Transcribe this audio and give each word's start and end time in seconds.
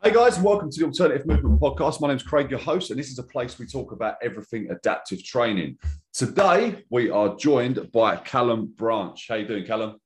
Hey 0.00 0.12
guys, 0.12 0.38
welcome 0.38 0.70
to 0.70 0.78
the 0.78 0.86
Alternative 0.86 1.26
Movement 1.26 1.60
Podcast. 1.60 2.00
My 2.00 2.06
name 2.06 2.18
is 2.18 2.22
Craig, 2.22 2.50
your 2.50 2.60
host, 2.60 2.90
and 2.90 2.98
this 3.00 3.10
is 3.10 3.18
a 3.18 3.22
place 3.24 3.58
we 3.58 3.66
talk 3.66 3.90
about 3.90 4.14
everything 4.22 4.70
adaptive 4.70 5.24
training. 5.24 5.76
Today 6.12 6.84
we 6.88 7.10
are 7.10 7.34
joined 7.34 7.90
by 7.90 8.14
Callum 8.14 8.66
Branch. 8.76 9.26
How 9.28 9.34
you 9.34 9.48
doing, 9.48 9.66
Callum? 9.66 10.00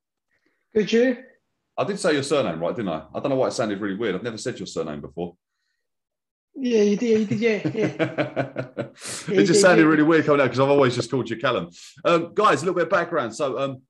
Good, 0.74 0.90
you? 0.90 1.18
I 1.76 1.84
did 1.84 2.00
say 2.00 2.14
your 2.14 2.22
surname 2.22 2.58
right, 2.58 2.74
didn't 2.74 2.88
I? 2.88 3.02
I 3.14 3.20
don't 3.20 3.28
know 3.28 3.36
why 3.36 3.48
it 3.48 3.52
sounded 3.52 3.82
really 3.82 3.96
weird. 3.96 4.14
I've 4.14 4.22
never 4.22 4.38
said 4.38 4.58
your 4.58 4.66
surname 4.66 5.02
before. 5.02 5.36
Yeah, 6.54 6.82
you 6.82 6.96
did. 6.96 7.20
You 7.20 7.27
did. 7.27 7.40
Yeah, 7.40 7.70
yeah. 7.74 8.86
it 9.29 9.45
just 9.45 9.61
sounded 9.61 9.84
really 9.84 10.04
weird 10.04 10.24
coming 10.24 10.40
out 10.40 10.45
because 10.45 10.61
I've 10.61 10.70
always 10.70 10.95
just 10.95 11.11
called 11.11 11.29
you 11.29 11.36
Callum. 11.36 11.68
Um, 12.06 12.32
guys, 12.32 12.62
a 12.62 12.64
little 12.64 12.77
bit 12.77 12.84
of 12.84 12.90
background. 12.90 13.36
So, 13.36 13.59
um, 13.59 13.82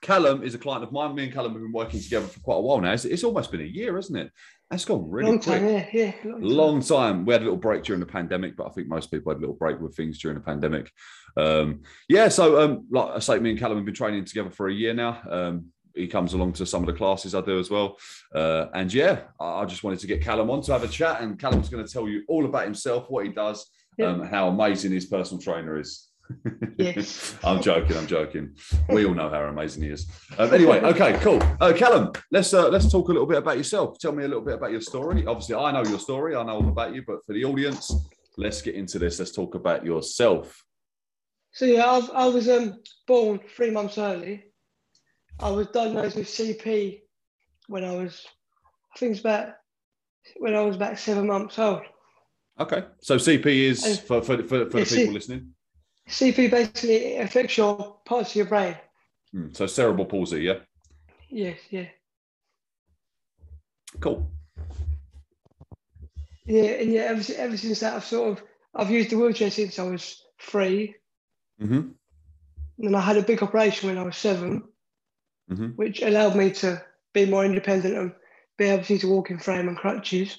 Callum 0.00 0.42
is 0.42 0.54
a 0.54 0.58
client 0.58 0.84
of 0.84 0.92
mine. 0.92 1.14
Me 1.14 1.24
and 1.24 1.32
Callum 1.32 1.52
have 1.52 1.62
been 1.62 1.72
working 1.72 2.00
together 2.00 2.26
for 2.26 2.38
quite 2.40 2.56
a 2.56 2.60
while 2.60 2.80
now. 2.80 2.92
It's, 2.92 3.06
it's 3.06 3.24
almost 3.24 3.50
been 3.50 3.62
a 3.62 3.64
year, 3.64 3.96
isn't 3.96 4.14
it? 4.14 4.30
That's 4.74 4.84
gone 4.86 5.08
really 5.08 5.30
long 5.30 5.38
quick. 5.38 5.60
time. 5.60 5.68
Yeah, 5.68 5.86
yeah. 5.92 6.12
Long 6.24 6.40
time. 6.40 6.42
Long 6.42 6.80
time. 6.82 7.24
We 7.24 7.32
had 7.32 7.42
a 7.42 7.44
little 7.44 7.56
break 7.58 7.84
during 7.84 8.00
the 8.00 8.06
pandemic, 8.06 8.56
but 8.56 8.66
I 8.66 8.70
think 8.70 8.88
most 8.88 9.08
people 9.10 9.30
had 9.32 9.38
a 9.38 9.40
little 9.40 9.54
break 9.54 9.80
with 9.80 9.94
things 9.94 10.18
during 10.18 10.36
the 10.36 10.42
pandemic. 10.42 10.90
Um, 11.36 11.82
yeah, 12.08 12.28
so 12.28 12.60
um, 12.60 12.86
like 12.90 13.10
I 13.10 13.18
say, 13.20 13.38
me 13.38 13.50
and 13.50 13.58
Callum 13.58 13.76
have 13.78 13.84
been 13.84 13.94
training 13.94 14.24
together 14.24 14.50
for 14.50 14.68
a 14.68 14.72
year 14.74 14.92
now. 14.94 15.20
Um, 15.30 15.66
he 15.94 16.08
comes 16.08 16.34
along 16.34 16.54
to 16.54 16.66
some 16.66 16.82
of 16.82 16.86
the 16.88 16.92
classes 16.92 17.36
I 17.36 17.40
do 17.40 17.60
as 17.60 17.70
well. 17.70 17.98
Uh, 18.34 18.66
and 18.74 18.92
yeah, 18.92 19.20
I 19.38 19.62
I 19.62 19.64
just 19.64 19.84
wanted 19.84 20.00
to 20.00 20.08
get 20.08 20.22
Callum 20.22 20.50
on 20.50 20.60
to 20.62 20.72
have 20.72 20.82
a 20.82 20.88
chat, 20.88 21.20
and 21.20 21.38
Callum's 21.38 21.68
going 21.68 21.86
to 21.86 21.92
tell 21.92 22.08
you 22.08 22.24
all 22.26 22.44
about 22.44 22.64
himself, 22.64 23.06
what 23.08 23.24
he 23.26 23.30
does, 23.32 23.64
Yeah. 23.96 24.06
um, 24.06 24.22
how 24.26 24.48
amazing 24.48 24.90
his 24.90 25.06
personal 25.06 25.40
trainer 25.40 25.78
is. 25.78 26.08
Yes. 26.78 27.36
I'm 27.44 27.62
joking. 27.62 27.96
I'm 27.96 28.06
joking. 28.06 28.54
We 28.88 29.04
all 29.04 29.14
know 29.14 29.28
how 29.30 29.42
amazing 29.42 29.82
he 29.84 29.90
is. 29.90 30.06
Um, 30.38 30.52
anyway, 30.58 30.80
okay, 30.80 31.18
cool. 31.20 31.42
Uh, 31.60 31.72
Callum, 31.76 32.12
let's 32.30 32.52
uh, 32.52 32.68
let's 32.68 32.90
talk 32.90 33.08
a 33.08 33.12
little 33.12 33.26
bit 33.26 33.38
about 33.38 33.56
yourself. 33.56 33.98
Tell 33.98 34.12
me 34.12 34.24
a 34.24 34.28
little 34.28 34.44
bit 34.44 34.54
about 34.54 34.70
your 34.70 34.80
story. 34.80 35.26
Obviously, 35.26 35.54
I 35.54 35.70
know 35.72 35.84
your 35.84 35.98
story. 35.98 36.34
I 36.34 36.42
know 36.42 36.56
all 36.56 36.68
about 36.68 36.94
you, 36.94 37.02
but 37.06 37.24
for 37.26 37.32
the 37.32 37.44
audience, 37.44 37.94
let's 38.36 38.62
get 38.62 38.74
into 38.74 38.98
this. 38.98 39.18
Let's 39.18 39.32
talk 39.32 39.54
about 39.54 39.84
yourself. 39.84 40.64
So 41.52 41.66
yeah, 41.66 41.84
I, 41.84 42.24
I 42.24 42.26
was 42.26 42.48
um, 42.48 42.80
born 43.06 43.40
three 43.56 43.70
months 43.70 43.98
early. 43.98 44.44
I 45.38 45.50
was 45.50 45.68
diagnosed 45.68 46.16
with 46.16 46.26
CP 46.26 47.00
when 47.68 47.84
I 47.84 47.94
was, 47.94 48.26
I 48.94 48.98
think 48.98 49.12
it's 49.12 49.20
about 49.20 49.54
when 50.38 50.54
I 50.54 50.60
was 50.60 50.76
about 50.76 50.98
seven 50.98 51.26
months 51.26 51.58
old. 51.58 51.82
Okay, 52.58 52.84
so 53.00 53.16
CP 53.16 53.46
is 53.46 53.84
Uh, 53.84 53.96
for 54.06 54.22
for, 54.22 54.36
for, 54.38 54.70
for 54.70 54.70
the 54.70 54.78
yeah, 54.78 54.84
see- 54.84 54.96
people 54.96 55.14
listening. 55.14 55.54
CP 56.08 56.50
basically 56.50 57.16
affects 57.16 57.56
your 57.56 57.96
parts 58.04 58.30
of 58.30 58.36
your 58.36 58.46
brain. 58.46 58.76
Hmm, 59.32 59.52
So 59.52 59.66
cerebral 59.66 60.06
palsy, 60.06 60.40
yeah. 60.42 60.58
Yes, 61.30 61.58
yeah, 61.70 61.86
Cool. 64.00 64.30
yeah, 66.46 66.62
and 66.62 66.92
yeah. 66.92 67.02
Ever, 67.02 67.22
ever 67.36 67.56
since 67.56 67.80
that, 67.80 67.94
I've 67.94 68.04
sort 68.04 68.32
of 68.38 68.44
I've 68.74 68.90
used 68.90 69.10
the 69.10 69.16
wheelchair 69.16 69.50
since 69.50 69.78
I 69.78 69.84
was 69.84 70.22
three. 70.40 70.94
hmm 71.58 71.74
And 71.74 71.94
then 72.78 72.94
I 72.94 73.00
had 73.00 73.16
a 73.16 73.22
big 73.22 73.42
operation 73.42 73.88
when 73.88 73.98
I 73.98 74.02
was 74.02 74.16
seven, 74.16 74.64
hmm 75.48 75.68
which 75.76 76.02
allowed 76.02 76.36
me 76.36 76.50
to 76.52 76.82
be 77.12 77.24
more 77.26 77.44
independent 77.44 77.96
and 77.96 78.12
be 78.58 78.66
able 78.66 78.84
to 78.84 78.92
use 78.92 79.04
a 79.04 79.08
walk 79.08 79.30
in 79.30 79.38
frame 79.38 79.68
and 79.68 79.76
crutches. 79.76 80.38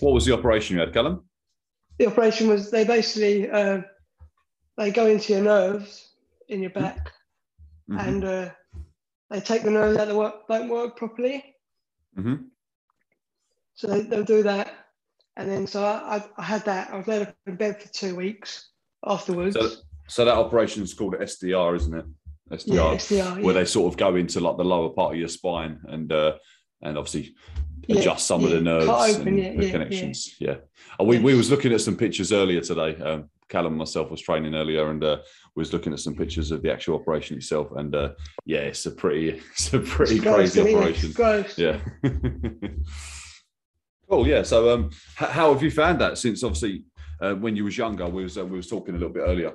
What 0.00 0.12
was 0.12 0.26
the 0.26 0.34
operation 0.34 0.76
you 0.76 0.80
had, 0.80 0.92
Callum? 0.92 1.24
the 1.98 2.06
operation 2.08 2.48
was 2.48 2.70
they 2.72 2.84
basically 2.84 3.48
uh, 3.48 3.80
they 4.76 4.90
go 4.90 5.06
into 5.06 5.32
your 5.32 5.42
nerves 5.42 6.14
in 6.48 6.60
your 6.60 6.70
back 6.70 7.12
Mhm. 7.90 8.06
and 8.08 8.24
uh, 8.24 8.50
they 9.30 9.40
take 9.40 9.62
the 9.62 9.70
nerves 9.70 9.98
out 9.98 10.08
that 10.08 10.16
work, 10.16 10.46
don't 10.48 10.68
work 10.68 10.96
properly. 10.96 11.54
Mhm. 12.16 12.46
So 13.74 13.88
they, 13.88 14.02
they'll 14.02 14.24
do 14.24 14.42
that, 14.44 14.72
and 15.36 15.50
then 15.50 15.66
so 15.66 15.84
I, 15.84 16.16
I, 16.16 16.24
I 16.38 16.42
had 16.42 16.64
that. 16.66 16.90
I 16.92 16.96
was 16.96 17.08
laid 17.08 17.22
up 17.22 17.34
in 17.46 17.56
bed 17.56 17.82
for 17.82 17.88
two 17.92 18.14
weeks 18.14 18.70
afterwards. 19.04 19.56
So, 19.56 19.68
so 20.06 20.24
that 20.24 20.36
operation 20.36 20.82
is 20.82 20.94
called 20.94 21.14
SDR, 21.14 21.76
isn't 21.76 21.94
it? 21.94 22.04
SDR. 22.52 22.74
yeah, 22.74 22.94
SDR, 22.94 23.42
where 23.42 23.54
yeah. 23.54 23.60
they 23.60 23.64
sort 23.64 23.92
of 23.92 23.98
go 23.98 24.14
into 24.14 24.38
like 24.38 24.56
the 24.58 24.64
lower 24.64 24.90
part 24.90 25.14
of 25.14 25.18
your 25.18 25.28
spine 25.28 25.80
and 25.88 26.12
uh, 26.12 26.36
and 26.82 26.96
obviously 26.96 27.34
Yeah, 27.88 27.98
adjust 27.98 28.26
some 28.26 28.44
of 28.44 28.50
the 28.50 28.60
nerves 28.60 28.86
open, 28.88 29.28
and 29.28 29.38
yeah, 29.38 29.50
the 29.50 29.56
yeah, 29.56 29.62
yeah. 29.62 29.70
connections. 29.72 30.36
Yeah. 30.38 30.56
We, 31.00 31.18
we 31.18 31.34
was 31.34 31.50
looking 31.50 31.72
at 31.72 31.80
some 31.80 31.96
pictures 31.96 32.32
earlier 32.32 32.60
today. 32.60 32.94
Um, 33.02 33.28
Callum 33.48 33.72
and 33.72 33.78
myself 33.78 34.10
was 34.10 34.20
training 34.20 34.54
earlier 34.54 34.90
and 34.90 35.02
uh, 35.04 35.18
was 35.54 35.72
looking 35.72 35.92
at 35.92 36.00
some 36.00 36.14
pictures 36.14 36.50
of 36.50 36.62
the 36.62 36.72
actual 36.72 36.96
operation 36.96 37.36
itself. 37.36 37.68
And 37.76 37.94
uh, 37.94 38.12
yeah, 38.46 38.60
it's 38.60 38.86
a 38.86 38.90
pretty 38.90 39.28
it's 39.52 39.72
a 39.72 39.80
pretty 39.80 40.16
It's 40.16 40.24
crazy 40.24 40.60
isn't 40.60 40.74
operation. 40.74 41.12
Gross. 41.12 41.58
Yeah. 41.58 41.80
cool. 44.08 44.26
Yeah. 44.26 44.42
So, 44.42 44.74
um, 44.74 44.90
h- 45.20 45.30
how 45.30 45.52
have 45.52 45.62
you 45.62 45.70
found 45.70 46.00
that 46.00 46.18
since 46.18 46.42
obviously 46.42 46.84
uh, 47.20 47.34
when 47.34 47.56
you 47.56 47.64
was 47.64 47.76
younger? 47.78 48.06
We 48.08 48.22
was 48.22 48.38
uh, 48.38 48.46
we 48.46 48.56
was 48.56 48.68
talking 48.68 48.94
a 48.94 48.98
little 48.98 49.12
bit 49.14 49.24
earlier 49.26 49.52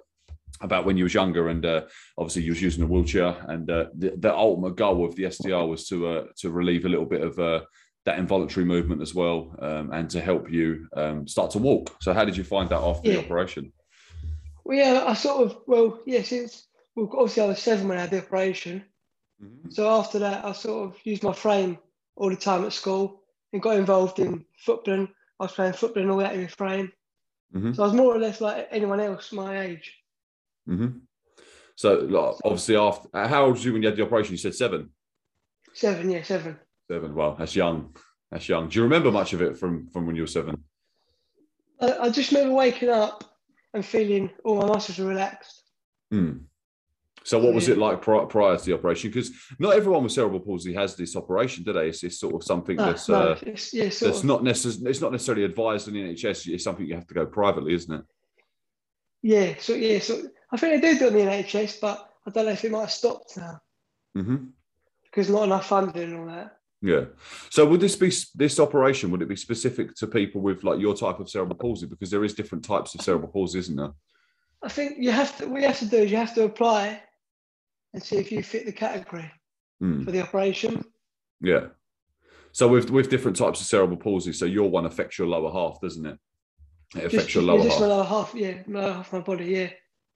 about 0.62 0.86
when 0.86 0.98
you 0.98 1.04
was 1.04 1.14
younger, 1.14 1.50
and 1.50 1.66
uh, 1.66 1.82
obviously 2.18 2.44
you 2.44 2.52
was 2.52 2.62
using 2.62 2.84
a 2.84 2.88
wheelchair, 2.88 3.36
and 3.48 3.70
uh, 3.70 3.86
the, 3.98 4.14
the 4.18 4.36
ultimate 4.36 4.76
goal 4.76 5.06
of 5.06 5.16
the 5.16 5.24
SDR 5.24 5.68
was 5.68 5.88
to 5.88 6.08
uh, 6.08 6.24
to 6.38 6.50
relieve 6.52 6.86
a 6.86 6.90
little 6.90 7.06
bit 7.06 7.22
of 7.22 7.40
uh, 7.40 7.62
that 8.06 8.20
involuntary 8.20 8.66
movement 8.66 9.02
as 9.02 9.14
well, 9.14 9.56
um, 9.62 9.92
and 9.94 10.10
to 10.10 10.22
help 10.22 10.52
you 10.52 10.88
um, 10.96 11.28
start 11.28 11.52
to 11.52 11.60
walk. 11.60 11.96
So, 12.02 12.14
how 12.14 12.26
did 12.26 12.36
you 12.38 12.44
find 12.44 12.70
that 12.70 12.82
after 12.82 13.10
the 13.12 13.20
operation? 13.20 13.72
Well, 14.70 14.78
yeah, 14.78 15.04
I 15.08 15.16
sort 15.16 15.48
of 15.48 15.58
well, 15.66 16.00
yeah, 16.06 16.22
since 16.22 16.68
well, 16.96 17.10
obviously 17.14 17.42
I 17.42 17.48
was 17.48 17.60
seven 17.60 17.88
when 17.88 17.98
I 17.98 18.02
had 18.02 18.12
the 18.12 18.20
operation. 18.20 18.86
Mhm. 19.44 19.74
So 19.74 19.90
after 19.90 20.20
that, 20.20 20.46
I 20.46 20.52
sort 20.52 20.92
of 20.92 21.00
used 21.04 21.24
my 21.24 21.34
frame 21.34 21.80
all 22.16 22.30
the 22.30 22.36
time 22.36 22.64
at 22.66 22.74
school 22.74 23.24
and 23.52 23.64
got 23.64 23.78
involved 23.78 24.20
in 24.20 24.46
footballing. 24.64 25.10
I 25.40 25.46
was 25.46 25.54
playing 25.54 25.74
football 25.74 26.04
and 26.04 26.12
all 26.12 26.20
that 26.20 26.36
in 26.36 26.44
the 26.44 26.50
frame. 26.50 26.92
Mhm. 27.52 27.76
So 27.76 27.82
I 27.82 27.88
was 27.88 27.96
more 27.96 28.16
or 28.16 28.20
less 28.20 28.42
like 28.42 28.68
anyone 28.70 29.00
else 29.00 29.32
my 29.32 29.60
age. 29.60 29.92
hmm 30.68 31.00
So, 31.76 31.96
like, 31.96 32.36
obviously, 32.46 32.76
after 32.76 33.10
how 33.14 33.46
old 33.46 33.54
was 33.54 33.66
you 33.66 33.74
when 33.74 33.82
you 33.82 33.88
had 33.88 33.98
the 33.98 34.06
operation? 34.06 34.34
You 34.34 34.38
said 34.38 34.54
seven. 34.54 34.92
Seven, 35.74 36.12
yeah, 36.12 36.22
seven. 36.22 36.60
Seven. 36.88 37.16
Wow, 37.16 37.34
that's 37.40 37.56
young. 37.56 37.96
That's 38.30 38.48
young. 38.48 38.70
Do 38.70 38.78
you 38.78 38.84
remember 38.84 39.12
much 39.12 39.34
of 39.34 39.42
it 39.42 39.58
from 39.58 39.88
from 39.88 40.06
when 40.06 40.16
you 40.16 40.22
were 40.22 40.28
seven? 40.28 40.64
I, 41.80 41.98
I 41.98 42.10
just 42.12 42.32
remember 42.32 42.54
waking 42.54 42.90
up 42.90 43.24
and 43.74 43.86
feeling 43.86 44.30
all 44.44 44.58
my 44.58 44.68
muscles 44.68 44.98
were 44.98 45.06
relaxed. 45.06 45.64
Hmm. 46.12 46.32
So, 47.24 47.38
what 47.38 47.54
was 47.54 47.68
it 47.68 47.78
like 47.78 48.02
pri- 48.02 48.26
prior 48.26 48.58
to 48.58 48.66
the 48.66 48.74
operation? 48.74 49.10
Because 49.10 49.32
not 49.60 49.76
everyone 49.76 50.04
with 50.04 50.14
cerebral 50.14 50.40
palsy 50.40 50.74
has 50.74 50.96
this 50.96 51.16
operation, 51.16 51.64
do 51.64 51.74
they? 51.74 51.90
It's, 51.90 52.02
it's 52.04 52.20
sort 52.20 52.34
of 52.34 52.44
something 52.44 52.78
No, 52.78 52.86
that's 52.86 53.10
no, 53.10 53.32
uh, 53.34 53.40
it's, 53.44 53.74
yeah, 53.74 53.84
that's 53.84 54.02
of, 54.02 54.24
not 54.24 54.44
necessarily 54.44 54.90
it's 54.90 55.02
not 55.02 55.12
necessarily 55.12 55.44
advised 55.44 55.88
in 55.88 55.94
the 55.94 56.02
NHS. 56.02 56.48
It's 56.48 56.64
something 56.64 56.86
you 56.86 56.96
have 56.96 57.08
to 57.08 57.14
go 57.14 57.26
privately, 57.26 57.74
isn't 57.74 57.94
it? 57.94 58.06
yeah, 59.22 59.54
so 59.60 59.74
yeah, 59.74 60.00
so 60.00 60.24
I 60.52 60.58
think 60.58 60.82
they 60.82 60.94
do 60.94 60.98
do 61.00 61.08
it 61.08 61.16
in 61.16 61.26
the 61.26 61.32
NHS, 61.32 61.82
but 61.82 62.10
I 62.26 62.32
don't 62.32 62.46
know 62.46 62.54
if 62.54 62.64
it 62.64 62.72
might 62.72 62.82
have 62.82 62.92
stopped 62.92 63.38
now 63.38 63.60
hmm 64.16 64.46
because 65.04 65.30
not 65.30 65.44
enough 65.44 65.68
funding 65.68 66.04
and 66.04 66.20
all 66.20 66.26
that. 66.28 66.59
Yeah. 66.82 67.06
So, 67.50 67.66
would 67.66 67.82
this 67.82 67.96
be 67.96 68.12
this 68.36 68.60
operation? 68.60 69.12
Would 69.12 69.22
it 69.22 69.28
be 69.28 69.36
specific 69.36 69.96
to 69.96 70.08
people 70.08 70.42
with 70.42 70.64
like 70.64 70.80
your 70.80 70.96
type 70.96 71.20
of 71.20 71.30
cerebral 71.30 71.58
palsy? 71.58 71.86
Because 71.88 72.10
there 72.10 72.24
is 72.24 72.34
different 72.34 72.64
types 72.64 72.96
of 72.96 73.02
cerebral 73.02 73.32
palsy, 73.32 73.60
isn't 73.60 73.76
there? 73.76 73.92
I 74.64 74.70
think 74.70 74.98
you 74.98 75.12
have 75.12 75.38
to. 75.38 75.48
What 75.48 75.62
you 75.62 75.68
have 75.68 75.80
to 75.80 75.86
do 75.86 75.98
is 75.98 76.12
you 76.12 76.18
have 76.18 76.36
to 76.36 76.44
apply 76.44 77.02
and 77.94 78.02
see 78.02 78.18
if 78.18 78.32
you 78.32 78.42
fit 78.44 78.66
the 78.66 78.72
category 78.72 79.30
Hmm. 79.80 80.04
for 80.04 80.12
the 80.12 80.22
operation. 80.22 80.84
Yeah. 81.42 81.68
So 82.54 82.68
with 82.68 82.90
with 82.92 83.10
different 83.10 83.38
types 83.38 83.60
of 83.62 83.68
cerebral 83.68 83.98
palsy, 84.00 84.32
so 84.34 84.46
your 84.46 84.70
one 84.70 84.86
affects 84.86 85.18
your 85.18 85.28
lower 85.28 85.52
half, 85.52 85.82
doesn't 85.82 86.06
it? 86.06 86.18
It 86.96 87.06
affects 87.06 87.26
Just, 87.26 87.36
your 87.36 87.44
lower 87.44 87.64
just 87.64 87.80
my 87.80 87.88
half. 87.88 87.96
lower 87.98 88.04
half. 88.06 88.34
Yeah, 88.36 88.64
my 88.68 88.80
lower 88.82 88.94
half 88.94 89.08
of 89.08 89.14
my 89.14 89.20
body. 89.20 89.46
Yeah, 89.46 89.70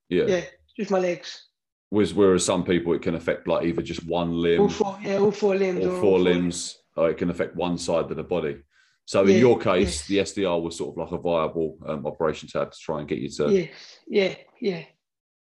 Yeah. 0.10 0.26
yeah, 0.28 0.46
just 0.78 0.92
my 0.92 1.00
legs. 1.00 1.50
Whereas, 1.94 2.12
whereas 2.16 2.44
some 2.44 2.64
people 2.64 2.92
it 2.94 3.04
can 3.04 3.14
affect 3.14 3.48
like 3.48 3.68
either 3.68 3.84
just 3.84 4.04
one 4.08 4.32
limb 4.42 4.62
All 4.62 4.70
four. 4.70 4.98
Yeah, 5.04 5.20
all 5.20 5.30
four 5.32 5.56
limbs. 5.56 5.86
or 5.86 6.02
four 6.02 6.18
limbs, 6.20 6.80
or 6.96 7.12
it 7.12 7.20
can 7.20 7.30
affect 7.30 7.56
one 7.56 7.78
side 7.78 8.10
of 8.10 8.18
the 8.18 8.24
body. 8.24 8.64
So 9.06 9.22
in 9.28 9.38
your 9.38 9.60
case, 9.60 10.08
the 10.08 10.18
SDR 10.18 10.60
was 10.60 10.76
sort 10.76 10.98
of 10.98 10.98
like 11.04 11.12
a 11.12 11.22
viable 11.22 11.78
um, 11.86 12.08
operation 12.08 12.50
to 12.50 12.60
have 12.60 12.72
to 12.72 12.78
try 12.80 12.98
and 12.98 13.08
get 13.08 13.20
you 13.20 13.30
to. 13.30 13.52
Yes. 13.52 13.70
Yeah. 14.08 14.34
Yeah. 14.60 14.84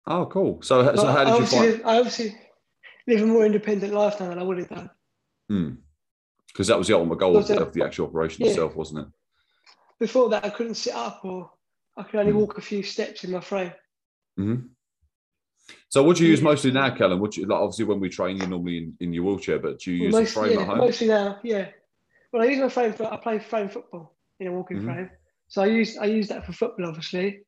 Oh, 0.06 0.26
cool. 0.26 0.62
So, 0.62 0.94
so 0.94 1.06
how 1.08 1.24
did 1.24 1.36
you 1.36 1.46
find? 1.46 1.66
live, 1.66 1.82
I 1.84 1.96
obviously 1.98 2.38
live 3.08 3.22
a 3.22 3.26
more 3.26 3.44
independent 3.44 3.92
life 3.92 4.20
now 4.20 4.28
than 4.28 4.38
I 4.38 4.44
would 4.44 4.58
have 4.58 4.68
done. 4.68 5.78
Because 6.46 6.68
that 6.68 6.78
was 6.78 6.86
the 6.86 6.94
ultimate 6.94 7.18
goal 7.18 7.38
of, 7.38 7.50
of 7.50 7.72
the 7.72 7.84
actual 7.84 8.06
operation 8.06 8.44
Yeah. 8.44 8.50
itself, 8.50 8.76
wasn't 8.76 9.00
it? 9.00 9.12
Before 9.98 10.28
that, 10.28 10.44
I 10.44 10.50
couldn't 10.50 10.76
sit 10.76 10.94
up 10.94 11.24
or 11.24 11.50
I 11.96 12.04
could 12.04 12.20
only 12.20 12.32
Mm. 12.32 12.36
walk 12.36 12.56
a 12.56 12.60
few 12.60 12.84
steps 12.84 13.24
in 13.24 13.32
my 13.32 13.40
frame. 13.40 13.72
hmm 14.36 14.56
So, 15.88 16.02
what 16.02 16.16
do 16.16 16.24
you 16.24 16.30
use 16.30 16.42
mostly 16.42 16.70
now, 16.70 16.94
Callum? 16.94 17.20
Would 17.20 17.36
you 17.36 17.46
like 17.46 17.58
obviously 17.60 17.84
when 17.86 18.00
we 18.00 18.08
train, 18.08 18.36
you're 18.36 18.48
normally 18.48 18.78
in, 18.78 18.96
in 19.00 19.12
your 19.12 19.24
wheelchair, 19.24 19.58
but 19.58 19.80
do 19.80 19.92
you 19.92 20.04
use 20.04 20.14
the 20.14 20.20
Most, 20.20 20.34
frame 20.34 20.52
yeah, 20.52 20.60
at 20.60 20.66
home? 20.66 20.78
mostly 20.78 21.06
now, 21.08 21.38
yeah. 21.42 21.68
Well, 22.32 22.42
I 22.42 22.46
use 22.46 22.58
my 22.58 22.68
frame 22.68 22.92
for 22.92 23.12
I 23.12 23.16
play 23.16 23.38
frame 23.38 23.68
football 23.68 24.16
in 24.40 24.48
a 24.48 24.52
walking 24.52 24.78
Mhm. 24.78 24.84
frame, 24.84 25.10
so 25.48 25.62
I 25.62 25.66
use 25.66 25.96
I 25.96 26.06
use 26.06 26.28
that 26.28 26.44
for 26.44 26.52
football, 26.52 26.86
obviously. 26.86 27.40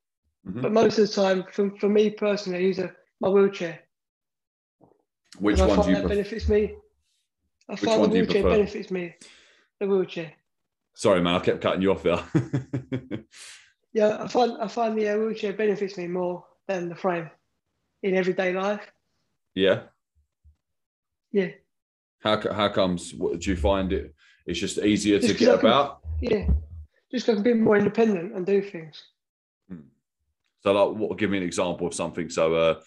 Mhm. 0.47 0.61
But 0.61 0.71
most 0.71 0.97
of 0.97 1.07
the 1.07 1.13
time, 1.13 1.43
for, 1.51 1.69
for 1.79 1.89
me 1.89 2.09
personally, 2.09 2.59
I 2.59 2.61
use 2.61 2.79
a, 2.79 2.91
my 3.19 3.29
wheelchair. 3.29 3.79
Which 5.37 5.59
I 5.59 5.67
one 5.67 5.69
do 5.69 5.75
find 5.75 5.89
you 5.89 5.95
that 5.95 6.01
prefer? 6.01 6.07
benefits 6.15 6.49
me. 6.49 6.75
I 7.67 7.73
Which 7.73 7.81
find 7.81 7.99
one 8.01 8.09
the 8.09 8.13
do 8.13 8.19
you 8.19 8.23
wheelchair 8.23 8.43
prefer? 8.43 8.57
benefits 8.57 8.91
me. 8.91 9.15
The 9.79 9.87
wheelchair. 9.87 10.33
Sorry, 10.95 11.21
man, 11.21 11.35
I 11.35 11.39
kept 11.39 11.61
cutting 11.61 11.81
you 11.81 11.91
off 11.91 12.03
there. 12.03 12.23
yeah, 13.93 14.23
I 14.23 14.27
find 14.27 14.53
I 14.59 14.67
find 14.67 14.97
the 14.97 15.09
uh, 15.09 15.17
wheelchair 15.17 15.53
benefits 15.53 15.97
me 15.97 16.07
more 16.07 16.45
than 16.67 16.89
the 16.89 16.95
frame 16.95 17.29
in 18.03 18.15
everyday 18.15 18.53
life. 18.53 18.85
Yeah. 19.55 19.81
Yeah. 21.31 21.49
How 22.23 22.39
how 22.53 22.69
comes? 22.69 23.13
What, 23.13 23.39
do 23.39 23.49
you 23.49 23.55
find 23.57 23.91
it? 23.93 24.13
It's 24.45 24.59
just 24.59 24.77
easier 24.79 25.19
Just 25.19 25.33
to 25.33 25.39
get 25.39 25.59
can- 25.59 25.69
about. 25.69 25.99
Yeah. 26.21 26.47
Just 27.11 27.27
I 27.29 27.33
can 27.33 27.43
be 27.43 27.53
more 27.53 27.77
independent 27.77 28.35
and 28.35 28.45
do 28.45 28.61
things. 28.61 29.01
So, 30.61 30.73
like, 30.73 30.97
what? 30.97 31.17
Give 31.17 31.29
me 31.29 31.37
an 31.37 31.43
example 31.43 31.87
of 31.87 31.93
something. 31.93 32.29
So, 32.29 32.53
uh, 32.53 32.79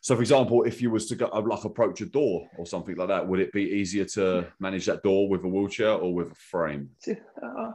so 0.00 0.16
for 0.16 0.20
example, 0.22 0.64
if 0.64 0.82
you 0.82 0.90
was 0.90 1.06
to 1.06 1.14
go 1.14 1.26
uh, 1.32 1.40
like 1.40 1.64
approach 1.64 2.00
a 2.00 2.06
door 2.06 2.48
or 2.58 2.66
something 2.66 2.96
like 2.96 3.08
that, 3.08 3.26
would 3.26 3.38
it 3.38 3.52
be 3.52 3.62
easier 3.62 4.04
to 4.16 4.48
manage 4.58 4.86
that 4.86 5.02
door 5.04 5.28
with 5.28 5.44
a 5.44 5.48
wheelchair 5.48 5.92
or 5.92 6.12
with 6.12 6.32
a 6.32 6.34
frame? 6.34 6.90
Uh, 7.06 7.70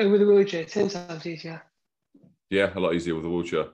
with 0.00 0.20
a 0.22 0.26
wheelchair, 0.26 0.64
ten 0.64 0.88
times 0.88 1.24
easier. 1.26 1.62
Yeah, 2.50 2.72
a 2.74 2.80
lot 2.80 2.94
easier 2.94 3.14
with 3.14 3.24
a 3.24 3.30
wheelchair. 3.30 3.66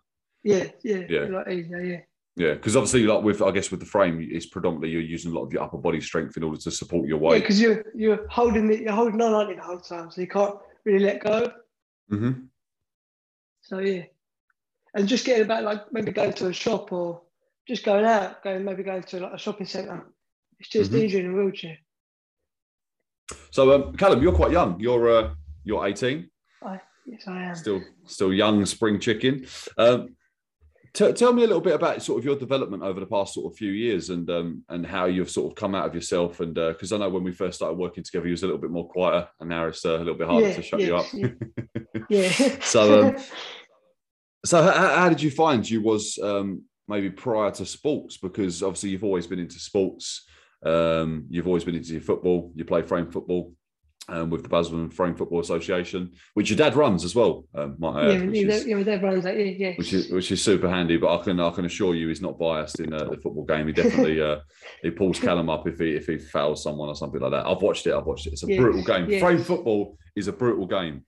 Yeah, 0.45 0.67
yeah, 0.85 1.03
Yeah. 1.09 1.27
a 1.29 1.33
lot 1.33 1.51
easier. 1.51 1.81
Yeah, 1.83 2.01
Yeah, 2.41 2.55
because 2.55 2.75
obviously, 2.75 3.03
like 3.05 3.23
with 3.23 3.43
I 3.43 3.51
guess 3.51 3.71
with 3.71 3.81
the 3.81 3.87
frame, 3.87 4.27
it's 4.31 4.47
predominantly 4.47 4.89
you're 4.89 5.03
using 5.03 5.31
a 5.31 5.35
lot 5.35 5.45
of 5.45 5.53
your 5.53 5.63
upper 5.63 5.77
body 5.77 6.01
strength 6.01 6.39
in 6.39 6.43
order 6.43 6.59
to 6.59 6.71
support 6.71 7.07
your 7.07 7.19
weight. 7.19 7.35
yeah, 7.35 7.41
because 7.41 7.61
you're 7.61 7.85
you're 7.95 8.27
holding 8.29 8.67
the 8.67 8.81
you're 8.81 8.95
holding 8.95 9.21
on 9.21 9.35
aren't 9.35 9.55
the 9.55 9.63
whole 9.63 9.79
time, 9.79 10.11
so 10.11 10.23
you 10.23 10.27
can't 10.27 10.55
really 10.87 11.05
let 11.05 11.23
go. 11.23 11.53
hmm 12.09 12.31
So 13.61 13.81
yeah, 13.81 14.05
and 14.95 15.07
just 15.07 15.27
getting 15.27 15.45
about 15.45 15.65
like 15.65 15.93
maybe 15.93 16.13
going 16.13 16.33
to 16.33 16.47
a 16.47 16.53
shop 16.55 16.91
or 16.93 17.21
just 17.69 17.85
going 17.85 18.07
out, 18.07 18.43
going 18.43 18.65
maybe 18.65 18.85
going 18.85 19.03
to 19.03 19.21
like 19.21 19.35
a 19.35 19.39
shopping 19.39 19.67
centre. 19.67 20.07
It's 20.59 20.71
just 20.71 20.93
Mhm. 20.93 20.99
easier 21.03 21.21
in 21.21 21.33
a 21.33 21.37
wheelchair. 21.37 21.77
So, 23.51 23.71
um, 23.75 23.95
Callum, 23.97 24.23
you're 24.23 24.33
quite 24.35 24.51
young. 24.53 24.81
You're 24.81 25.11
uh, 25.11 25.35
you're 25.65 25.87
18. 25.87 26.31
I, 26.63 26.81
Yes, 27.05 27.29
I 27.29 27.43
am. 27.43 27.55
still 27.55 27.83
still 28.07 28.33
young 28.33 28.65
spring 28.65 28.99
chicken 28.99 29.47
um, 29.77 30.17
t- 30.93 31.13
tell 31.13 31.33
me 31.33 31.45
a 31.45 31.47
little 31.47 31.61
bit 31.61 31.75
about 31.75 32.03
sort 32.03 32.19
of 32.19 32.25
your 32.25 32.37
development 32.37 32.83
over 32.83 33.01
the 33.01 33.07
past 33.07 33.35
sort 33.35 33.53
of 33.53 33.57
few 33.57 33.73
years 33.73 34.11
and 34.11 34.29
um, 34.31 34.65
and 34.69 34.87
how 34.87 35.07
you've 35.07 35.31
sort 35.31 35.51
of 35.51 35.57
come 35.57 35.75
out 35.75 35.87
of 35.87 35.95
yourself 35.95 36.41
and 36.41 36.55
because 36.55 36.93
i 36.93 36.97
know 36.97 37.09
when 37.09 37.25
we 37.25 37.33
first 37.33 37.57
started 37.57 37.79
working 37.79 38.03
together 38.05 38.27
you 38.27 38.33
was 38.33 38.43
a 38.43 38.47
little 38.47 38.61
bit 38.61 38.71
more 38.71 38.89
quieter 38.89 39.29
and 39.41 39.49
now 39.49 39.67
it's 39.67 39.85
uh, 39.85 39.97
a 39.97 39.99
little 39.99 40.15
bit 40.15 40.27
harder 40.27 40.49
Yeah, 40.49 40.55
to 40.55 40.63
shut 40.63 40.81
you 40.81 40.97
up 40.97 41.07
Yeah. 41.13 41.29
yeah. 42.09 42.31
So, 42.63 43.09
um, 43.09 43.17
so 44.45 44.63
how, 44.63 44.97
how 44.97 45.09
did 45.09 45.23
you 45.23 45.31
find 45.31 45.69
you 45.69 45.83
was 45.83 46.19
um, 46.23 46.63
maybe 46.89 47.11
prior 47.11 47.51
to 47.53 47.67
sports 47.67 48.17
because 48.17 48.63
obviously 48.63 48.91
you've 48.91 49.05
always 49.05 49.27
been 49.27 49.39
into 49.39 49.59
sports 49.59 50.27
um, 50.65 51.27
you've 51.31 51.47
always 51.47 51.65
been 51.65 51.75
into 51.77 51.93
your 51.93 52.03
football 52.03 52.53
you 52.55 52.65
play 52.65 52.83
frame 52.83 53.11
football 53.11 53.53
um, 54.11 54.29
with 54.31 54.43
the 54.43 54.49
Basman 54.49 54.93
Frame 54.93 55.15
Football 55.15 55.41
Association, 55.41 56.13
which 56.35 56.51
your 56.51 56.57
dad 56.57 56.75
runs 56.77 57.05
as 57.05 57.15
well. 57.15 57.45
Um, 57.55 57.77
might 57.79 58.03
yeah, 58.07 58.13
add, 58.15 58.27
which 58.29 58.39
is- 58.43 58.67
yeah, 58.67 58.77
my 58.77 58.83
dad 58.83 59.03
runs 59.03 59.25
that. 59.25 59.37
Yeah, 59.39 59.45
yeah. 59.45 59.75
which 59.77 59.93
is 59.93 60.11
which 60.11 60.31
is 60.33 60.43
super 60.43 60.69
handy. 60.69 60.97
But 60.97 61.19
I 61.19 61.23
can 61.25 61.41
I 61.41 61.51
can 61.51 61.65
assure 61.65 61.95
you 61.95 62.09
he's 62.09 62.21
not 62.21 62.39
biased 62.39 62.81
in 62.81 62.93
uh, 62.93 63.05
the 63.05 63.17
football 63.17 63.45
game. 63.45 63.67
He 63.69 63.73
definitely 63.73 64.21
uh, 64.21 64.41
he 64.83 64.91
pulls 64.91 65.19
Callum 65.27 65.49
up 65.49 65.67
if 65.67 65.79
he 65.79 65.93
if 65.95 66.07
he 66.07 66.19
fouls 66.19 66.63
someone 66.63 66.89
or 66.89 66.95
something 66.97 67.21
like 67.21 67.31
that. 67.31 67.47
I've 67.47 67.63
watched 67.63 67.87
it. 67.87 67.95
I've 67.95 68.07
watched 68.07 68.27
it. 68.27 68.33
It's 68.35 68.43
a 68.43 68.49
Yes, 68.49 68.59
brutal 68.61 68.83
game. 68.85 69.09
yes. 69.09 69.23
Frame 69.23 69.39
football 69.43 69.97
is 70.17 70.29
a 70.29 70.33
brutal 70.33 70.67
game. 70.67 71.05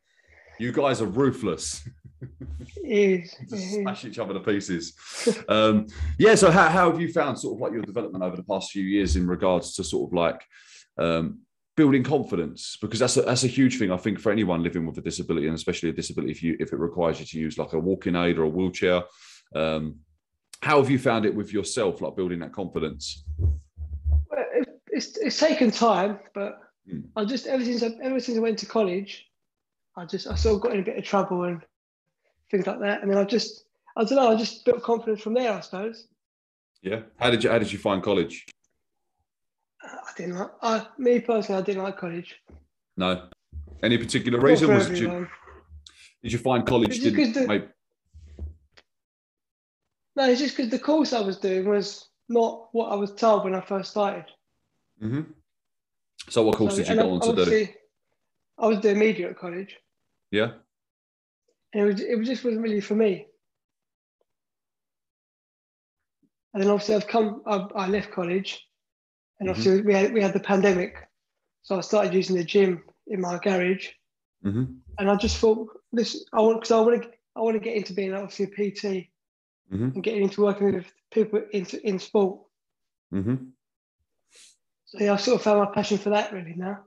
You 0.59 0.73
guys 0.73 1.03
are 1.03 1.07
ruthless. 1.07 1.87
It 2.85 3.25
is. 3.25 3.35
Just 3.51 3.73
smash 3.73 4.05
each 4.05 4.21
other 4.21 4.33
to 4.35 4.39
pieces. 4.39 4.95
Um, 5.49 5.89
yeah. 6.19 6.37
So 6.37 6.53
how, 6.53 6.69
how 6.69 6.89
have 6.91 7.01
you 7.01 7.13
found 7.13 7.37
sort 7.37 7.57
of 7.57 7.61
like 7.61 7.73
your 7.73 7.83
development 7.83 8.23
over 8.23 8.37
the 8.37 8.45
past 8.45 8.71
few 8.71 8.85
years 8.85 9.17
in 9.17 9.27
regards 9.27 9.75
to 9.75 9.83
sort 9.85 10.09
of 10.09 10.15
like 10.15 10.41
um, 10.99 11.41
building 11.77 12.03
confidence? 12.03 12.77
Because 12.81 13.01
that's 13.01 13.17
a, 13.17 13.23
that's 13.23 13.45
a 13.45 13.49
huge 13.49 13.79
thing 13.79 13.91
I 13.91 13.97
think 13.97 14.21
for 14.21 14.33
anyone 14.33 14.63
living 14.63 14.87
with 14.87 14.99
a 14.99 15.03
disability 15.03 15.47
and 15.47 15.57
especially 15.57 15.89
a 15.89 15.93
disability 15.93 16.33
if 16.33 16.43
you 16.43 16.57
if 16.61 16.73
it 16.73 16.79
requires 16.79 17.21
you 17.21 17.27
to 17.27 17.39
use 17.39 17.59
like 17.59 17.73
a 17.73 17.79
walking 17.79 18.17
aid 18.17 18.39
or 18.39 18.45
a 18.45 18.49
wheelchair. 18.49 19.03
Um, 19.55 19.97
how 20.63 20.81
have 20.81 20.91
you 20.91 20.99
found 20.99 21.27
it 21.27 21.35
with 21.35 21.53
yourself, 21.53 22.01
like 22.01 22.15
building 22.15 22.39
that 22.39 22.53
confidence? 22.53 23.25
Well, 23.39 24.45
it, 24.55 24.69
it's 24.89 25.17
it's 25.19 25.39
taken 25.39 25.71
time, 25.71 26.21
but 26.35 26.61
Mm. 26.91 27.05
I 27.17 27.25
just 27.25 27.47
ever 27.47 27.65
since 27.65 27.83
I, 27.83 27.91
ever 28.03 28.21
since 28.21 28.39
I 28.39 28.41
went 28.41 28.59
to 28.61 28.67
college, 28.67 29.27
I 29.97 30.05
just 30.05 30.27
I 30.27 30.35
sort 30.35 30.57
of 30.57 30.63
got 30.63 30.73
in 30.73 30.81
a 30.81 30.85
bit 30.85 30.99
of 30.99 31.05
trouble 31.05 31.45
and 31.45 31.63
things 32.51 32.67
like 32.67 32.81
that, 32.81 33.03
and 33.03 33.11
then 33.11 33.19
I 33.19 33.25
just 33.25 33.65
I 33.97 34.05
don't 34.05 34.17
know 34.17 34.31
I 34.31 34.37
just 34.37 34.65
built 34.65 34.83
confidence 34.83 35.21
from 35.21 35.35
there, 35.35 35.53
I 35.53 35.61
suppose. 35.61 36.09
Yeah. 36.83 37.03
How 37.19 37.31
did 37.31 37.45
you 37.45 37.51
how 37.51 37.59
did 37.59 37.73
you 37.73 37.79
find 37.79 38.03
college? 38.03 38.47
I 39.93 40.11
didn't 40.17 40.37
like 40.37 40.51
I 40.63 40.87
me 40.99 41.21
personally 41.21 41.63
I 41.63 41.65
didn't 41.65 41.83
like 41.83 41.97
college. 41.99 42.41
No. 42.97 43.29
Any 43.83 43.99
particular 43.99 44.39
Not 44.39 44.47
reason? 44.47 44.69
Was 44.73 44.91
it 44.91 44.99
you, 44.99 45.29
did 46.23 46.33
you 46.33 46.39
find 46.39 46.67
college 46.67 46.91
It's 46.97 47.01
didn't 47.01 47.33
the- 47.35 47.47
maybe, 47.47 47.67
No, 50.15 50.29
it's 50.29 50.41
just 50.41 50.57
because 50.57 50.71
the 50.71 50.79
course 50.79 51.13
I 51.13 51.21
was 51.21 51.39
doing 51.39 51.69
was 51.69 52.09
not 52.29 52.69
what 52.73 52.93
I 52.93 52.95
was 52.97 53.15
told 53.15 53.45
when 53.45 53.55
I 53.55 53.61
first 53.61 53.91
started. 53.93 54.27
Mhm. 55.03 55.33
So 56.29 56.43
what 56.45 56.57
course 56.57 56.77
So- 56.77 56.83
did 56.83 56.89
you 56.91 56.97
go 56.97 57.11
on 57.13 57.21
to 57.21 57.45
do? 57.45 57.69
I 58.59 58.67
was 58.67 58.79
doing 58.81 58.99
media 58.99 59.31
at 59.31 59.39
college, 59.39 59.77
Yeah. 60.31 60.53
and 61.73 61.83
it 61.83 61.85
was 61.85 62.01
it 62.01 62.23
just 62.25 62.45
wasn't 62.45 62.63
really 62.63 62.81
for 62.81 62.95
me. 62.95 63.27
And 66.55 66.63
then 66.63 66.71
obviously 66.71 66.95
I've 66.95 67.07
come 67.07 67.43
I, 67.47 67.57
I 67.75 67.89
left 67.89 68.11
college, 68.13 68.69
and 69.43 69.49
Mhm. 69.49 69.59
obviously 69.59 69.83
we 69.83 69.93
had 69.93 70.13
we 70.13 70.23
had 70.23 70.33
the 70.33 70.41
pandemic, 70.41 70.95
so 71.63 71.77
I 71.77 71.81
started 71.81 72.15
using 72.15 72.37
the 72.37 72.45
gym 72.45 72.85
in 73.09 73.21
my 73.21 73.39
garage, 73.39 73.89
hmm 74.43 74.65
and 74.99 75.11
I 75.11 75.17
just 75.17 75.39
thought 75.39 75.69
this 75.91 76.25
I 76.33 76.41
want 76.41 76.61
because 76.61 76.71
I 76.71 76.81
want 76.81 77.03
to 77.03 77.11
I 77.35 77.41
want 77.41 77.55
to 77.55 77.61
get 77.61 77.77
into 77.77 77.93
being 77.93 78.15
obviously 78.15 78.45
a 78.47 78.49
PT 78.49 79.09
hmm 79.69 79.91
and 79.95 80.03
getting 80.03 80.23
into 80.23 80.43
working 80.43 80.75
with 80.75 80.93
people 81.11 81.43
into 81.53 81.85
in 81.85 81.99
sport. 81.99 82.41
hmm 83.11 83.35
So 84.85 84.99
yeah, 85.01 85.15
I've 85.15 85.21
sort 85.21 85.37
of 85.37 85.43
found 85.43 85.59
my 85.59 85.75
passion 85.75 85.99
for 85.99 86.11
that 86.11 86.33
really 86.33 86.55
now. 86.57 86.85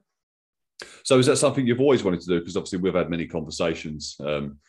So 1.03 1.19
is 1.19 1.25
that 1.25 1.37
something 1.37 1.67
you've 1.67 1.81
always 1.81 2.03
wanted 2.03 2.21
to 2.21 2.27
do? 2.27 2.39
Because 2.39 2.55
obviously 2.55 2.79
we've 2.79 2.95
had 2.95 3.09
many 3.09 3.27
conversations 3.27 4.15
um, 4.21 4.59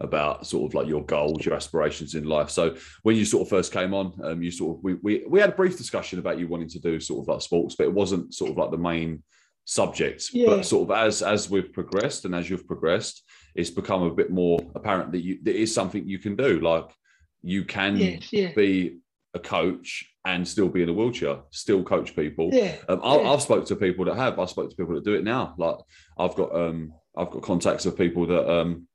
about 0.00 0.46
sort 0.46 0.68
of 0.70 0.74
like 0.74 0.86
your 0.86 1.04
goals, 1.04 1.44
your 1.44 1.54
aspirations 1.54 2.14
in 2.14 2.24
life. 2.24 2.50
So 2.50 2.76
when 3.02 3.16
you 3.16 3.24
sort 3.24 3.42
of 3.42 3.48
first 3.48 3.72
came 3.72 3.94
on, 3.94 4.12
um, 4.22 4.42
you 4.42 4.50
sort 4.50 4.76
of 4.78 4.84
we, 4.84 4.94
we 5.02 5.24
we 5.28 5.40
had 5.40 5.50
a 5.50 5.54
brief 5.54 5.76
discussion 5.78 6.18
about 6.18 6.38
you 6.38 6.48
wanting 6.48 6.68
to 6.70 6.78
do 6.80 7.00
sort 7.00 7.24
of 7.24 7.28
like 7.28 7.40
sports, 7.42 7.74
but 7.76 7.84
it 7.84 7.92
wasn't 7.92 8.34
sort 8.34 8.50
of 8.50 8.56
like 8.58 8.70
the 8.70 8.78
main 8.78 9.22
subject. 9.64 10.32
Yeah. 10.32 10.46
But 10.48 10.66
sort 10.66 10.90
of 10.90 10.96
as 10.96 11.22
as 11.22 11.48
we've 11.50 11.72
progressed 11.72 12.24
and 12.24 12.34
as 12.34 12.48
you've 12.50 12.66
progressed, 12.66 13.22
it's 13.54 13.70
become 13.70 14.02
a 14.02 14.10
bit 14.14 14.30
more 14.30 14.60
apparent 14.74 15.12
that 15.12 15.22
you 15.22 15.38
there 15.42 15.54
is 15.54 15.72
something 15.74 16.06
you 16.06 16.18
can 16.18 16.36
do. 16.36 16.60
Like 16.60 16.90
you 17.42 17.64
can 17.64 17.96
Yes, 17.96 18.32
yeah, 18.32 18.52
be 18.54 18.98
a 19.34 19.38
coach 19.38 20.04
and 20.26 20.46
still 20.46 20.68
be 20.68 20.82
in 20.82 20.88
a 20.88 20.92
wheelchair, 20.92 21.38
still 21.50 21.82
coach 21.84 22.16
people. 22.16 22.50
yeah, 22.52 22.74
Um, 22.88 23.00
I, 23.04 23.16
Yeah. 23.16 23.30
I've 23.30 23.42
spoke 23.42 23.64
to 23.66 23.76
people 23.76 24.04
that 24.06 24.16
have. 24.16 24.38
I've 24.38 24.50
spoke 24.50 24.70
to 24.70 24.76
people 24.76 24.94
that 24.96 25.04
do 25.04 25.14
it 25.14 25.24
now. 25.24 25.54
Like 25.56 25.76
I've 26.18 26.34
got 26.34 26.54
um, 26.54 26.92
I've 27.16 27.30
got 27.30 27.42
contacts 27.42 27.86
of 27.86 27.96
people 27.96 28.26
that 28.26 28.50
um, 28.50 28.86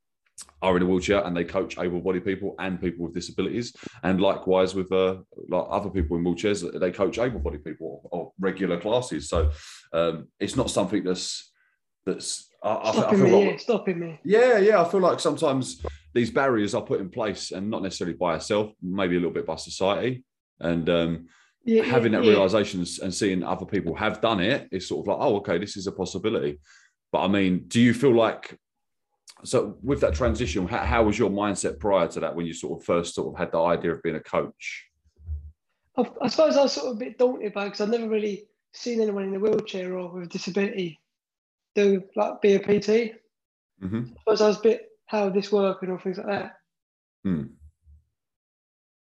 are 0.60 0.76
in 0.76 0.82
a 0.82 0.86
wheelchair 0.86 1.24
and 1.24 1.36
they 1.36 1.44
coach 1.44 1.78
able-bodied 1.78 2.24
people 2.24 2.54
and 2.58 2.80
people 2.80 3.04
with 3.04 3.14
disabilities. 3.14 3.74
And 4.02 4.20
likewise 4.20 4.74
with 4.74 4.90
uh, 4.92 5.16
like 5.48 5.66
other 5.68 5.90
people 5.90 6.16
in 6.16 6.24
wheelchairs, 6.24 6.78
they 6.80 6.90
coach 6.90 7.18
able-bodied 7.18 7.64
people 7.64 8.00
or, 8.04 8.20
or 8.20 8.32
regular 8.38 8.78
classes. 8.80 9.28
So 9.28 9.50
um, 9.92 10.28
it's 10.40 10.56
not 10.56 10.70
something 10.70 11.04
that's 11.04 11.52
that's. 12.06 12.48
I, 12.62 12.70
I, 12.70 12.88
I 12.88 12.92
stopping 12.92 13.18
feel 13.18 13.26
me, 13.26 13.32
like 13.44 13.50
yeah, 13.50 13.56
stopping 13.58 13.98
me. 14.00 14.20
yeah, 14.24 14.58
yeah. 14.58 14.80
I 14.80 14.88
feel 14.88 15.00
like 15.00 15.20
sometimes 15.20 15.84
these 16.14 16.30
barriers 16.30 16.74
are 16.74 16.82
put 16.82 17.00
in 17.00 17.08
place 17.08 17.50
and 17.50 17.68
not 17.70 17.82
necessarily 17.82 18.16
by 18.16 18.34
yourself, 18.34 18.72
maybe 18.80 19.16
a 19.16 19.18
little 19.18 19.32
bit 19.32 19.46
by 19.46 19.56
society. 19.56 20.24
And 20.60 20.88
um, 20.88 21.26
Yeah, 21.64 21.82
having 21.84 22.12
that 22.12 22.24
yeah. 22.24 22.30
realization 22.30 22.84
and 23.02 23.14
seeing 23.14 23.42
other 23.42 23.66
people 23.66 23.94
have 23.96 24.20
done 24.20 24.40
it 24.40 24.68
is 24.70 24.86
sort 24.86 25.04
of 25.04 25.08
like, 25.08 25.18
oh, 25.20 25.36
okay, 25.36 25.58
this 25.58 25.76
is 25.76 25.86
a 25.86 25.92
possibility. 25.92 26.60
But 27.12 27.22
I 27.24 27.28
mean, 27.28 27.64
do 27.68 27.80
you 27.80 27.94
feel 27.94 28.14
like 28.14 28.58
so 29.44 29.76
with 29.82 30.00
that 30.00 30.14
transition? 30.14 30.66
How, 30.68 30.78
how 30.78 31.02
was 31.04 31.18
your 31.18 31.30
mindset 31.30 31.78
prior 31.78 32.08
to 32.08 32.20
that 32.20 32.34
when 32.34 32.46
you 32.46 32.54
sort 32.54 32.80
of 32.80 32.84
first 32.84 33.14
sort 33.14 33.34
of 33.34 33.38
had 33.38 33.52
the 33.52 33.60
idea 33.60 33.92
of 33.92 34.02
being 34.02 34.16
a 34.16 34.20
coach? 34.20 34.86
I, 35.96 36.04
I 36.22 36.28
suppose 36.28 36.56
I 36.56 36.62
was 36.62 36.72
sort 36.72 36.88
of 36.88 36.96
a 36.96 36.98
bit 36.98 37.18
daunted 37.18 37.52
by 37.52 37.64
it 37.64 37.66
because 37.66 37.80
I've 37.80 37.88
never 37.90 38.08
really 38.08 38.48
seen 38.72 39.00
anyone 39.00 39.24
in 39.24 39.34
a 39.34 39.38
wheelchair 39.38 39.96
or 39.98 40.12
with 40.12 40.24
a 40.24 40.28
disability 40.28 41.00
do 41.74 42.02
like 42.16 42.40
be 42.40 42.54
a 42.54 42.58
PT. 42.58 43.14
hmm 43.80 44.02
I 44.04 44.18
suppose 44.20 44.40
I 44.40 44.48
was 44.48 44.58
a 44.58 44.62
bit 44.62 44.88
how 45.06 45.28
this 45.28 45.52
work 45.52 45.82
and 45.82 45.92
all 45.92 45.98
things 45.98 46.18
like 46.18 46.26
that. 46.26 46.56
Hmm. 47.24 47.42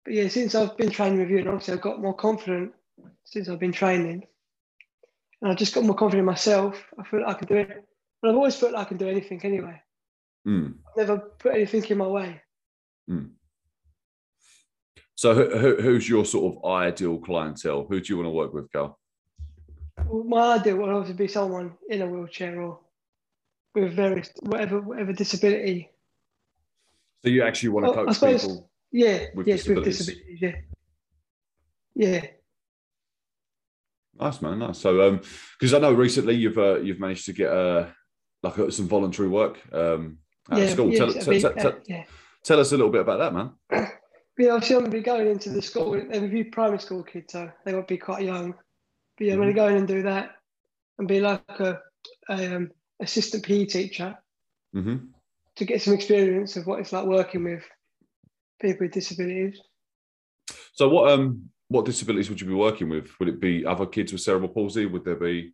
But 0.04 0.14
yeah, 0.14 0.28
since 0.28 0.54
I've 0.54 0.76
been 0.76 0.90
training 0.90 1.20
with 1.20 1.30
you, 1.30 1.38
and 1.38 1.48
obviously 1.48 1.74
I've 1.74 1.80
got 1.80 2.02
more 2.02 2.14
confident 2.14 2.72
since 3.24 3.48
I've 3.48 3.60
been 3.60 3.72
training, 3.72 4.24
and 5.40 5.50
I've 5.50 5.58
just 5.58 5.74
got 5.74 5.84
more 5.84 5.94
confident 5.94 6.20
in 6.20 6.26
myself. 6.26 6.84
I 6.98 7.04
feel 7.04 7.20
like 7.20 7.36
I 7.36 7.38
can 7.38 7.48
do 7.48 7.54
it. 7.54 7.84
But 8.20 8.30
I've 8.30 8.36
always 8.36 8.56
felt 8.56 8.72
like 8.72 8.86
I 8.86 8.88
can 8.88 8.96
do 8.96 9.08
anything 9.08 9.40
anyway. 9.44 9.80
Mm. 10.46 10.74
I've 10.90 10.96
never 10.96 11.18
put 11.38 11.54
anything 11.54 11.84
in 11.84 11.98
my 11.98 12.06
way. 12.06 12.40
So 15.14 15.34
who, 15.34 15.56
who, 15.56 15.76
who's 15.82 16.08
your 16.08 16.24
sort 16.24 16.56
of 16.56 16.64
ideal 16.64 17.18
clientele? 17.18 17.86
Who 17.88 18.00
do 18.00 18.12
you 18.12 18.16
want 18.16 18.26
to 18.26 18.30
work 18.30 18.52
with, 18.52 18.72
Cal? 18.72 18.98
Well, 20.06 20.24
My 20.24 20.54
ideal 20.56 20.78
would 20.78 20.88
obviously 20.88 21.14
be 21.14 21.28
someone 21.28 21.74
in 21.88 22.02
a 22.02 22.06
wheelchair 22.06 22.60
or 22.60 22.80
with 23.74 23.94
various 23.94 24.30
whatever 24.40 24.80
whatever 24.80 25.12
disability. 25.12 25.90
So 27.22 27.28
you 27.30 27.44
actually 27.44 27.68
want 27.68 27.86
to 27.86 27.90
Well, 27.92 28.00
I 28.00 28.04
coach 28.06 28.14
suppose- 28.16 28.42
people? 28.42 28.68
Yeah, 28.94 29.26
With 29.34 29.46
yes, 29.46 29.66
with 29.66 29.84
disabilities. 29.84 29.98
disabilities. 30.06 30.38
Yeah, 31.94 32.10
yeah, 32.10 32.26
Nice 34.20 34.42
man, 34.42 34.58
nice. 34.58 34.78
So, 34.78 35.08
um, 35.08 35.20
because 35.58 35.72
I 35.72 35.78
know 35.78 35.92
recently 35.94 36.34
you've 36.34 36.58
uh, 36.58 36.78
you've 36.80 37.00
managed 37.00 37.24
to 37.26 37.32
get 37.32 37.50
uh, 37.50 37.86
like 38.42 38.58
uh, 38.58 38.70
some 38.70 38.88
voluntary 38.88 39.28
work 39.28 39.58
um 39.72 40.18
at 40.50 40.58
yeah. 40.58 40.68
school. 40.68 40.92
yeah, 40.92 40.98
Tell, 40.98 41.12
tell, 41.12 41.34
be- 41.34 41.40
tell, 41.40 41.66
uh, 41.68 41.72
yeah. 41.86 42.04
tell 42.42 42.60
us 42.60 42.72
a 42.72 42.76
little 42.76 42.92
bit 42.92 43.02
about 43.02 43.18
that, 43.18 43.34
man. 43.34 43.88
Yeah, 44.38 44.52
obviously 44.52 44.76
I'm 44.76 44.82
going 44.82 44.92
to 44.92 44.96
be 44.96 45.02
going 45.04 45.26
into 45.28 45.50
the 45.50 45.60
school. 45.60 45.92
They 45.92 46.18
would 46.18 46.32
be 46.32 46.42
primary 46.42 46.78
school 46.78 47.02
kids, 47.02 47.34
so 47.34 47.50
they 47.66 47.74
would 47.74 47.86
be 47.86 47.98
quite 47.98 48.24
young. 48.24 48.54
But 49.18 49.26
yeah, 49.26 49.34
I'm 49.34 49.38
going 49.38 49.50
to 49.50 49.54
go 49.54 49.68
in 49.68 49.76
and 49.76 49.86
do 49.86 50.02
that 50.04 50.30
and 50.98 51.06
be 51.06 51.20
like 51.20 51.42
a, 51.48 51.78
a 52.30 52.56
um, 52.56 52.70
assistant 52.98 53.44
PE 53.44 53.66
teacher 53.66 54.16
hmm 54.72 54.96
to 55.54 55.64
get 55.66 55.82
some 55.82 55.92
experience 55.92 56.56
of 56.56 56.66
what 56.66 56.80
it's 56.80 56.94
like 56.94 57.04
working 57.04 57.44
with 57.44 57.62
people 58.58 58.86
with 58.86 58.92
disabilities. 58.92 59.60
So, 60.72 60.88
what 60.88 61.12
um 61.12 61.50
what 61.68 61.84
disabilities 61.84 62.30
would 62.30 62.40
you 62.40 62.46
be 62.46 62.54
working 62.54 62.88
with? 62.88 63.10
Would 63.18 63.28
it 63.28 63.40
be 63.40 63.64
other 63.64 63.86
kids 63.86 64.12
with 64.12 64.22
cerebral 64.22 64.48
palsy? 64.48 64.86
Would 64.86 65.04
there 65.04 65.16
be? 65.16 65.52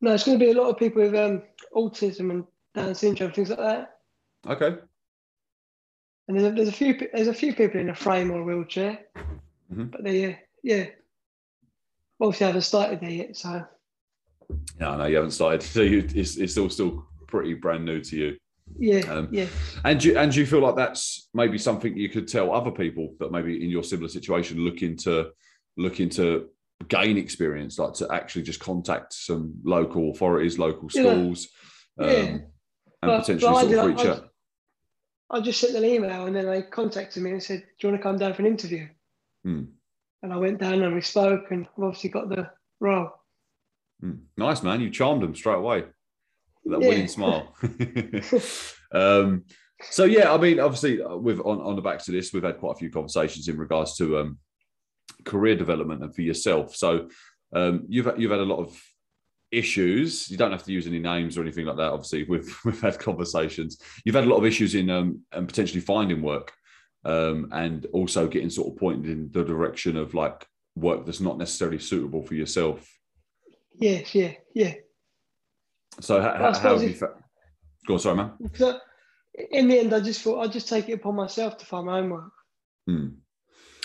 No, 0.00 0.12
it's 0.12 0.24
going 0.24 0.38
to 0.38 0.44
be 0.44 0.50
a 0.50 0.54
lot 0.54 0.68
of 0.68 0.78
people 0.78 1.02
with 1.02 1.14
um, 1.14 1.42
autism 1.74 2.30
and 2.30 2.44
Down 2.76 2.94
syndrome, 2.94 3.32
things 3.32 3.48
like 3.48 3.58
that. 3.58 3.96
Okay. 4.46 4.76
And 6.28 6.38
there's 6.38 6.52
a, 6.52 6.54
there's 6.54 6.68
a 6.68 6.72
few 6.72 7.08
there's 7.14 7.26
a 7.28 7.32
few 7.34 7.54
people 7.54 7.80
in 7.80 7.88
a 7.88 7.94
frame 7.94 8.30
or 8.30 8.40
a 8.40 8.44
wheelchair, 8.44 8.98
Mhm. 9.72 9.90
but 9.90 10.04
they 10.04 10.32
uh, 10.32 10.36
yeah. 10.62 10.86
Obviously, 12.20 12.44
I 12.44 12.48
haven't 12.48 12.62
started 12.62 13.00
there 13.00 13.10
yet, 13.10 13.36
so 13.36 13.64
No, 14.78 14.96
no, 14.98 15.06
you 15.06 15.16
haven't 15.16 15.30
started. 15.30 15.62
So 15.76 15.80
you, 15.80 16.06
it's 16.14 16.36
it's 16.36 16.52
still 16.52 16.68
still 16.68 17.06
pretty 17.28 17.54
brand 17.54 17.84
new 17.86 18.00
to 18.02 18.16
you. 18.16 18.36
yeah, 18.78 19.00
Um, 19.10 19.28
yeah. 19.32 19.46
And 19.84 20.02
you, 20.04 20.18
and 20.18 20.34
you 20.34 20.44
feel 20.44 20.60
like 20.60 20.76
that's 20.76 21.28
maybe 21.32 21.56
something 21.58 21.96
you 21.96 22.08
could 22.10 22.28
tell 22.28 22.52
other 22.54 22.70
people 22.70 23.14
that 23.20 23.32
maybe 23.32 23.64
in 23.64 23.70
your 23.70 23.82
similar 23.82 24.08
situation 24.08 24.58
looking 24.64 24.96
to 24.98 25.30
looking 25.78 26.10
to 26.10 26.48
gain 26.88 27.16
experience, 27.16 27.78
like 27.78 27.94
to 27.94 28.12
actually 28.12 28.42
just 28.42 28.60
contact 28.60 29.14
some 29.14 29.54
local 29.64 30.10
authorities, 30.10 30.58
local 30.58 30.88
Yeah. 30.92 31.00
schools, 31.02 31.48
um, 31.98 32.08
Yeah. 32.10 32.38
And 33.10 33.22
potentially 33.22 33.52
sort 33.52 33.72
of 33.72 33.86
reach 33.86 34.06
out. 34.06 34.28
I 35.30 35.40
just 35.40 35.60
sent 35.60 35.74
an 35.74 35.84
email 35.84 36.26
and 36.26 36.36
then 36.36 36.46
they 36.46 36.62
contacted 36.62 37.22
me 37.22 37.32
and 37.32 37.42
said, 37.42 37.60
"Do 37.78 37.86
you 37.86 37.90
want 37.90 38.00
to 38.00 38.08
come 38.08 38.18
down 38.18 38.34
for 38.34 38.42
an 38.42 38.48
interview?" 38.48 38.88
Hmm. 39.44 39.64
And 40.22 40.32
I 40.32 40.36
went 40.36 40.58
down 40.58 40.82
and 40.82 40.94
we 40.94 41.00
spoke, 41.00 41.50
and 41.50 41.66
I've 41.66 41.84
obviously 41.84 42.10
got 42.10 42.28
the 42.28 42.50
role. 42.80 43.10
Mm. 44.02 44.20
Nice 44.36 44.62
man, 44.62 44.80
you 44.80 44.90
charmed 44.90 45.22
them 45.22 45.34
straight 45.34 45.58
away. 45.58 45.84
with 46.64 46.72
That 46.72 46.82
Yeah. 46.82 46.88
winning 46.88 47.08
smile. 47.08 47.54
um, 48.92 49.44
so 49.90 50.04
yeah, 50.04 50.32
I 50.32 50.38
mean, 50.38 50.58
obviously, 50.58 51.02
uh, 51.02 51.16
with 51.16 51.38
on, 51.40 51.60
on 51.60 51.76
the 51.76 51.82
back 51.82 52.02
to 52.04 52.12
this, 52.12 52.32
we've 52.32 52.42
had 52.42 52.58
quite 52.58 52.72
a 52.72 52.78
few 52.78 52.90
conversations 52.90 53.48
in 53.48 53.56
regards 53.56 53.96
to 53.96 54.18
um, 54.18 54.38
career 55.24 55.54
development 55.54 56.02
and 56.02 56.14
for 56.14 56.22
yourself. 56.22 56.74
So 56.74 57.08
um, 57.52 57.84
you've 57.88 58.10
you've 58.18 58.30
had 58.30 58.40
a 58.40 58.44
lot 58.44 58.60
of 58.60 58.80
issues. 59.52 60.30
You 60.30 60.36
don't 60.36 60.52
have 60.52 60.64
to 60.64 60.72
use 60.72 60.86
any 60.86 60.98
names 60.98 61.36
or 61.36 61.42
anything 61.42 61.66
like 61.66 61.76
that. 61.76 61.92
Obviously, 61.92 62.24
we've 62.28 62.58
we've 62.64 62.80
had 62.80 62.98
conversations. 62.98 63.78
You've 64.04 64.14
had 64.14 64.24
a 64.24 64.28
lot 64.28 64.38
of 64.38 64.44
issues 64.46 64.74
in 64.74 64.90
um, 64.90 65.20
and 65.32 65.46
potentially 65.48 65.80
finding 65.80 66.22
work, 66.22 66.52
um, 67.04 67.48
and 67.52 67.86
also 67.92 68.26
getting 68.28 68.50
sort 68.50 68.72
of 68.72 68.78
pointed 68.78 69.10
in 69.10 69.30
the 69.32 69.44
direction 69.44 69.96
of 69.96 70.14
like 70.14 70.46
work 70.74 71.06
that's 71.06 71.20
not 71.20 71.38
necessarily 71.38 71.78
suitable 71.78 72.22
for 72.22 72.34
yourself. 72.34 72.86
Yes, 73.78 74.14
yeah, 74.14 74.32
yeah. 74.54 74.74
So 76.00 76.20
how, 76.20 76.30
I 76.30 76.58
how, 76.58 76.74
have 76.74 76.82
you? 76.82 76.94
Fa- 76.94 77.14
Go 77.86 77.94
on, 77.94 78.00
sorry, 78.00 78.16
man. 78.16 78.32
I- 78.60 78.80
in 79.50 79.68
the 79.68 79.78
end, 79.78 79.92
I 79.92 80.00
just 80.00 80.22
thought 80.22 80.42
I'd 80.42 80.52
just 80.52 80.66
take 80.68 80.88
it 80.88 80.94
upon 80.94 81.14
myself 81.14 81.58
to 81.58 81.66
find 81.66 81.84
my 81.86 81.98
own 81.98 82.08
work. 82.10 82.32
Hmm. 82.86 83.08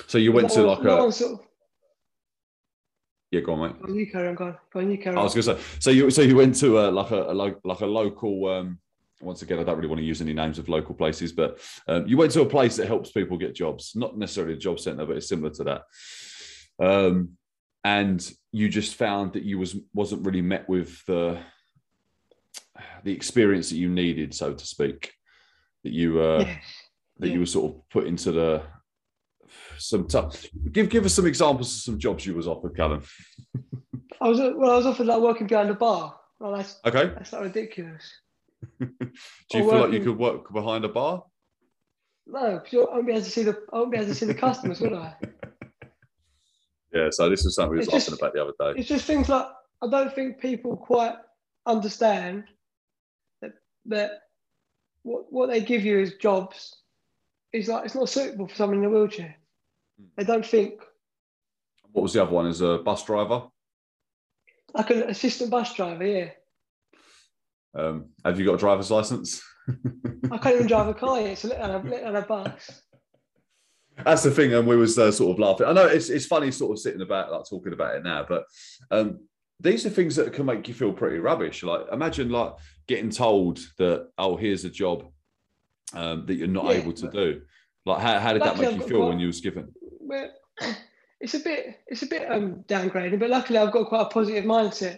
So 0.08 0.18
you 0.18 0.32
went 0.32 0.50
to 0.51 0.60
No 0.62 0.68
like 0.68 0.84
one- 0.84 1.10
a 1.10 1.12
sort 1.12 1.34
of, 1.34 1.39
yeah, 3.32 3.40
go 3.42 3.54
on, 3.54 3.60
mate. 3.70 3.82
go 3.82 3.88
on, 3.88 3.96
you 3.96 4.12
carry 4.12 4.28
on, 4.28 4.36
go 4.36 4.46
on, 4.46 4.58
go 4.74 4.80
on, 4.82 4.92
you 4.92 4.98
carry 4.98 5.16
on. 5.16 5.22
I 5.22 5.24
was 5.24 5.34
going 5.34 5.58
to 5.58 5.64
say, 5.64 5.70
so 5.80 5.90
you 5.90 6.12
so 6.12 6.22
you 6.22 6.36
went 6.36 6.56
to 6.60 6.80
a, 6.80 6.92
like 6.92 7.12
a, 7.12 7.32
a 7.32 7.34
lo- 7.34 7.60
like 7.64 7.80
a 7.82 7.86
local. 7.86 8.48
Um, 8.50 8.80
once 9.22 9.42
again, 9.44 9.60
I 9.60 9.64
don't 9.64 9.76
really 9.78 9.88
want 9.88 10.00
to 10.00 10.06
use 10.06 10.20
any 10.20 10.34
names 10.34 10.58
of 10.58 10.68
local 10.68 10.96
places, 10.96 11.32
but 11.32 11.60
um, 11.88 12.08
you 12.08 12.18
went 12.18 12.32
to 12.32 12.42
a 12.42 12.46
place 12.46 12.76
that 12.78 12.88
helps 12.88 13.12
people 13.12 13.38
get 13.38 13.54
jobs, 13.54 13.92
not 13.96 14.18
necessarily 14.18 14.56
a 14.56 14.58
job 14.58 14.80
centre, 14.80 15.06
but 15.06 15.16
it's 15.16 15.30
similar 15.30 15.52
to 15.52 15.64
that. 15.66 15.84
Um, 16.84 17.38
and 17.84 18.32
you 18.52 18.68
just 18.68 18.96
found 18.96 19.34
that 19.34 19.44
you 19.44 19.58
was 19.60 19.76
wasn't 19.94 20.26
really 20.26 20.42
met 20.42 20.68
with 20.68 21.06
the 21.06 21.40
the 23.04 23.14
experience 23.14 23.70
that 23.70 23.78
you 23.78 23.90
needed, 23.90 24.34
so 24.34 24.54
to 24.54 24.66
speak. 24.66 25.14
That 25.84 25.94
you 25.94 26.20
uh, 26.22 26.44
yes. 26.46 26.64
that 27.20 27.28
Yeah. 27.28 27.34
you 27.34 27.40
were 27.40 27.46
sort 27.46 27.74
of 27.76 27.90
put 27.90 28.08
into 28.08 28.32
the 28.32 28.64
some 29.82 30.08
tough. 30.08 30.46
Give 30.72 30.90
give 30.90 31.06
us 31.06 31.14
some 31.14 31.26
examples 31.26 31.74
of 31.76 31.82
some 31.82 32.00
jobs 32.00 32.26
you 32.26 32.34
was 32.36 32.48
offered, 32.48 32.76
Callum. 32.76 33.04
I 34.22 34.28
was 34.30 34.40
well, 34.40 34.72
I 34.72 34.76
was 34.78 34.86
offered 34.86 35.08
like 35.08 35.22
working 35.22 35.48
behind 35.48 35.70
a 35.70 35.74
bar. 35.74 36.18
Well, 36.40 36.56
that's 36.56 36.80
Okay. 36.86 37.08
that's 37.16 37.32
not 37.32 37.42
ridiculous. 37.42 38.12
Do 38.80 38.88
you 39.54 39.64
Or 39.64 39.72
feel 39.72 39.80
like 39.82 39.92
you 39.94 40.02
could 40.04 40.18
work 40.18 40.52
behind 40.54 40.86
a 40.86 40.90
bar? 40.90 41.24
No, 42.28 42.60
'cause 42.60 42.72
you- 42.74 42.88
I 42.88 42.94
won't 42.96 43.08
be 43.08 43.14
able 43.14 43.24
to 43.24 43.30
see 43.30 43.44
the 43.44 43.58
I 43.74 43.78
won't 43.78 43.92
be 43.92 43.98
able 43.98 44.08
to 44.08 44.16
see 44.16 44.26
the 44.26 44.34
customers, 44.36 44.80
would 44.82 44.94
I? 44.94 45.16
Yeah. 46.94 47.08
So 47.10 47.30
this 47.30 47.46
is 47.46 47.56
something 47.56 47.72
we 47.72 47.78
was 47.78 47.88
It's 47.88 48.06
just- 48.08 48.20
about 48.20 48.34
the 48.34 48.42
other 48.44 48.54
day. 48.60 48.80
It's 48.80 48.90
just 48.90 49.06
things 49.06 49.30
like 49.30 49.48
I 49.82 49.88
don't 49.90 50.14
think 50.14 50.40
people 50.40 50.76
quite 50.78 51.16
understand 51.66 52.44
that 53.42 53.54
that 53.86 54.12
what 55.04 55.32
what 55.32 55.50
they 55.50 55.62
give 55.62 55.84
you 55.86 56.00
as 56.02 56.16
jobs 56.16 56.76
is 57.54 57.68
like 57.70 57.86
it's 57.86 57.96
not 57.96 58.10
suitable 58.10 58.48
for 58.48 58.56
someone 58.56 58.80
in 58.80 58.86
a 58.86 58.90
wheelchair. 58.90 59.36
They 60.17 60.24
don't 60.24 60.46
think 60.46 60.81
What 61.91 62.03
was 62.03 62.13
the 62.13 62.24
other 62.24 62.31
one? 62.31 62.48
As 62.48 62.62
a 62.62 62.77
bus 62.79 63.05
driver. 63.05 63.43
like 64.74 64.89
an 64.89 65.03
assistant 65.03 65.50
bus 65.51 65.74
driver. 65.75 66.05
Yeah, 66.05 66.29
Um, 67.74 68.10
have 68.25 68.39
you 68.39 68.46
got 68.46 68.55
a 68.55 68.58
driver's 68.58 68.91
license? 68.91 69.41
I 70.31 70.38
can't 70.38 70.55
even 70.55 70.67
drive 70.67 70.88
a 70.88 70.93
car 71.03 71.22
yet, 71.22 71.38
so 71.38 71.48
let 71.50 71.62
alone, 71.62 71.89
let 71.89 72.03
alone 72.03 72.15
a 72.15 72.22
bus. 72.25 72.81
That's 74.03 74.24
the 74.24 74.31
thing, 74.31 74.53
and 74.53 74.67
we 74.67 74.77
was 74.77 74.98
uh, 74.98 75.12
sort 75.12 75.31
of 75.34 75.39
laughing. 75.39 75.67
I 75.67 75.74
know 75.74 75.86
it's 75.86 76.10
it's 76.10 76.25
funny, 76.25 76.50
sort 76.51 76.72
of 76.72 76.79
sitting 76.79 77.01
about 77.01 77.31
like 77.31 77.43
talking 77.50 77.74
about 77.74 77.96
it 77.96 78.03
now, 78.03 78.25
but 78.27 78.46
um, 78.89 79.20
these 79.60 79.86
are 79.86 79.89
things 79.91 80.15
that 80.15 80.34
can 80.34 80.46
make 80.46 80.67
you 80.67 80.74
feel 80.74 80.93
pretty 80.93 81.20
rubbish. 81.20 81.62
Like 81.63 81.81
imagine 81.91 82.29
like 82.29 82.53
getting 82.88 83.10
told 83.12 83.60
that 83.77 84.10
oh, 84.17 84.38
here's 84.38 84.65
a 84.65 84.70
job 84.70 85.12
um, 85.93 86.25
that 86.25 86.36
you're 86.36 86.48
not 86.48 86.65
Yeah, 86.65 86.72
able 86.81 86.93
to 86.93 87.10
do. 87.12 87.41
Like 87.86 88.00
how, 88.01 88.17
how 88.20 88.34
did 88.34 88.41
that 88.43 88.58
make 88.58 88.70
I've 88.70 88.75
you 88.77 88.88
feel 88.88 89.08
when 89.08 89.20
you 89.20 89.27
was 89.27 89.41
given? 89.41 89.72
Well, 90.12 90.30
it's 91.22 91.36
a 91.36 91.39
bit 91.39 91.80
it's 91.88 92.01
a 92.01 92.06
bit 92.06 92.30
um, 92.30 92.65
downgrading, 92.68 93.18
but 93.20 93.30
luckily 93.30 93.58
I've 93.60 93.72
got 93.72 93.88
quite 93.88 94.01
a 94.01 94.10
positive 94.10 94.44
mindset, 94.44 94.98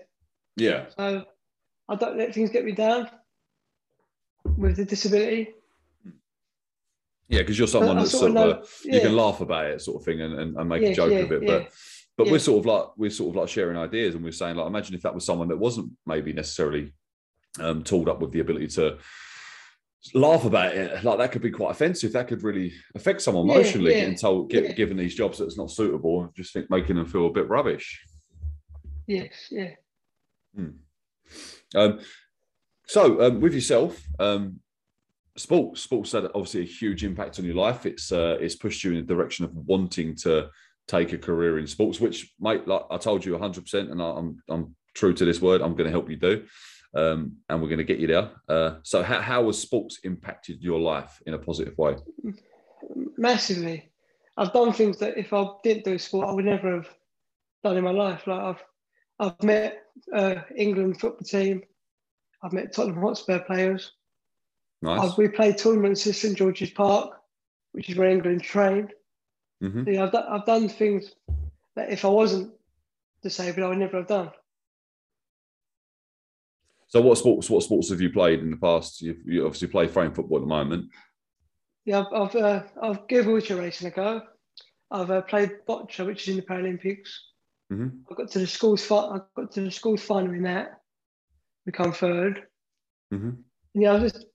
Yeah, 0.57 0.87
so 0.97 1.23
I 1.87 1.95
don't 1.95 2.17
let 2.17 2.33
things 2.33 2.49
get 2.49 2.65
me 2.65 2.71
down 2.71 3.09
with 4.57 4.77
the 4.77 4.85
disability. 4.85 5.53
yeah, 7.29 7.39
because 7.41 7.59
you're 7.59 7.67
someone 7.67 7.97
that's 7.97 8.11
sort 8.11 8.29
of 8.29 8.33
know- 8.33 8.49
uh, 8.51 8.65
yeah. 8.85 8.95
you 8.95 9.01
can 9.01 9.15
laugh 9.15 9.39
about 9.41 9.65
it, 9.67 9.81
sort 9.81 10.01
of 10.01 10.05
thing, 10.05 10.21
and, 10.21 10.33
and, 10.39 10.57
and 10.57 10.67
make 10.67 10.81
a 10.81 10.93
joke 10.95 11.11
yeah, 11.11 11.19
of 11.19 11.31
it. 11.31 11.43
yeah. 11.43 11.47
But 11.59 11.71
but 12.17 12.25
Yeah. 12.25 12.31
we're 12.33 12.39
sort 12.39 12.59
of 12.59 12.65
like 12.65 12.85
we're 12.97 13.09
sort 13.11 13.29
of 13.29 13.35
like 13.35 13.49
sharing 13.49 13.77
ideas, 13.77 14.15
and 14.15 14.23
we're 14.23 14.31
saying 14.31 14.55
like, 14.55 14.65
imagine 14.67 14.95
if 14.95 15.03
that 15.03 15.13
was 15.13 15.25
someone 15.25 15.47
that 15.49 15.57
wasn't 15.57 15.91
maybe 16.07 16.33
necessarily 16.33 16.91
um, 17.59 17.83
tooled 17.83 18.09
up 18.09 18.19
with 18.19 18.31
the 18.31 18.39
ability 18.39 18.67
to 18.69 18.97
laugh 20.13 20.45
about 20.45 20.75
it. 20.75 21.03
Like 21.03 21.17
that 21.17 21.31
could 21.31 21.41
be 21.41 21.51
quite 21.51 21.71
offensive. 21.71 22.13
That 22.13 22.27
could 22.27 22.43
really 22.43 22.73
affect 22.95 23.21
someone 23.21 23.49
emotionally, 23.49 23.91
yeah, 23.91 24.01
getting 24.01 24.15
told, 24.17 24.49
get, 24.49 24.63
yeah. 24.63 24.71
given 24.73 24.97
these 24.97 25.15
jobs 25.15 25.37
that's 25.37 25.57
not 25.57 25.71
suitable, 25.71 26.29
just 26.35 26.53
think 26.53 26.69
making 26.69 26.95
them 26.95 27.05
feel 27.05 27.27
a 27.27 27.31
bit 27.31 27.47
rubbish. 27.47 28.01
Yes, 29.07 29.47
yeah. 29.51 29.71
Um, 31.75 31.99
so 32.85 33.21
um, 33.21 33.41
with 33.41 33.53
yourself, 33.53 34.01
um, 34.19 34.59
sports 35.35 35.81
sports 35.81 36.11
had 36.11 36.25
obviously 36.25 36.61
a 36.61 36.65
huge 36.65 37.03
impact 37.03 37.39
on 37.39 37.45
your 37.45 37.55
life. 37.55 37.85
It's 37.85 38.11
uh, 38.11 38.37
it's 38.39 38.55
pushed 38.55 38.83
you 38.83 38.91
in 38.91 38.97
the 39.05 39.13
direction 39.13 39.45
of 39.45 39.55
wanting 39.55 40.15
to 40.17 40.49
take 40.87 41.13
a 41.13 41.17
career 41.17 41.59
in 41.59 41.67
sports, 41.67 41.99
which, 41.99 42.33
mate, 42.39 42.67
like 42.67 42.83
I 42.91 42.97
told 42.97 43.25
you, 43.25 43.31
100, 43.33 43.61
percent 43.61 43.89
and 43.89 44.01
I- 44.01 44.17
I'm 44.17 44.43
I'm 44.49 44.75
true 44.93 45.13
to 45.13 45.25
this 45.25 45.41
word. 45.41 45.61
I'm 45.61 45.75
going 45.75 45.85
to 45.85 45.91
help 45.91 46.09
you 46.09 46.17
do, 46.17 46.45
um, 46.95 47.37
and 47.49 47.61
we're 47.61 47.69
going 47.69 47.77
to 47.79 47.83
get 47.83 47.99
you 47.99 48.07
there. 48.07 48.31
Uh, 48.47 48.75
so 48.83 49.03
how 49.03 49.21
how 49.21 49.45
has 49.47 49.59
sports 49.59 49.99
impacted 50.03 50.61
your 50.61 50.79
life 50.79 51.21
in 51.25 51.33
a 51.33 51.39
positive 51.39 51.77
way? 51.77 51.95
massively. 53.17 53.89
I've 54.37 54.53
done 54.53 54.73
things 54.73 54.97
that 54.97 55.17
if 55.17 55.33
I 55.33 55.45
didn't 55.63 55.85
do 55.85 55.97
sport, 55.97 56.27
I 56.27 56.33
would 56.33 56.45
never 56.45 56.75
have 56.75 56.89
done 57.63 57.77
in 57.77 57.83
my 57.83 57.91
life. 57.91 58.25
Like 58.27 58.41
I've, 58.41 58.63
I've 59.19 59.43
met 59.43 59.83
uh, 60.13 60.35
England 60.55 60.99
football 60.99 61.25
team. 61.25 61.61
I've 62.43 62.53
met 62.53 62.73
Tottenham 62.73 63.01
Hotspur 63.01 63.39
players. 63.39 63.91
Nice. 64.81 65.11
I've, 65.11 65.17
we 65.17 65.27
played 65.29 65.57
tournaments 65.57 66.05
at 66.07 66.15
St 66.15 66.37
George's 66.37 66.71
Park, 66.71 67.13
which 67.71 67.89
is 67.89 67.97
where 67.97 68.09
England 68.09 68.43
trained. 68.43 68.93
hmm 69.61 69.87
Yeah, 69.87 70.05
I've, 70.05 70.15
I've 70.15 70.45
done 70.45 70.67
things 70.67 71.13
that 71.75 71.91
if 71.91 72.03
I 72.03 72.09
wasn't 72.09 72.53
disabled, 73.21 73.65
I 73.65 73.69
would 73.69 73.77
never 73.77 73.97
have 73.97 74.07
done. 74.07 74.31
So 76.93 77.01
what 77.01 77.17
sports 77.17 77.49
what 77.49 77.63
sports 77.63 77.89
have 77.89 78.01
you 78.01 78.11
played 78.11 78.41
in 78.41 78.51
the 78.51 78.57
past? 78.57 79.01
You, 79.01 79.17
you 79.25 79.47
obviously 79.47 79.67
play 79.67 79.87
frame 79.87 80.13
football 80.13 80.37
at 80.37 80.41
the 80.41 80.45
moment. 80.45 80.91
Yeah, 81.85 82.01
I've 82.01 82.13
I've, 82.13 82.35
uh, 82.35 82.63
I've 82.83 83.07
given 83.07 83.33
wheelchair 83.33 83.57
racing 83.57 83.87
a 83.87 83.89
go. 83.89 84.21
I've 84.91 85.09
uh, 85.09 85.23
played 85.23 85.53
boccia, 85.67 86.05
which 86.05 86.27
is 86.27 86.27
in 86.27 86.35
the 86.35 86.43
Paralympics. 86.43 87.09
hmm 87.71 87.87
I 88.11 88.13
got 88.13 88.29
to 88.29 88.37
the 88.37 88.45
schools. 88.45 88.83
I 88.91 89.21
got 89.35 89.51
to 89.53 89.61
the 89.61 89.71
schools 89.71 90.03
final 90.03 90.35
in 90.35 90.43
that. 90.43 90.81
Become 91.65 91.93
third. 91.93 92.43
hmm 93.11 93.31
Yeah, 93.73 93.93
I've 93.93 94.03
just 94.03 94.27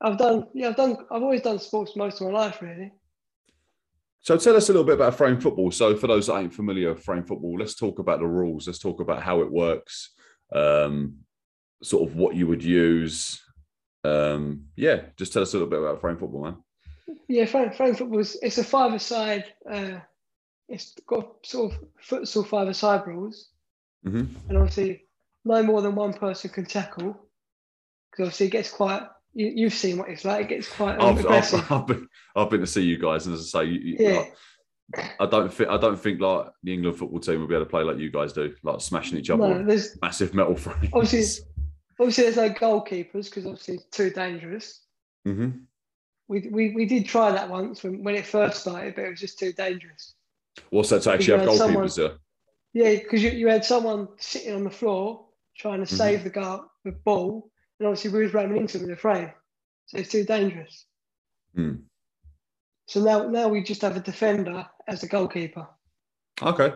I've 0.00 0.16
done. 0.16 0.46
Yeah, 0.54 0.68
I've 0.68 0.76
done. 0.76 0.96
I've 1.10 1.22
always 1.22 1.42
done 1.42 1.58
sports 1.58 1.96
most 1.96 2.22
of 2.22 2.28
my 2.28 2.32
life, 2.32 2.62
really. 2.62 2.92
So 4.20 4.38
tell 4.38 4.56
us 4.56 4.70
a 4.70 4.72
little 4.72 4.86
bit 4.86 4.94
about 4.94 5.18
frame 5.18 5.38
football. 5.38 5.70
So 5.70 5.94
for 5.94 6.06
those 6.06 6.28
that 6.28 6.38
ain't 6.38 6.54
familiar 6.54 6.94
with 6.94 7.04
frame 7.04 7.24
football, 7.26 7.58
let's 7.58 7.74
talk 7.74 7.98
about 7.98 8.20
the 8.20 8.26
rules. 8.26 8.66
Let's 8.66 8.78
talk 8.78 9.00
about 9.00 9.22
how 9.22 9.42
it 9.42 9.52
works. 9.52 10.14
Um, 10.50 11.25
sort 11.82 12.08
of 12.08 12.16
what 12.16 12.34
you 12.36 12.46
would 12.46 12.62
use. 12.64 13.42
Um, 14.04 14.66
yeah, 14.76 15.02
just 15.16 15.32
tell 15.32 15.42
us 15.42 15.52
a 15.52 15.56
little 15.56 15.68
bit 15.70 15.80
about 15.80 16.00
frame 16.00 16.16
football, 16.16 16.44
man. 16.44 16.56
Yeah, 17.28 17.44
frame, 17.46 17.72
frame 17.72 17.94
football 17.94 18.20
is 18.20 18.38
it's 18.42 18.58
a 18.58 18.64
five-a-side. 18.64 19.44
Uh, 19.70 19.98
it's 20.68 20.94
got 21.06 21.34
sort 21.44 21.72
of 21.72 21.78
futsal 22.08 22.46
five-a-side 22.46 23.06
rules, 23.06 23.50
hmm 24.04 24.24
and 24.48 24.56
obviously 24.58 25.04
no 25.44 25.62
more 25.62 25.82
than 25.82 25.94
one 25.94 26.12
person 26.12 26.50
can 26.50 26.64
tackle. 26.66 27.16
Because 28.10 28.26
obviously 28.28 28.46
it 28.46 28.50
gets 28.50 28.70
quite. 28.70 29.02
You, 29.34 29.52
you've 29.54 29.74
seen 29.74 29.98
what 29.98 30.08
it's 30.08 30.24
like. 30.24 30.46
It 30.46 30.48
gets 30.48 30.68
quite 30.68 31.00
I've, 31.00 31.18
aggressive. 31.20 31.60
I've, 31.70 31.72
I've, 31.80 31.86
been, 31.86 32.08
I've 32.34 32.50
been 32.50 32.60
to 32.60 32.66
see 32.66 32.82
you 32.82 32.98
guys, 32.98 33.26
and 33.26 33.34
as 33.34 33.54
I 33.54 33.60
say, 33.60 33.70
you, 33.70 33.96
Yeah. 33.98 34.16
like, 34.18 34.34
I 35.20 35.26
don't 35.26 35.52
think 35.52 35.68
I 35.68 35.76
don't 35.76 35.98
think 35.98 36.20
like 36.20 36.46
the 36.62 36.72
England 36.72 36.96
football 36.96 37.18
team 37.18 37.40
will 37.40 37.48
be 37.48 37.54
able 37.56 37.64
to 37.64 37.70
play 37.70 37.82
like 37.82 37.98
you 37.98 38.10
guys 38.10 38.32
do, 38.32 38.54
like 38.62 38.80
smashing 38.80 39.18
each 39.18 39.30
other 39.30 39.48
no, 39.48 39.64
there's 39.64 39.98
massive 40.00 40.32
metal 40.32 40.54
frames. 40.54 40.88
Obviously- 40.92 41.44
obviously 41.98 42.24
there's 42.24 42.36
no 42.36 42.50
goalkeepers 42.50 43.26
because 43.26 43.46
obviously 43.46 43.74
it's 43.76 43.84
too 43.96 44.10
dangerous. 44.10 44.80
hmm 45.24 45.50
We, 46.28 46.48
we, 46.50 46.70
we 46.74 46.86
did 46.86 47.06
try 47.06 47.30
that 47.32 47.48
once 47.48 47.82
when, 47.82 48.02
when 48.04 48.14
it 48.14 48.26
first 48.26 48.60
started, 48.60 48.94
but 48.94 49.04
it 49.04 49.10
was 49.10 49.20
just 49.20 49.38
too 49.38 49.52
dangerous. 49.52 50.14
What's 50.70 50.90
that 50.90 51.02
to 51.02 51.12
actually 51.12 51.38
have 51.38 51.48
had 51.48 51.56
someone- 51.58 51.84
goalkeepers 51.86 51.96
there? 51.96 52.12
Yeah, 52.72 52.94
because 53.00 53.22
you, 53.22 53.30
you 53.30 53.48
had 53.48 53.64
someone 53.64 54.08
sitting 54.18 54.54
on 54.54 54.62
the 54.64 54.70
floor 54.70 55.26
trying 55.56 55.82
to 55.84 55.90
Mhm. 55.90 55.96
save 55.96 56.24
the 56.24 56.30
goal, 56.30 56.64
the 56.84 56.92
ball, 56.92 57.50
and 57.78 57.88
obviously 57.88 58.10
we 58.10 58.24
was 58.24 58.34
ramming 58.34 58.58
into 58.58 58.76
them 58.78 58.88
with 58.88 58.98
a 58.98 59.00
frame, 59.00 59.32
so 59.86 59.96
it's 59.98 60.10
too 60.10 60.24
dangerous. 60.24 60.84
Hmm. 61.54 61.76
So 62.86 63.02
now 63.02 63.28
now 63.30 63.48
we 63.48 63.62
just 63.62 63.80
have 63.80 63.96
a 63.96 64.00
defender 64.00 64.66
as 64.86 65.02
a 65.02 65.08
goalkeeper. 65.08 65.66
Okay. 66.42 66.74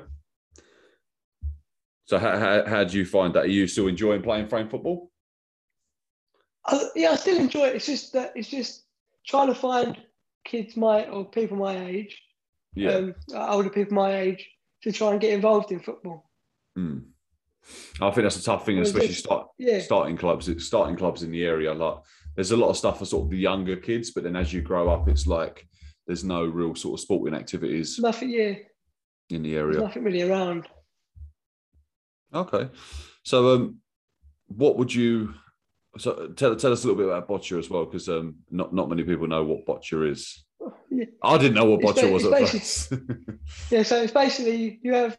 So 2.07 2.19
how, 2.19 2.39
how, 2.39 2.65
how 2.67 2.85
do 2.85 2.97
you 2.99 3.05
find 3.05 3.35
that? 3.35 3.45
Are 3.45 3.49
you 3.49 3.67
still 3.67 3.87
enjoying 3.87 4.23
playing 4.23 4.49
frame 4.49 4.69
football? 4.71 5.10
I, 6.67 6.89
yeah, 6.95 7.11
I 7.11 7.17
still 7.17 7.39
enjoy 7.39 7.67
it. 7.69 7.77
It's 7.77 7.87
just 7.87 8.13
that 8.13 8.33
it's 8.37 8.49
just 8.49 8.85
trying 9.27 9.49
to 9.49 9.55
find 9.55 9.97
kids 10.45 10.77
my 10.77 11.05
or 11.07 11.25
people 11.25 11.57
my 11.57 11.87
age, 11.87 12.21
Yeah. 12.75 12.91
um, 12.93 13.15
older 13.35 13.71
people 13.71 13.95
my 13.95 14.17
age, 14.21 14.49
to 14.83 14.93
try 14.93 15.11
and 15.13 15.21
get 15.21 15.33
involved 15.33 15.73
in 15.73 15.81
football. 15.81 16.31
Hmm. 16.77 16.99
I 18.01 18.11
think 18.11 18.25
that's 18.25 18.37
a 18.41 18.43
tough 18.43 18.65
thing, 18.65 18.79
especially 18.79 19.13
start 19.13 19.49
Yeah, 19.59 19.81
starting 19.81 20.17
clubs. 20.17 20.49
It's 20.49 20.65
starting 20.67 20.97
clubs 20.97 21.23
in 21.23 21.31
the 21.31 21.45
area. 21.45 21.73
Like 21.75 21.99
there's 22.35 22.53
a 22.53 22.57
lot 22.57 22.71
of 22.71 22.77
stuff 22.77 22.99
for 22.99 23.05
sort 23.05 23.25
of 23.25 23.31
the 23.31 23.37
younger 23.39 23.77
kids, 23.77 24.11
but 24.13 24.25
then 24.25 24.35
as 24.37 24.53
you 24.53 24.63
grow 24.63 24.89
up, 24.89 25.09
it's 25.09 25.27
like 25.27 25.67
there's 26.07 26.25
no 26.25 26.45
real 26.45 26.75
sort 26.75 26.95
of 26.99 27.01
sporting 27.03 27.39
activities 27.39 27.99
nothing. 27.99 28.31
Yeah, 28.31 28.55
in 29.29 29.43
the 29.43 29.53
there's 29.53 29.77
area. 29.77 29.81
nothing 29.81 30.05
really 30.05 30.23
around. 30.23 30.67
Okay. 32.35 32.69
So 33.25 33.55
um 33.55 33.77
what 34.47 34.77
would 34.79 34.93
you 34.95 35.35
so 36.01 36.29
tell, 36.29 36.57
tell 36.57 36.73
us 36.73 36.85
a 36.85 36.87
little 36.89 36.97
bit 37.03 37.07
about 37.13 37.29
boccia 37.29 37.59
as 37.59 37.69
well, 37.71 37.85
because 37.85 38.09
um 38.09 38.37
not, 38.51 38.75
not 38.75 38.89
many 38.89 39.03
people 39.05 39.27
know 39.27 39.45
what 39.45 39.67
boccia 39.67 40.09
is. 40.11 40.45
Yeah. 40.91 41.05
I 41.23 41.39
didn't 41.39 41.55
know 41.55 41.67
what 41.67 41.81
boccia 41.81 42.03
ba- 42.03 42.13
was 42.13 42.25
it's 42.25 42.33
at 42.33 42.51
first. 42.51 42.93
Yeah, 43.71 43.83
so 43.85 44.03
it's 44.03 44.13
basically 44.13 44.81
you 44.83 44.95
have 44.95 45.19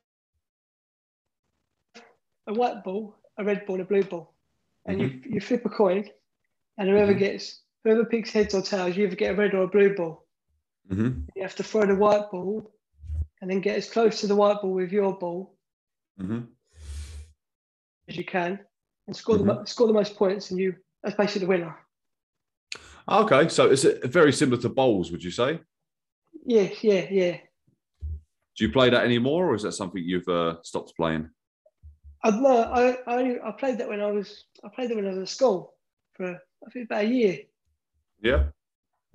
a 2.47 2.53
white 2.53 2.83
ball, 2.83 3.15
a 3.37 3.43
red 3.43 3.65
ball, 3.65 3.79
a 3.81 3.85
blue 3.85 4.03
ball, 4.03 4.33
and 4.85 4.99
you 4.99 5.21
you 5.25 5.39
flip 5.39 5.65
a 5.65 5.69
coin, 5.69 6.09
and 6.77 6.89
whoever 6.89 7.13
Mhm. 7.13 7.19
gets 7.19 7.61
whoever 7.83 8.05
picks 8.05 8.31
heads 8.31 8.53
or 8.53 8.61
tails, 8.61 8.95
you 8.97 9.05
either 9.05 9.15
get 9.15 9.33
a 9.33 9.37
red 9.37 9.53
or 9.53 9.63
a 9.63 9.67
blue 9.67 9.95
ball. 9.95 10.27
hmm 10.89 11.21
You 11.35 11.41
have 11.43 11.55
to 11.55 11.63
throw 11.63 11.85
the 11.85 11.95
white 11.95 12.29
ball, 12.31 12.71
and 13.41 13.49
then 13.49 13.61
get 13.61 13.77
as 13.77 13.89
close 13.89 14.21
to 14.21 14.27
the 14.27 14.35
white 14.35 14.61
ball 14.61 14.73
with 14.73 14.91
your 14.91 15.17
ball 15.17 15.55
hmm 16.19 16.41
as 18.07 18.17
you 18.17 18.25
can, 18.25 18.59
and 19.07 19.15
score 19.15 19.37
the 19.37 19.43
Mm-hmm. 19.43 19.59
mo- 19.59 19.65
score 19.65 19.87
the 19.87 19.93
most 19.93 20.15
points, 20.15 20.51
and 20.51 20.59
you 20.59 20.75
that's 21.03 21.15
basically 21.15 21.41
the 21.41 21.47
winner. 21.47 21.75
Okay, 23.09 23.49
so 23.49 23.69
it's 23.71 23.83
uh, 23.83 23.97
very 24.05 24.31
similar 24.31 24.61
to 24.61 24.69
bowls, 24.69 25.11
would 25.11 25.23
you 25.23 25.31
say? 25.31 25.59
Yeah, 26.45 26.69
yeah, 26.81 27.07
yeah. 27.09 27.37
Do 28.57 28.65
you 28.65 28.71
play 28.71 28.89
that 28.89 29.03
anymore, 29.03 29.47
or 29.47 29.55
is 29.55 29.63
that 29.63 29.71
something 29.73 30.03
you've 30.03 30.27
uh, 30.27 30.61
stopped 30.61 30.95
playing? 30.95 31.29
I 32.23 32.29
no, 32.29 32.61
I, 32.63 32.97
I 33.07 33.47
I 33.47 33.51
played 33.51 33.79
that 33.79 33.89
when 33.89 34.01
I 34.01 34.11
was 34.11 34.45
I 34.63 34.69
played 34.69 34.89
that 34.91 34.95
when 34.95 35.07
I 35.07 35.09
was 35.09 35.17
at 35.17 35.29
school 35.29 35.73
for 36.13 36.33
I 36.33 36.69
think 36.71 36.85
about 36.85 37.05
a 37.05 37.07
year. 37.07 37.37
Yeah. 38.21 38.43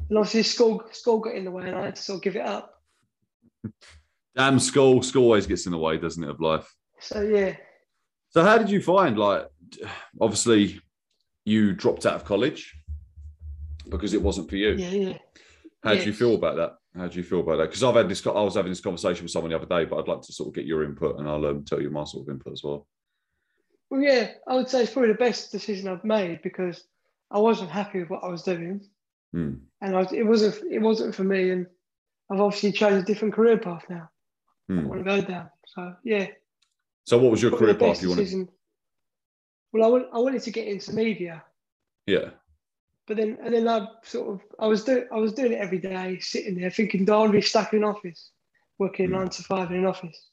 And 0.09 0.19
obviously 0.19 0.43
school 0.43 0.83
school 0.91 1.21
got 1.21 1.37
in 1.37 1.45
the 1.45 1.51
way 1.53 1.69
and 1.69 1.77
I 1.77 1.85
had 1.87 1.97
to 1.97 2.03
sort 2.03 2.17
of 2.19 2.23
give 2.25 2.35
it 2.37 2.43
up. 2.45 2.83
Damn 4.37 4.59
school. 4.59 5.03
School 5.03 5.25
always 5.25 5.47
gets 5.47 5.67
in 5.67 5.73
the 5.73 5.79
way, 5.79 5.97
doesn't 5.99 6.23
it, 6.23 6.29
of 6.29 6.41
life? 6.41 6.75
So 6.99 7.23
yeah. 7.23 7.55
So 8.31 8.43
how 8.43 8.59
did 8.59 8.69
you 8.69 8.83
find 8.83 9.17
like 9.17 9.47
obviously 10.21 10.81
you 11.45 11.73
dropped 11.73 12.07
out 12.07 12.15
of 12.15 12.25
college 12.25 12.75
because 13.89 14.15
it 14.15 14.23
wasn't 14.23 14.51
for 14.51 14.57
you. 14.57 14.71
Yeah, 14.73 14.91
yeah. 14.91 15.19
How 15.85 15.95
do 15.95 16.03
you 16.03 16.13
feel 16.13 16.35
about 16.35 16.57
that? 16.57 16.77
How 16.97 17.07
do 17.07 17.17
you 17.17 17.23
feel 17.23 17.41
about 17.41 17.59
that? 17.59 17.69
Because 17.69 17.85
I've 17.85 17.95
had 17.95 18.09
this, 18.09 18.27
I 18.27 18.31
was 18.31 18.57
having 18.57 18.73
this 18.73 18.81
conversation 18.81 19.25
with 19.25 19.31
someone 19.31 19.51
the 19.51 19.57
other 19.57 19.67
day, 19.67 19.85
but 19.85 19.99
I'd 19.99 20.09
like 20.09 20.23
to 20.23 20.33
sort 20.33 20.49
of 20.49 20.55
get 20.55 20.65
your 20.65 20.83
input, 20.83 21.19
and 21.19 21.29
I'll 21.29 21.45
um, 21.47 21.65
tell 21.65 21.81
you 21.81 21.91
my 21.91 22.05
sort 22.05 22.27
of 22.27 22.35
input 22.35 22.55
as 22.55 22.65
well. 22.65 22.89
Well 23.91 24.01
yeah, 24.01 24.33
I 24.49 24.55
would 24.55 24.69
say 24.69 24.83
it's 24.83 24.93
probably 24.93 25.13
the 25.13 25.19
best 25.19 25.53
decision 25.53 25.89
I've 25.89 26.05
made 26.05 26.43
because 26.43 26.83
I 27.31 27.39
wasn't 27.39 27.71
happy 27.71 28.01
with 28.01 28.11
what 28.11 28.25
I 28.25 28.29
was 28.29 28.43
doing. 28.43 28.81
Hmm. 29.33 29.55
And 29.81 29.97
I 29.97 30.07
it 30.13 30.27
wasn't 30.27 30.57
it 30.73 30.81
wasn't 30.81 31.15
for 31.15 31.23
me 31.25 31.51
and 31.51 31.67
I've 32.31 32.41
obviously 32.41 32.73
chosen 32.73 33.01
a 33.01 33.05
different 33.05 33.35
career 33.35 33.59
path 33.59 33.85
now. 33.89 34.09
I 34.69 34.73
Hmm. 34.73 34.89
want 34.89 35.05
to 35.05 35.05
go 35.05 35.21
down. 35.21 35.51
So 35.67 35.95
yeah. 36.03 36.27
So, 37.05 37.19
what 37.19 37.31
was 37.31 37.41
your 37.41 37.57
career 37.57 37.75
path 37.75 38.03
you 38.03 38.09
wanted? 38.09 38.49
Well 39.73 40.07
I, 40.13 40.19
wanted 40.19 40.43
to 40.43 40.51
get 40.51 40.69
into 40.69 40.93
media. 40.95 41.45
Yeah, 42.07 42.31
But 43.07 43.17
then, 43.17 43.37
and 43.43 43.53
then 43.53 43.69
I 43.69 43.87
sort 44.05 44.29
of, 44.35 44.41
I 44.61 44.67
was 44.67 44.85
doing, 44.85 45.07
I 45.13 45.17
was 45.17 45.33
doing 45.33 45.53
it 45.53 45.59
every 45.61 45.79
day, 45.79 46.19
sitting 46.21 46.59
there 46.59 46.71
thinking, 46.71 47.09
I 47.11 47.17
want 47.17 47.33
to 47.33 47.39
be 47.39 47.43
stuck 47.43 47.73
in 47.73 47.81
an 47.83 47.85
office, 47.89 48.31
working 48.79 49.09
Mm. 49.09 49.13
nine 49.13 49.29
to 49.31 49.43
five 49.43 49.71
in 49.71 49.79
an 49.79 49.87
office? 49.87 50.29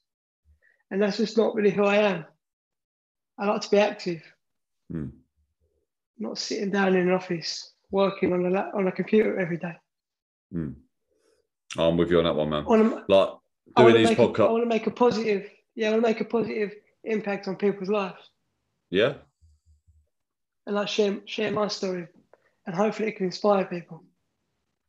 And 0.92 1.02
that's 1.02 1.18
just 1.18 1.36
not 1.38 1.56
really 1.56 1.72
who 1.72 1.84
I 1.86 1.96
am. 1.98 2.26
I 3.40 3.48
like 3.48 3.62
to 3.62 3.72
be 3.72 3.80
active, 3.80 4.22
Hmm. 4.92 5.08
not 6.20 6.38
sitting 6.38 6.70
down 6.70 6.90
in 6.96 7.08
an 7.08 7.12
office 7.14 7.74
working 7.90 8.32
on 8.34 8.46
a 8.46 8.50
lap, 8.50 8.72
on 8.76 8.88
a 8.88 8.92
computer 8.92 9.40
every 9.40 9.58
day. 9.58 9.76
Hmm. 10.52 10.74
I'm 11.78 11.98
with 11.98 12.12
you 12.12 12.20
on 12.20 12.26
that 12.26 12.36
one, 12.36 12.50
man. 12.50 12.64
I 12.64 12.68
want 12.68 12.84
to, 12.84 13.06
Like 13.08 13.30
doing 13.76 13.96
these 13.96 14.10
a, 14.10 14.12
I 14.12 14.16
podcasts. 14.16 14.52
want 14.52 14.64
to 14.64 14.70
make 14.70 14.86
a 14.86 14.92
positive, 14.92 15.50
yeah, 15.74 15.88
I 15.88 15.92
want 15.92 16.04
to 16.04 16.10
make 16.10 16.22
a 16.22 16.26
positive 16.26 16.72
impact 17.04 17.48
on 17.48 17.56
people's 17.56 17.90
lives, 17.90 18.30
Yeah, 18.94 19.14
and 20.68 20.76
like 20.76 20.88
share 20.88 21.18
share 21.26 21.52
my 21.52 21.68
story, 21.68 22.08
and 22.68 22.76
hopefully 22.76 23.10
it 23.10 23.18
can 23.18 23.26
inspire 23.26 23.66
people. 23.66 24.04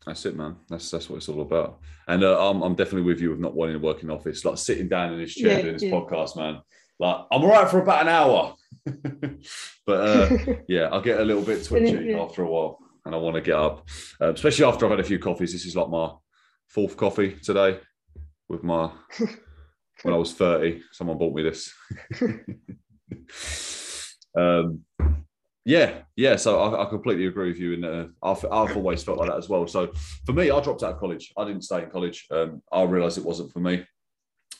that's 0.05 0.27
it, 0.27 0.37
man. 0.37 0.57
That's 0.69 0.91
that's 0.91 1.09
what 1.09 1.17
it's 1.17 1.29
all 1.31 1.41
about. 1.41 1.79
And 2.07 2.23
uh, 2.23 2.37
I'm 2.51 2.61
I'm 2.63 2.75
definitely 2.75 3.09
with 3.11 3.21
you 3.23 3.31
with 3.31 3.41
not 3.41 3.55
wanting 3.55 3.81
to 3.81 3.87
work 3.87 4.03
in 4.03 4.11
office, 4.11 4.45
like 4.45 4.59
sitting 4.59 4.89
down 4.89 5.15
in 5.15 5.19
this 5.21 5.35
chair 5.35 5.53
Yeah, 5.57 5.63
doing 5.63 5.73
this 5.73 5.83
yeah. 5.85 5.93
podcast, 5.93 6.37
man. 6.37 6.61
Like 7.01 7.17
I'm 7.33 7.43
all 7.43 7.49
right 7.49 7.67
for 7.71 7.81
about 7.81 8.03
an 8.03 8.09
hour, 8.09 8.55
but 9.87 10.01
uh, 10.11 10.29
yeah, 10.69 10.91
I 10.93 11.01
get 11.01 11.21
a 11.21 11.25
little 11.25 11.43
bit 11.43 11.65
twitchy 11.65 12.05
Yeah. 12.11 12.21
after 12.23 12.43
a 12.43 12.47
while, 12.49 12.79
and 13.07 13.15
I 13.15 13.19
want 13.19 13.37
to 13.37 13.41
get 13.41 13.57
up, 13.57 13.89
uh, 14.21 14.35
especially 14.35 14.67
after 14.67 14.85
I've 14.85 14.91
had 14.93 15.01
a 15.01 15.05
few 15.13 15.19
coffees. 15.19 15.53
This 15.53 15.65
is 15.65 15.77
like 15.77 15.89
my 15.89 16.11
fourth 16.69 16.97
coffee 16.99 17.37
today 17.43 17.81
with 18.51 18.63
my 18.63 18.91
when 20.03 20.13
I 20.15 20.19
was 20.19 20.35
30. 20.35 20.83
Someone 20.93 21.17
bought 21.17 21.35
me 21.35 21.43
this. 21.43 21.73
Um, 24.37 24.85
yeah, 25.65 26.03
yeah. 26.17 26.37
So 26.37 26.61
I, 26.61 26.83
I 26.83 26.91
completely 26.91 27.27
agree 27.27 27.49
with 27.49 27.59
you, 27.59 27.75
and 27.75 27.85
uh, 27.85 28.07
I've, 28.23 28.45
I've 28.45 28.77
always 28.77 29.03
felt 29.03 29.19
like 29.19 29.31
that 29.31 29.39
as 29.39 29.49
well. 29.49 29.67
So 29.67 29.93
for 30.27 30.33
me, 30.33 30.51
I 30.51 30.61
dropped 30.61 30.83
out 30.83 30.95
of 30.95 31.01
college. 31.01 31.33
I 31.37 31.45
didn't 31.45 31.63
stay 31.63 31.83
in 31.83 31.91
college. 31.91 32.27
Um, 32.31 32.63
I 32.71 32.83
realised 32.83 33.19
it 33.19 33.25
wasn't 33.25 33.53
for 33.53 33.61
me. 33.61 33.85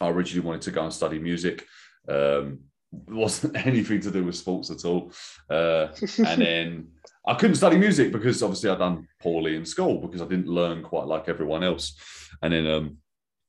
I 0.01 0.09
originally 0.09 0.47
wanted 0.47 0.63
to 0.63 0.71
go 0.71 0.83
and 0.83 0.93
study 0.93 1.19
music. 1.19 1.67
Um, 2.09 2.61
it 3.07 3.13
wasn't 3.13 3.57
anything 3.67 4.01
to 4.01 4.11
do 4.11 4.25
with 4.25 4.37
sports 4.37 4.71
at 4.71 4.85
all. 4.85 5.13
Uh, 5.51 5.89
and 6.19 6.41
then 6.41 6.89
I 7.27 7.35
couldn't 7.35 7.57
study 7.57 7.77
music 7.77 8.13
because 8.13 8.43
obviously 8.43 8.71
I'd 8.71 8.79
done 8.79 9.07
poorly 9.21 9.57
in 9.57 9.65
school 9.65 9.99
because 9.99 10.23
I 10.23 10.27
didn't 10.27 10.49
learn 10.49 10.83
quite 10.83 11.07
like 11.07 11.29
everyone 11.29 11.63
else. 11.63 11.97
And 12.43 12.53
then 12.53 12.67
um, 12.67 12.97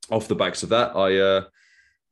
off 0.09 0.27
the 0.27 0.35
backs 0.35 0.63
of 0.63 0.69
that, 0.69 0.95
I, 0.95 1.17
uh, 1.17 1.43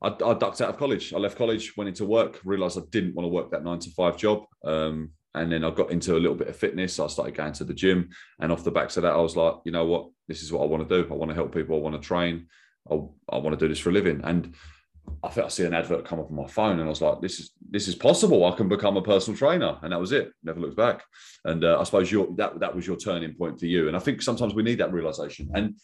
I 0.02 0.08
I 0.08 0.34
ducked 0.34 0.60
out 0.60 0.70
of 0.70 0.78
college. 0.78 1.12
I 1.12 1.18
left 1.18 1.38
college, 1.38 1.76
went 1.76 1.88
into 1.88 2.04
work, 2.04 2.40
realised 2.44 2.78
I 2.78 2.82
didn't 2.90 3.14
want 3.14 3.24
to 3.24 3.30
work 3.32 3.50
that 3.50 3.64
nine 3.64 3.78
to 3.80 3.90
five 3.90 4.16
job, 4.16 4.44
um, 4.64 5.10
and 5.34 5.50
then 5.50 5.64
I 5.64 5.70
got 5.70 5.90
into 5.90 6.16
a 6.16 6.20
little 6.20 6.36
bit 6.36 6.48
of 6.48 6.56
fitness. 6.56 7.00
I 7.00 7.06
started 7.08 7.34
going 7.34 7.52
to 7.54 7.64
the 7.64 7.74
gym, 7.74 8.10
and 8.40 8.52
off 8.52 8.64
the 8.64 8.70
backs 8.70 8.96
of 8.96 9.02
that, 9.02 9.14
I 9.14 9.20
was 9.20 9.36
like, 9.36 9.54
you 9.64 9.72
know 9.72 9.86
what, 9.86 10.08
this 10.28 10.42
is 10.42 10.52
what 10.52 10.62
I 10.62 10.66
want 10.66 10.88
to 10.88 11.02
do. 11.02 11.08
I 11.10 11.16
want 11.16 11.30
to 11.30 11.34
help 11.34 11.54
people. 11.54 11.76
I 11.76 11.80
want 11.80 12.00
to 12.00 12.06
train. 12.06 12.46
I, 12.90 12.94
I 13.30 13.38
want 13.38 13.58
to 13.58 13.64
do 13.64 13.68
this 13.68 13.78
for 13.78 13.90
a 13.90 13.92
living. 13.92 14.20
And 14.24 14.54
I 15.22 15.28
felt 15.28 15.46
I 15.46 15.50
see 15.50 15.64
an 15.64 15.74
advert 15.74 16.06
come 16.06 16.20
up 16.20 16.30
on 16.30 16.36
my 16.36 16.46
phone, 16.46 16.78
and 16.78 16.84
I 16.84 16.88
was 16.88 17.02
like, 17.02 17.20
this 17.20 17.40
is 17.40 17.50
this 17.70 17.88
is 17.88 17.94
possible. 17.94 18.44
I 18.44 18.56
can 18.56 18.68
become 18.68 18.96
a 18.96 19.02
personal 19.02 19.36
trainer, 19.36 19.78
and 19.82 19.92
that 19.92 20.00
was 20.00 20.12
it. 20.12 20.32
Never 20.42 20.60
looked 20.60 20.76
back. 20.76 21.02
And 21.44 21.64
uh, 21.64 21.78
I 21.78 21.84
suppose 21.84 22.10
your 22.10 22.28
that 22.36 22.60
that 22.60 22.74
was 22.74 22.86
your 22.86 22.96
turning 22.96 23.34
point 23.34 23.58
for 23.58 23.66
you. 23.66 23.88
And 23.88 23.96
I 23.96 24.00
think 24.00 24.22
sometimes 24.22 24.54
we 24.54 24.62
need 24.62 24.78
that 24.78 24.92
realization. 24.92 25.50
And 25.54 25.76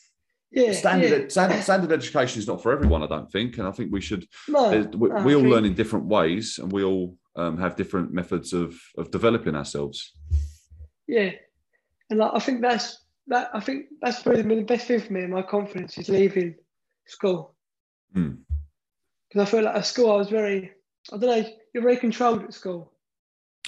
Yeah, 0.53 0.73
standard, 0.73 1.23
yeah. 1.23 1.29
standard 1.29 1.63
standard 1.63 1.93
education 1.93 2.41
is 2.41 2.49
not 2.49 2.61
for 2.63 2.73
everyone, 2.73 3.03
I 3.05 3.07
don't 3.07 3.31
think. 3.31 3.59
And 3.59 3.69
I 3.69 3.71
think 3.71 3.93
we 3.93 4.01
should 4.01 4.27
No, 4.49 4.71
we, 4.97 5.09
no, 5.09 5.23
we 5.23 5.35
all 5.37 5.43
learn 5.45 5.65
in 5.65 5.75
different 5.75 6.07
ways 6.07 6.59
and 6.59 6.73
we 6.73 6.83
all 6.83 7.17
um, 7.37 7.57
have 7.59 7.77
different 7.77 8.13
methods 8.13 8.53
of 8.53 8.75
of 8.99 9.11
developing 9.13 9.55
ourselves 9.55 10.13
Yeah, 11.07 11.31
and 12.11 12.19
like, 12.19 12.33
I 12.35 12.41
think 12.41 12.63
that's 12.63 12.87
that. 13.29 13.51
I 13.55 13.61
think 13.61 13.87
that's 14.03 14.23
probably 14.23 14.43
been 14.43 14.59
the 14.59 14.65
best 14.75 14.87
thing 14.89 15.01
for 15.01 15.13
me. 15.13 15.23
In 15.23 15.31
my 15.31 15.43
confidence 15.43 15.97
is 15.99 16.09
leaving 16.09 16.57
school 17.07 17.55
Hmm. 18.15 18.33
because 19.29 19.43
I 19.47 19.51
feel 19.51 19.63
like 19.65 19.77
at 19.77 19.87
school 19.87 20.11
I 20.13 20.17
was 20.17 20.29
very. 20.31 20.73
I 21.13 21.17
don't 21.17 21.31
know. 21.31 21.49
You're 21.73 21.85
very 21.85 21.97
controlled 21.97 22.43
at 22.43 22.55
school. 22.55 22.93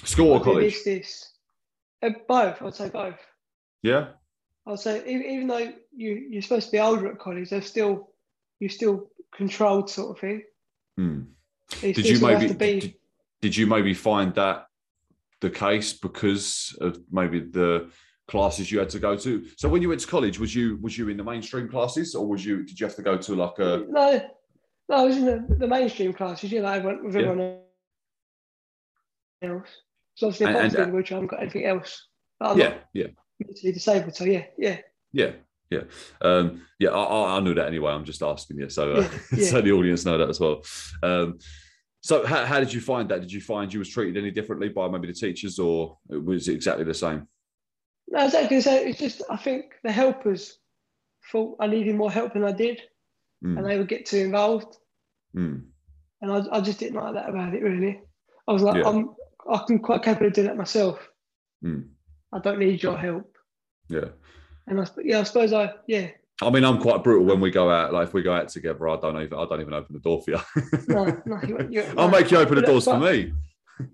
school 0.03 0.31
or 0.33 0.41
I 0.41 0.43
college 0.43 0.73
This, 0.73 0.83
this. 0.83 1.31
Uh, 2.03 2.09
both. 2.27 2.61
I'd 2.61 2.75
say 2.75 2.89
both. 2.89 3.19
yeah 3.83 4.05
I'd 4.65 4.79
say 4.79 5.03
even, 5.05 5.47
though 5.47 5.73
you 5.95 6.27
you're 6.29 6.41
supposed 6.41 6.67
to 6.67 6.71
be 6.71 6.79
older 6.79 7.07
at 7.11 7.19
college, 7.19 7.49
they're 7.49 7.61
still 7.61 8.09
you 8.59 8.69
still 8.69 9.09
controlled 9.35 9.89
sort 9.89 10.15
of 10.15 10.19
thing. 10.19 10.43
Hmm. 10.97 11.21
You 11.81 11.93
did 11.93 12.05
you 12.05 12.19
maybe 12.19 12.53
be, 12.53 12.79
did, 12.79 12.93
did 13.41 13.57
you 13.57 13.67
maybe 13.67 13.93
find 13.93 14.33
that 14.35 14.67
the 15.41 15.49
case 15.49 15.91
because 15.91 16.77
of 16.79 16.99
maybe 17.11 17.39
the 17.41 17.89
classes 18.27 18.71
you 18.71 18.79
had 18.79 18.89
to 18.89 18.99
go 18.99 19.17
to 19.17 19.45
so 19.57 19.67
when 19.67 19.81
you 19.81 19.89
went 19.89 19.99
to 19.99 20.07
college 20.07 20.39
was 20.39 20.55
you 20.55 20.77
was 20.81 20.97
you 20.97 21.09
in 21.09 21.17
the 21.17 21.23
mainstream 21.23 21.67
classes 21.67 22.15
or 22.15 22.25
was 22.25 22.45
you 22.45 22.63
did 22.63 22.79
you 22.79 22.85
have 22.85 22.95
to 22.95 23.01
go 23.01 23.17
to 23.17 23.35
like 23.35 23.59
a 23.59 23.83
no, 23.89 24.21
no, 24.89 24.95
I 24.95 25.03
was 25.03 25.17
in 25.17 25.25
the, 25.25 25.45
the 25.57 25.67
mainstream 25.67 26.13
classes. 26.13 26.51
You 26.51 26.61
know, 26.61 26.67
I 26.67 26.79
went 26.79 27.03
with 27.03 27.15
Yeah. 27.15 27.21
everyone 27.21 27.59
else. 29.41 29.69
So 30.15 30.27
obviously, 30.27 30.47
And- 30.47 30.57
and, 30.57 30.75
uh, 30.75 30.85
the 30.85 30.97
I 30.97 31.13
haven't 31.13 31.27
got 31.27 31.41
anything 31.41 31.65
else. 31.65 32.07
Yeah 32.41 32.47
not 32.69 32.83
yeah 32.93 33.07
mentally 33.47 33.71
disabled, 33.71 34.15
so 34.15 34.25
yeah, 34.25 34.45
yeah, 34.57 34.77
Yeah, 35.11 35.31
yeah, 35.69 35.81
um, 36.21 36.61
yeah. 36.79 36.89
I, 36.89 37.37
I, 37.37 37.39
knew 37.39 37.53
that 37.55 37.67
anyway. 37.67 37.91
I'm 37.91 38.05
just 38.05 38.21
asking 38.21 38.59
you, 38.59 38.69
so 38.69 38.93
uh, 38.93 39.01
Yeah, 39.01 39.09
yeah. 39.37 39.47
so 39.49 39.61
the 39.61 39.71
audience 39.71 40.05
know 40.05 40.17
that 40.17 40.29
as 40.29 40.39
well. 40.39 40.61
Um, 41.01 41.39
so, 42.01 42.25
how, 42.25 42.45
how 42.45 42.59
did 42.59 42.73
you 42.73 42.81
find 42.81 43.07
that? 43.09 43.21
Did 43.21 43.31
you 43.31 43.39
find 43.41 43.71
you 43.71 43.79
was 43.79 43.89
treated 43.89 44.17
any 44.21 44.29
differently 44.31 44.69
by 44.69 44.89
maybe 44.89 45.07
the 45.07 45.13
teachers, 45.13 45.57
or 45.57 45.97
was 46.09 46.47
it 46.49 46.53
exactly 46.55 46.83
the 46.83 46.93
same? 46.93 47.27
No, 48.09 48.25
exactly. 48.25 48.59
So 48.61 48.73
it's 48.75 48.99
just 48.99 49.21
I 49.29 49.37
think 49.37 49.73
the 49.83 49.91
helpers 49.91 50.59
thought 51.31 51.57
I 51.61 51.67
needed 51.67 51.95
more 51.95 52.11
help 52.11 52.33
than 52.33 52.43
I 52.43 52.51
did, 52.51 52.81
and 53.41 53.57
Mm, 53.57 53.67
they 53.67 53.77
would 53.77 53.87
get 53.87 54.05
too 54.05 54.17
involved, 54.17 54.77
mm, 55.35 55.63
and 56.21 56.31
I, 56.31 56.43
I 56.51 56.61
just 56.61 56.79
didn't 56.79 57.01
like 57.01 57.13
that 57.15 57.29
about 57.29 57.53
it 57.53 57.63
really. 57.63 58.01
I 58.47 58.51
was 58.51 58.61
like, 58.61 58.75
Yeah. 58.83 58.89
I'm 58.89 59.15
I 59.49 59.63
can 59.67 59.79
quite 59.79 60.03
capable 60.03 60.27
of 60.27 60.33
doing 60.33 60.47
that 60.47 60.57
myself. 60.57 60.99
mm, 61.63 61.87
I 62.33 62.39
don't 62.39 62.59
need 62.59 62.83
your 62.83 62.97
help. 62.97 63.32
Yeah. 63.89 64.05
And 64.67 64.79
I, 64.81 64.87
yeah, 65.03 65.19
I 65.19 65.23
suppose 65.23 65.53
I 65.53 65.73
yeah 65.87 66.09
I 66.41 66.49
mean, 66.49 66.63
I'm 66.65 66.79
quite 66.79 67.03
brutal 67.03 67.25
when 67.25 67.39
we 67.39 67.51
go 67.51 67.69
out. 67.69 67.93
Like 67.93 68.07
if 68.07 68.13
we 68.13 68.21
go 68.23 68.33
out 68.33 68.49
together, 68.49 68.89
I 68.89 68.97
don't 68.97 69.21
even 69.21 69.37
I 69.37 69.45
don't 69.45 69.61
even 69.61 69.73
open 69.73 69.93
the 69.93 69.99
door 70.01 70.21
for 70.21 70.31
you. 70.31 70.39
no 70.87 71.21
no. 71.25 71.39
You, 71.47 71.67
you, 71.69 71.81
I'll 71.97 72.09
no. 72.09 72.17
make 72.19 72.31
you 72.31 72.37
open 72.37 72.55
the 72.55 72.61
But- 72.61 72.67
doors 72.67 72.85
for 72.85 72.99
me. 72.99 73.33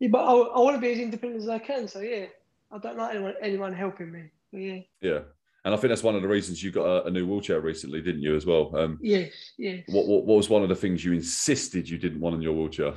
Yeah, 0.00 0.10
but 0.12 0.24
I, 0.24 0.30
I 0.32 0.60
want 0.60 0.76
to 0.76 0.80
be 0.80 0.92
as 0.92 1.00
independent 1.00 1.42
as 1.42 1.48
I 1.48 1.58
can. 1.58 1.88
So 1.88 1.98
yeah, 1.98 2.26
I 2.70 2.78
don't 2.78 2.96
like 2.96 3.16
anyone 3.16 3.34
anyone 3.42 3.72
helping 3.72 4.12
me. 4.12 4.30
Yeah, 4.52 4.80
Yeah, 5.00 5.20
and 5.64 5.74
I 5.74 5.76
think 5.76 5.88
that's 5.88 6.04
one 6.04 6.14
of 6.14 6.22
the 6.22 6.28
reasons 6.28 6.62
you 6.62 6.70
got 6.70 6.86
a, 6.86 7.04
a 7.06 7.10
new 7.10 7.26
wheelchair 7.26 7.60
recently, 7.60 8.00
didn't 8.00 8.22
you? 8.22 8.36
As 8.36 8.46
well. 8.46 8.70
Um, 8.76 9.00
yes, 9.02 9.32
yes. 9.58 9.82
what, 9.88 10.06
what 10.06 10.24
what 10.24 10.36
was 10.36 10.48
one 10.48 10.62
of 10.62 10.68
the 10.68 10.76
things 10.76 11.04
you 11.04 11.12
insisted 11.14 11.88
you 11.88 11.98
didn't 11.98 12.20
want 12.20 12.36
in 12.36 12.42
your 12.42 12.52
wheelchair? 12.52 12.94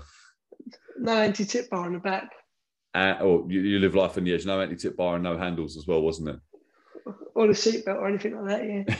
No 0.99 1.13
anti-tip 1.13 1.71
bar 1.71 1.85
on 1.87 1.93
the 1.93 1.99
back. 1.99 2.29
Uh, 2.93 3.15
or 3.21 3.45
you, 3.49 3.61
you 3.61 3.79
live 3.79 3.95
life 3.95 4.17
on 4.17 4.23
the 4.25 4.33
edge, 4.33 4.45
no 4.45 4.59
anti-tip 4.59 4.97
bar 4.97 5.15
and 5.15 5.23
no 5.23 5.37
handles 5.37 5.77
as 5.77 5.87
well, 5.87 6.01
wasn't 6.01 6.29
it? 6.29 6.39
or 7.33 7.45
a 7.45 7.49
seatbelt 7.49 7.95
or 7.95 8.07
anything 8.07 8.35
like 8.39 8.59
that. 8.59 8.99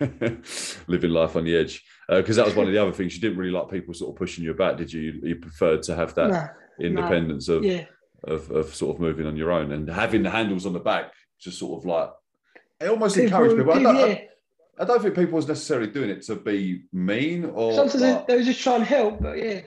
Yeah, 0.00 0.30
Living 0.88 1.10
life 1.10 1.36
on 1.36 1.44
the 1.44 1.56
edge, 1.56 1.84
because 2.08 2.36
that 2.36 2.44
was 2.46 2.54
one 2.56 2.66
of 2.66 2.72
the 2.72 2.78
other 2.82 2.92
things. 2.92 3.14
You 3.14 3.20
didn't 3.20 3.38
really 3.38 3.52
like 3.52 3.70
people 3.70 3.94
sort 3.94 4.10
of 4.12 4.16
pushing 4.18 4.44
you 4.44 4.50
about, 4.50 4.76
did 4.76 4.92
you? 4.92 5.00
You, 5.00 5.20
you 5.22 5.36
preferred 5.36 5.82
to 5.84 5.94
have 5.94 6.14
that 6.16 6.28
no, 6.30 6.48
independence 6.84 7.48
of, 7.48 7.64
yeah, 7.64 7.84
of 8.24 8.50
of 8.50 8.74
sort 8.74 8.96
of 8.96 9.00
moving 9.00 9.26
on 9.26 9.36
your 9.36 9.52
own 9.52 9.72
and 9.72 9.88
having 9.88 10.22
the 10.22 10.30
handles 10.30 10.66
on 10.66 10.72
the 10.72 10.80
back, 10.80 11.12
just 11.40 11.58
sort 11.58 11.80
of 11.80 11.86
like 11.86 12.10
it 12.80 12.88
almost 12.88 13.14
People- 13.16 13.28
encouraged 13.28 13.56
people. 13.56 13.72
I 13.72 13.82
don't, 13.82 13.96
yeah. 14.10 14.16
I, 14.78 14.82
I 14.82 14.84
don't 14.86 15.02
think 15.02 15.14
people 15.14 15.34
was 15.34 15.48
necessarily 15.48 15.90
doing 15.90 16.10
it 16.10 16.22
to 16.22 16.34
be 16.36 16.84
mean 16.92 17.44
or 17.44 17.72
Sometimes 17.74 18.02
like- 18.02 18.26
they 18.26 18.36
were 18.36 18.42
just 18.42 18.60
trying 18.60 18.80
to 18.80 18.86
help, 18.86 19.20
but 19.22 19.38
yeah, 19.38 19.60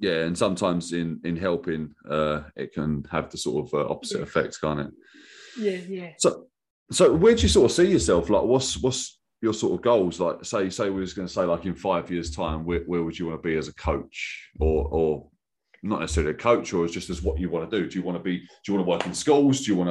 yeah, 0.00 0.24
and 0.24 0.36
sometimes 0.36 0.92
in 0.92 1.20
in 1.24 1.36
helping, 1.36 1.94
uh, 2.08 2.40
it 2.56 2.72
can 2.72 3.04
have 3.10 3.30
the 3.30 3.38
sort 3.38 3.66
of 3.66 3.74
uh, 3.74 3.88
opposite 3.92 4.18
Yeah. 4.18 4.22
effects, 4.24 4.58
can't 4.58 4.80
it? 4.80 4.90
yeah, 5.58 5.80
yeah. 5.88 6.10
So, 6.18 6.46
so 6.90 7.12
where 7.14 7.34
do 7.34 7.42
you 7.42 7.48
sort 7.48 7.70
of 7.70 7.76
see 7.76 7.90
yourself? 7.90 8.30
Like, 8.30 8.44
what's 8.44 8.78
what's 8.82 9.20
your 9.42 9.54
sort 9.54 9.74
of 9.74 9.82
goals? 9.82 10.18
Like, 10.20 10.44
say, 10.44 10.70
say 10.70 10.90
we 10.90 11.00
was 11.00 11.14
going 11.14 11.28
to 11.28 11.32
say, 11.32 11.44
like, 11.44 11.64
in 11.66 11.74
five 11.74 12.10
years' 12.10 12.34
time, 12.34 12.64
where, 12.64 12.80
where 12.80 13.02
would 13.04 13.18
you 13.18 13.26
want 13.26 13.42
to 13.42 13.48
be 13.48 13.56
as 13.56 13.68
a 13.68 13.74
coach, 13.74 14.50
or 14.58 14.88
or 14.90 15.28
not 15.82 16.00
necessarily 16.00 16.32
a 16.32 16.36
coach, 16.36 16.72
or 16.72 16.86
just 16.88 17.10
as 17.10 17.22
what 17.22 17.38
you 17.38 17.48
want 17.50 17.70
to 17.70 17.78
do? 17.78 17.88
Do 17.88 17.98
you 17.98 18.04
want 18.04 18.18
to 18.18 18.22
be? 18.24 18.38
Do 18.38 18.46
you 18.66 18.74
want 18.74 18.86
to 18.86 18.90
work 18.90 19.06
in 19.06 19.14
schools? 19.14 19.60
Do 19.60 19.72
you 19.72 19.78
want 19.78 19.90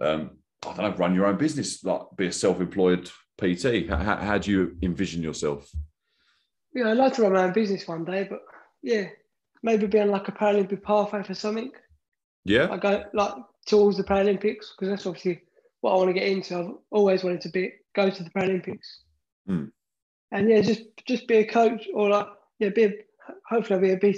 to, 0.00 0.06
um, 0.08 0.30
I 0.64 0.76
don't 0.76 0.90
know, 0.90 0.96
run 0.96 1.14
your 1.14 1.26
own 1.26 1.38
business, 1.38 1.82
like 1.84 2.02
be 2.16 2.26
a 2.28 2.32
self-employed 2.32 3.10
PT? 3.38 3.88
How, 3.88 3.96
how, 3.96 4.16
how 4.16 4.38
do 4.38 4.50
you 4.50 4.76
envision 4.82 5.22
yourself? 5.22 5.68
Yeah, 6.74 6.90
I'd 6.90 6.98
like 6.98 7.14
to 7.14 7.22
run 7.22 7.32
my 7.32 7.44
own 7.44 7.52
business 7.52 7.86
one 7.88 8.04
day, 8.04 8.26
but 8.30 8.40
yeah, 8.82 9.08
maybe 9.62 9.86
be 9.86 10.00
on 10.00 10.10
like 10.10 10.28
a 10.28 10.32
Paralympic 10.32 10.82
pathway 10.82 11.22
for 11.22 11.34
something. 11.34 11.70
Yeah, 12.44 12.68
I 12.70 12.76
go 12.78 13.04
like 13.12 13.34
towards 13.66 13.96
the 13.96 14.04
Paralympics 14.04 14.66
because 14.74 14.88
that's 14.88 15.06
obviously 15.06 15.42
what 15.80 15.92
I 15.92 15.96
want 15.96 16.08
to 16.08 16.14
get 16.14 16.28
into. 16.28 16.58
I've 16.58 16.70
always 16.90 17.22
wanted 17.24 17.42
to 17.42 17.50
be 17.50 17.72
go 17.94 18.10
to 18.10 18.22
the 18.22 18.30
Paralympics, 18.30 18.86
Hmm. 19.46 19.64
and 20.32 20.48
yeah, 20.48 20.60
just 20.62 20.82
just 21.06 21.26
be 21.28 21.36
a 21.38 21.46
coach 21.46 21.86
or 21.94 22.08
like 22.08 22.26
yeah, 22.58 22.70
be 22.70 22.84
a, 22.84 22.92
hopefully 23.48 23.76
I'll 23.76 23.98
be 23.98 24.08
a 24.08 24.14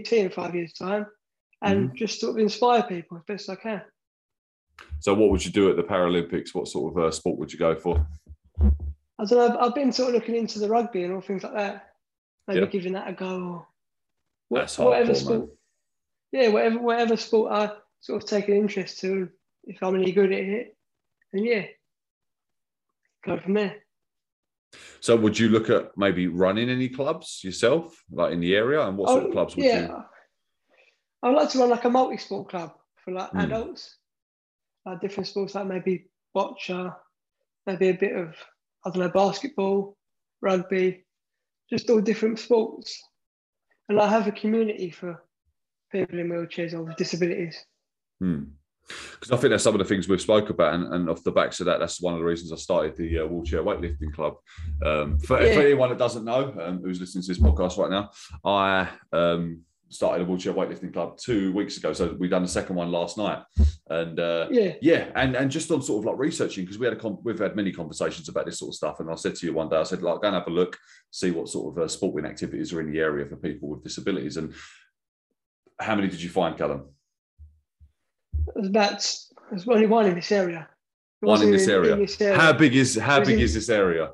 PT 0.00 0.12
in 0.12 0.30
five 0.30 0.54
years' 0.54 0.72
time, 0.74 1.06
and 1.62 1.88
Mm-hmm. 1.88 1.96
just 1.96 2.20
sort 2.20 2.32
of 2.36 2.38
inspire 2.38 2.82
people 2.84 3.16
as 3.16 3.24
best 3.26 3.50
I 3.50 3.56
can. 3.56 3.82
So, 5.00 5.14
what 5.14 5.30
would 5.30 5.44
you 5.44 5.50
do 5.52 5.70
at 5.70 5.76
the 5.76 5.82
Paralympics? 5.82 6.54
What 6.54 6.68
sort 6.68 6.92
of 6.96 7.04
uh, 7.04 7.10
sport 7.10 7.38
would 7.38 7.52
you 7.52 7.58
go 7.58 7.74
for? 7.76 8.06
I 9.18 9.24
don't 9.24 9.30
know. 9.38 9.46
I've, 9.58 9.68
I've 9.68 9.74
been 9.74 9.92
sort 9.92 10.08
of 10.10 10.14
looking 10.14 10.36
into 10.36 10.58
the 10.58 10.68
rugby 10.68 11.04
and 11.04 11.14
all 11.14 11.20
things 11.20 11.42
like 11.42 11.54
that. 11.54 11.94
Maybe 12.46 12.60
Yeah. 12.60 12.66
giving 12.66 12.92
that 12.92 13.08
a 13.08 13.12
go 13.12 13.40
or 13.40 13.66
That's 14.50 14.78
whatever 14.78 15.12
hardcore, 15.12 15.14
man. 15.14 15.16
sport. 15.24 15.50
Yeah, 16.32 16.48
whatever 16.48 16.78
whatever 16.78 17.16
sport 17.16 17.52
I 17.52 17.70
sort 18.00 18.22
of 18.22 18.28
take 18.28 18.48
an 18.48 18.54
interest 18.56 19.00
to. 19.00 19.28
If 19.64 19.82
I'm 19.82 19.96
any 19.96 20.12
good 20.12 20.32
at 20.32 20.38
it, 20.38 20.76
and 21.32 21.44
yeah, 21.44 21.64
go 23.24 23.38
from 23.38 23.54
there. 23.54 23.76
So, 25.00 25.16
would 25.16 25.38
you 25.38 25.48
look 25.48 25.70
at 25.70 25.96
maybe 25.96 26.26
running 26.28 26.68
any 26.70 26.88
clubs 26.88 27.40
yourself, 27.42 28.04
like 28.10 28.32
in 28.32 28.40
the 28.40 28.54
area? 28.54 28.80
And 28.86 28.96
what 28.96 29.08
sort 29.08 29.24
Oh, 29.24 29.26
of 29.26 29.32
clubs 29.32 29.56
would 29.56 29.64
yeah, 29.64 29.88
you? 29.88 30.04
I'd 31.22 31.34
like 31.34 31.50
to 31.50 31.58
run 31.58 31.70
like 31.70 31.84
a 31.84 31.90
multi-sport 31.90 32.48
club 32.48 32.72
for 33.04 33.12
like 33.12 33.30
Hmm. 33.30 33.40
adults, 33.40 33.98
like 34.84 35.00
different 35.00 35.26
sports, 35.26 35.54
like 35.54 35.66
maybe 35.66 36.06
boccia, 36.36 36.94
maybe 37.66 37.88
a 37.88 37.94
bit 37.94 38.14
of 38.14 38.34
I 38.84 38.90
don't 38.90 38.98
know 39.02 39.08
basketball, 39.08 39.96
rugby, 40.40 41.04
just 41.70 41.90
all 41.90 42.00
different 42.00 42.38
sports, 42.38 43.02
and 43.88 44.00
I 44.00 44.08
have 44.08 44.26
a 44.26 44.32
community 44.32 44.90
for 44.90 45.22
people 45.92 46.18
in 46.18 46.28
wheelchairs 46.28 46.74
or 46.74 46.82
with 46.82 46.96
disabilities. 46.96 47.64
Because 48.88 49.32
I 49.32 49.36
think 49.36 49.50
that's 49.50 49.64
some 49.64 49.74
of 49.74 49.80
the 49.80 49.84
things 49.84 50.08
we've 50.08 50.20
spoke 50.20 50.48
about, 50.50 50.74
and, 50.74 50.94
and 50.94 51.10
off 51.10 51.24
the 51.24 51.32
backs 51.32 51.58
of 51.58 51.66
that, 51.66 51.80
that's 51.80 52.00
one 52.00 52.14
of 52.14 52.20
the 52.20 52.24
reasons 52.24 52.52
I 52.52 52.56
started 52.56 52.96
the 52.96 53.20
uh, 53.20 53.26
wheelchair 53.26 53.62
weightlifting 53.62 54.12
club. 54.12 54.34
Um, 54.84 55.18
for, 55.18 55.38
for 55.38 55.42
anyone 55.42 55.88
that 55.88 55.98
doesn't 55.98 56.24
know, 56.24 56.54
um, 56.60 56.82
who's 56.82 57.00
listening 57.00 57.22
to 57.22 57.28
this 57.28 57.38
podcast 57.38 57.78
right 57.78 57.90
now, 57.90 58.10
I 58.44 58.88
um, 59.12 59.62
started 59.88 60.22
a 60.22 60.24
wheelchair 60.24 60.52
weightlifting 60.52 60.92
club 60.92 61.16
two 61.18 61.52
weeks 61.52 61.76
ago. 61.76 61.92
So 61.92 62.16
we've 62.18 62.30
done 62.30 62.42
the 62.42 62.48
second 62.48 62.76
one 62.76 62.90
last 62.90 63.18
night, 63.18 63.42
and 63.88 64.18
uh, 64.18 64.48
Yeah, 64.50 64.74
yeah, 64.80 65.08
and 65.14 65.34
and 65.36 65.50
just 65.50 65.70
on 65.70 65.82
sort 65.82 66.00
of 66.00 66.06
like 66.06 66.18
researching 66.18 66.64
because 66.64 66.78
we 66.78 66.86
had 66.86 66.94
a 66.94 67.00
con- 67.00 67.18
we've 67.22 67.38
had 67.38 67.56
many 67.56 67.72
conversations 67.72 68.28
about 68.28 68.46
this 68.46 68.58
sort 68.58 68.70
of 68.70 68.74
stuff, 68.74 69.00
and 69.00 69.10
I 69.10 69.14
said 69.14 69.34
to 69.36 69.46
you 69.46 69.52
one 69.52 69.68
day, 69.68 69.76
I 69.76 69.82
said 69.84 70.02
like 70.02 70.20
go 70.20 70.28
and 70.28 70.34
have 70.34 70.46
a 70.46 70.50
look, 70.50 70.76
see 71.10 71.30
what 71.30 71.48
sort 71.48 71.76
of 71.76 71.84
uh, 71.84 71.88
sporting 71.88 72.28
activities 72.28 72.72
are 72.72 72.80
in 72.80 72.90
the 72.90 73.00
area 73.00 73.26
for 73.26 73.36
people 73.36 73.68
with 73.68 73.84
disabilities, 73.84 74.36
and 74.36 74.54
how 75.80 75.94
many 75.94 76.08
did 76.08 76.22
you 76.22 76.30
find, 76.30 76.56
Callum? 76.56 76.88
there's 78.54 78.68
about 78.68 79.16
there's 79.50 79.68
only 79.68 79.86
one 79.86 80.06
in 80.06 80.14
this 80.14 80.32
area. 80.32 80.68
One 81.20 81.42
in 81.42 81.50
this 81.50 81.68
area. 81.68 81.96
this 81.96 82.20
area. 82.20 82.38
How 82.38 82.52
big 82.52 82.76
is 82.76 82.96
how 82.96 83.24
big 83.24 83.40
is 83.40 83.54
this 83.54 83.68
area? 83.68 84.10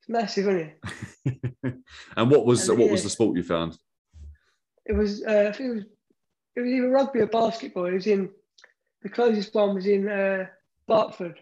It's 0.00 0.08
massive, 0.08 0.48
isn't 0.48 0.74
it? 1.24 1.74
and 2.16 2.30
what 2.30 2.46
was 2.46 2.68
And, 2.68 2.78
what 2.78 2.90
was 2.90 3.02
the 3.02 3.10
sport 3.10 3.36
you 3.36 3.42
found? 3.42 3.76
It 4.88 4.92
was 4.94 5.22
uh, 5.24 5.46
I 5.48 5.52
think 5.52 5.70
it 5.70 5.74
was 5.74 5.84
it 6.56 6.60
was 6.60 6.70
either 6.70 6.88
rugby 6.90 7.20
or 7.20 7.26
basketball. 7.26 7.86
It 7.86 7.94
was 7.94 8.06
in 8.06 8.30
the 9.02 9.08
closest 9.08 9.54
one 9.54 9.74
was 9.74 9.86
in 9.86 10.08
uh, 10.08 10.46
Dartford. 10.88 11.38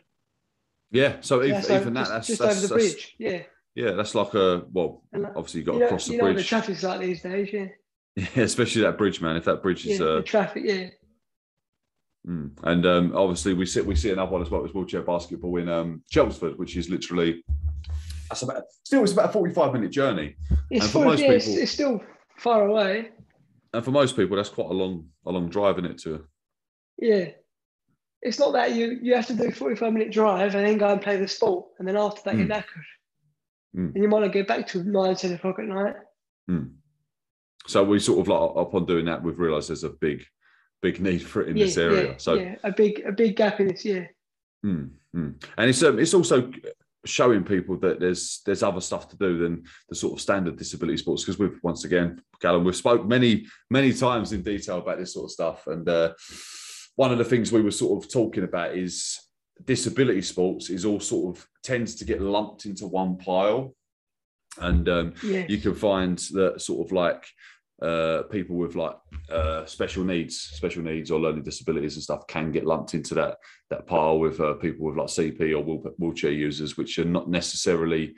Yeah, 0.91 1.17
so 1.21 1.41
Yeah, 1.43 1.49
even, 1.51 1.63
so 1.63 1.77
even 1.81 1.95
that, 1.95 2.01
just, 2.03 2.11
that's 2.13 2.27
just 2.29 2.41
that's, 2.41 2.57
over 2.59 2.67
the 2.67 2.75
that's- 2.75 2.93
bridge. 2.95 3.15
Yeah. 3.19 3.43
yeah, 3.75 3.91
that's 3.93 4.15
like 4.15 4.35
a 4.35 4.65
well, 4.73 5.03
like- 5.13 5.33
obviously 5.37 5.61
you 5.61 5.67
got 5.67 5.73
to 5.75 5.79
know, 5.81 5.89
cross 5.89 6.07
the 6.07 6.13
you 6.13 6.19
know 6.19 6.25
what 6.25 6.29
the 6.31 6.35
bridge. 6.35 6.49
traffic's 6.49 6.83
like 6.83 7.01
these 7.01 7.23
days. 7.23 7.49
Yeah. 7.53 7.67
Yeah, 8.17 8.45
especially 8.45 8.83
that 8.83 8.97
bridge, 8.97 9.21
man. 9.21 9.37
If 9.37 9.45
that 9.47 9.61
bridge 9.63 9.85
Yeah. 9.85 9.95
is, 9.95 10.01
uh, 10.01 10.23
traffic. 10.25 10.63
Yeah. 10.67 10.89
mm. 12.29 12.51
and 12.63 12.87
um, 12.87 13.17
obviously 13.17 13.55
we 13.55 13.67
see 13.67 13.81
we 13.81 13.97
see 13.97 14.11
another 14.11 14.31
one 14.31 14.43
as 14.43 14.51
well 14.51 14.65
as 14.65 14.73
wheelchair 14.73 15.03
basketball 15.03 15.57
in 15.57 15.69
um, 15.69 16.03
Chelmsford, 16.11 16.57
which 16.59 16.77
is 16.77 16.89
literally 16.89 17.45
that's 18.29 18.43
about 18.43 18.63
still 18.85 19.03
it's 19.03 19.13
about 19.13 19.31
a 19.31 19.33
forty-five 19.33 19.73
minute 19.73 19.91
journey, 19.91 20.37
It's, 20.71 20.83
And 20.83 20.83
for 20.85 20.89
full- 21.01 21.05
most 21.05 21.21
yeah, 21.21 21.33
it's, 21.33 21.49
it's 21.49 21.73
still 21.73 22.01
far 22.39 22.67
away. 22.69 23.11
And 23.75 23.85
for 23.85 23.91
most 23.91 24.17
people 24.17 24.37
that's 24.37 24.49
quite 24.49 24.71
a 24.71 24.73
long 24.73 25.09
a 25.27 25.31
long 25.33 25.49
drive 25.49 25.79
in 25.79 25.85
it 25.85 25.99
to. 25.99 26.25
Yeah. 26.99 27.31
It's 28.23 28.39
not 28.39 28.53
that 28.55 28.75
you 28.75 28.99
you 29.03 29.15
have 29.15 29.27
to 29.27 29.35
do 29.35 29.49
a 29.49 29.53
45 29.53 29.93
minute 29.93 30.13
drive 30.13 30.55
and 30.55 30.67
then 30.67 30.79
go 30.79 30.89
and 30.89 31.03
play 31.03 31.17
the 31.17 31.29
sport. 31.29 31.67
And 31.79 31.87
then 31.87 31.97
after 31.97 32.23
that, 32.25 32.37
you're 32.37 32.47
Mm. 32.47 32.53
knackered. 32.53 32.89
Mm. 33.77 33.95
And 33.95 34.03
you 34.03 34.09
might 34.09 34.21
not 34.21 34.33
get 34.33 34.47
back 34.49 34.67
to 34.69 34.83
9, 34.83 35.15
10 35.17 35.33
o'clock 35.35 35.59
at 35.59 35.65
night. 35.67 35.97
So 37.67 37.83
we 37.83 37.99
sort 37.99 38.21
of 38.21 38.29
like 38.29 38.67
upon 38.67 38.87
doing 38.87 39.07
that, 39.07 39.23
we've 39.23 39.39
realised 39.39 39.71
there's 39.71 39.85
a 39.85 39.91
big, 39.91 40.25
big 40.83 41.01
need 41.01 41.23
for 41.23 41.43
it 41.43 41.49
in 41.49 41.57
yeah, 41.57 41.65
this 41.65 41.79
area. 41.79 42.05
yeah, 42.11 42.15
so 42.19 42.35
yeah, 42.35 42.57
a 42.63 42.73
big 42.73 43.03
a 43.07 43.13
big 43.13 43.37
gap 43.37 43.59
in 43.61 43.69
this 43.69 43.85
year. 43.85 44.11
Mm, 44.65 44.91
mm. 45.17 45.45
And 45.59 45.71
it's 45.71 45.83
um, 45.83 45.99
it's 45.99 46.15
also 46.15 46.51
showing 47.07 47.45
people 47.45 47.77
that 47.79 48.01
there's 48.01 48.41
there's 48.47 48.63
other 48.63 48.81
stuff 48.81 49.09
to 49.09 49.17
do 49.17 49.39
than 49.39 49.65
the 49.89 49.95
sort 49.95 50.15
of 50.15 50.21
standard 50.21 50.57
disability 50.57 50.97
sports 50.99 51.23
because 51.25 51.39
we've 51.39 51.59
once 51.63 51.85
again, 51.85 52.21
Callum, 52.41 52.65
we've 52.65 52.77
spoke 52.77 53.07
many 53.07 53.47
many 53.71 53.93
times 53.93 54.33
in 54.33 54.43
detail 54.43 54.79
about 54.79 54.99
this 54.99 55.13
sort 55.15 55.25
of 55.27 55.31
stuff, 55.31 55.67
and 55.67 55.89
uh, 55.89 56.13
one 56.97 57.13
of 57.13 57.19
the 57.19 57.25
things 57.25 57.53
we 57.53 57.63
were 57.63 57.71
sort 57.71 58.03
of 58.05 58.11
talking 58.11 58.45
about 58.45 58.77
is 58.77 59.21
disability 59.65 60.23
sports 60.23 60.71
is 60.71 60.85
all 60.85 61.01
sort 61.01 61.37
of 61.37 61.47
tends 61.63 61.95
to 61.97 62.05
get 62.05 62.21
lumped 62.21 62.67
into 62.67 62.87
one 62.87 63.17
pile, 63.17 63.75
and 64.59 64.89
um, 64.89 65.15
Yeah. 65.23 65.47
you 65.49 65.59
can 65.59 65.75
find 65.75 66.19
that 66.33 66.61
sort 66.61 66.87
of 66.87 66.93
like 66.93 67.25
uh, 67.83 68.23
people 68.31 68.57
with 68.57 68.77
like 68.77 68.97
uh, 69.31 69.65
special 69.67 70.05
needs, 70.05 70.39
special 70.39 70.83
needs 70.83 71.11
or 71.11 71.21
learning 71.21 71.43
disabilities 71.43 71.95
and 71.95 72.03
stuff 72.03 72.27
can 72.27 72.53
get 72.53 72.65
lumped 72.65 72.95
into 72.95 73.15
that 73.15 73.39
that 73.71 73.87
pile 73.87 74.19
with 74.19 74.41
uh, 74.41 74.55
people 74.55 74.87
with 74.87 74.97
like 74.97 75.09
CP 75.09 75.57
or 75.57 75.93
wheelchair 75.99 76.31
users, 76.31 76.77
which 76.77 76.99
are 76.99 77.05
not 77.05 77.29
necessarily 77.29 78.15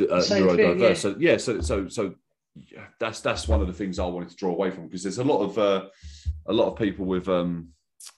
uh, 0.00 0.04
neurodiverse. 0.04 0.80
yeah. 0.80 0.94
So 0.94 1.16
yeah, 1.18 1.36
so 1.36 1.60
so 1.60 1.88
so 1.88 2.14
yeah, 2.54 2.84
that's 3.00 3.20
that's 3.20 3.48
one 3.48 3.60
of 3.60 3.66
the 3.66 3.72
things 3.72 3.98
I 3.98 4.06
wanted 4.06 4.30
to 4.30 4.36
draw 4.36 4.50
away 4.50 4.70
from 4.70 4.86
because 4.86 5.02
there's 5.02 5.18
a 5.18 5.24
lot 5.24 5.42
of 5.42 5.58
uh, 5.58 5.86
a 6.46 6.52
lot 6.52 6.70
of 6.70 6.78
people 6.78 7.04
with 7.04 7.28
um 7.28 7.68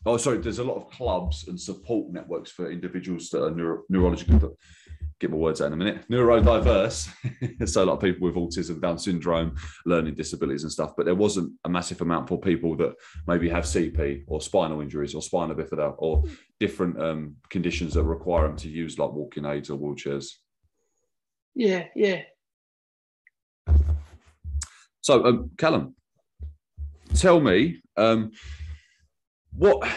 oh 0.04 0.16
sorry, 0.16 0.38
there's 0.38 0.58
a 0.58 0.64
lot 0.64 0.76
of 0.76 0.90
clubs 0.90 1.48
and 1.48 1.58
support 1.58 2.12
networks 2.12 2.50
for 2.50 2.70
individuals 2.70 3.30
that 3.30 3.44
are 3.44 3.50
neuro- 3.50 3.82
neurological 3.88 4.56
get 5.20 5.30
my 5.30 5.36
words 5.36 5.60
out 5.60 5.68
in 5.68 5.72
a 5.72 5.76
minute. 5.76 6.08
Neurodiverse, 6.10 7.68
so 7.68 7.84
a 7.84 7.86
lot 7.86 7.94
of 7.94 8.00
people 8.00 8.26
with 8.26 8.36
autism, 8.36 8.80
Down 8.80 8.98
syndrome, 8.98 9.56
learning 9.84 10.14
disabilities 10.14 10.62
and 10.62 10.72
stuff. 10.72 10.92
But 10.96 11.06
there 11.06 11.14
wasn't 11.14 11.52
a 11.64 11.68
massive 11.68 12.00
amount 12.00 12.28
for 12.28 12.40
people 12.40 12.76
that 12.76 12.94
maybe 13.26 13.48
have 13.48 13.64
CP 13.64 14.24
or 14.26 14.40
spinal 14.40 14.80
injuries 14.80 15.14
or 15.14 15.22
spinal 15.22 15.56
bifida 15.56 15.94
or 15.98 16.24
different 16.60 17.00
um, 17.00 17.36
conditions 17.50 17.94
that 17.94 18.04
require 18.04 18.46
them 18.46 18.56
to 18.58 18.68
use 18.68 18.98
like 18.98 19.12
walking 19.12 19.44
aids 19.44 19.70
or 19.70 19.78
wheelchairs. 19.78 20.26
Yeah, 21.54 21.86
yeah. 21.96 22.22
So, 25.00 25.24
um, 25.24 25.50
Callum, 25.56 25.94
tell 27.14 27.40
me 27.40 27.80
um, 27.96 28.32
what 29.52 29.88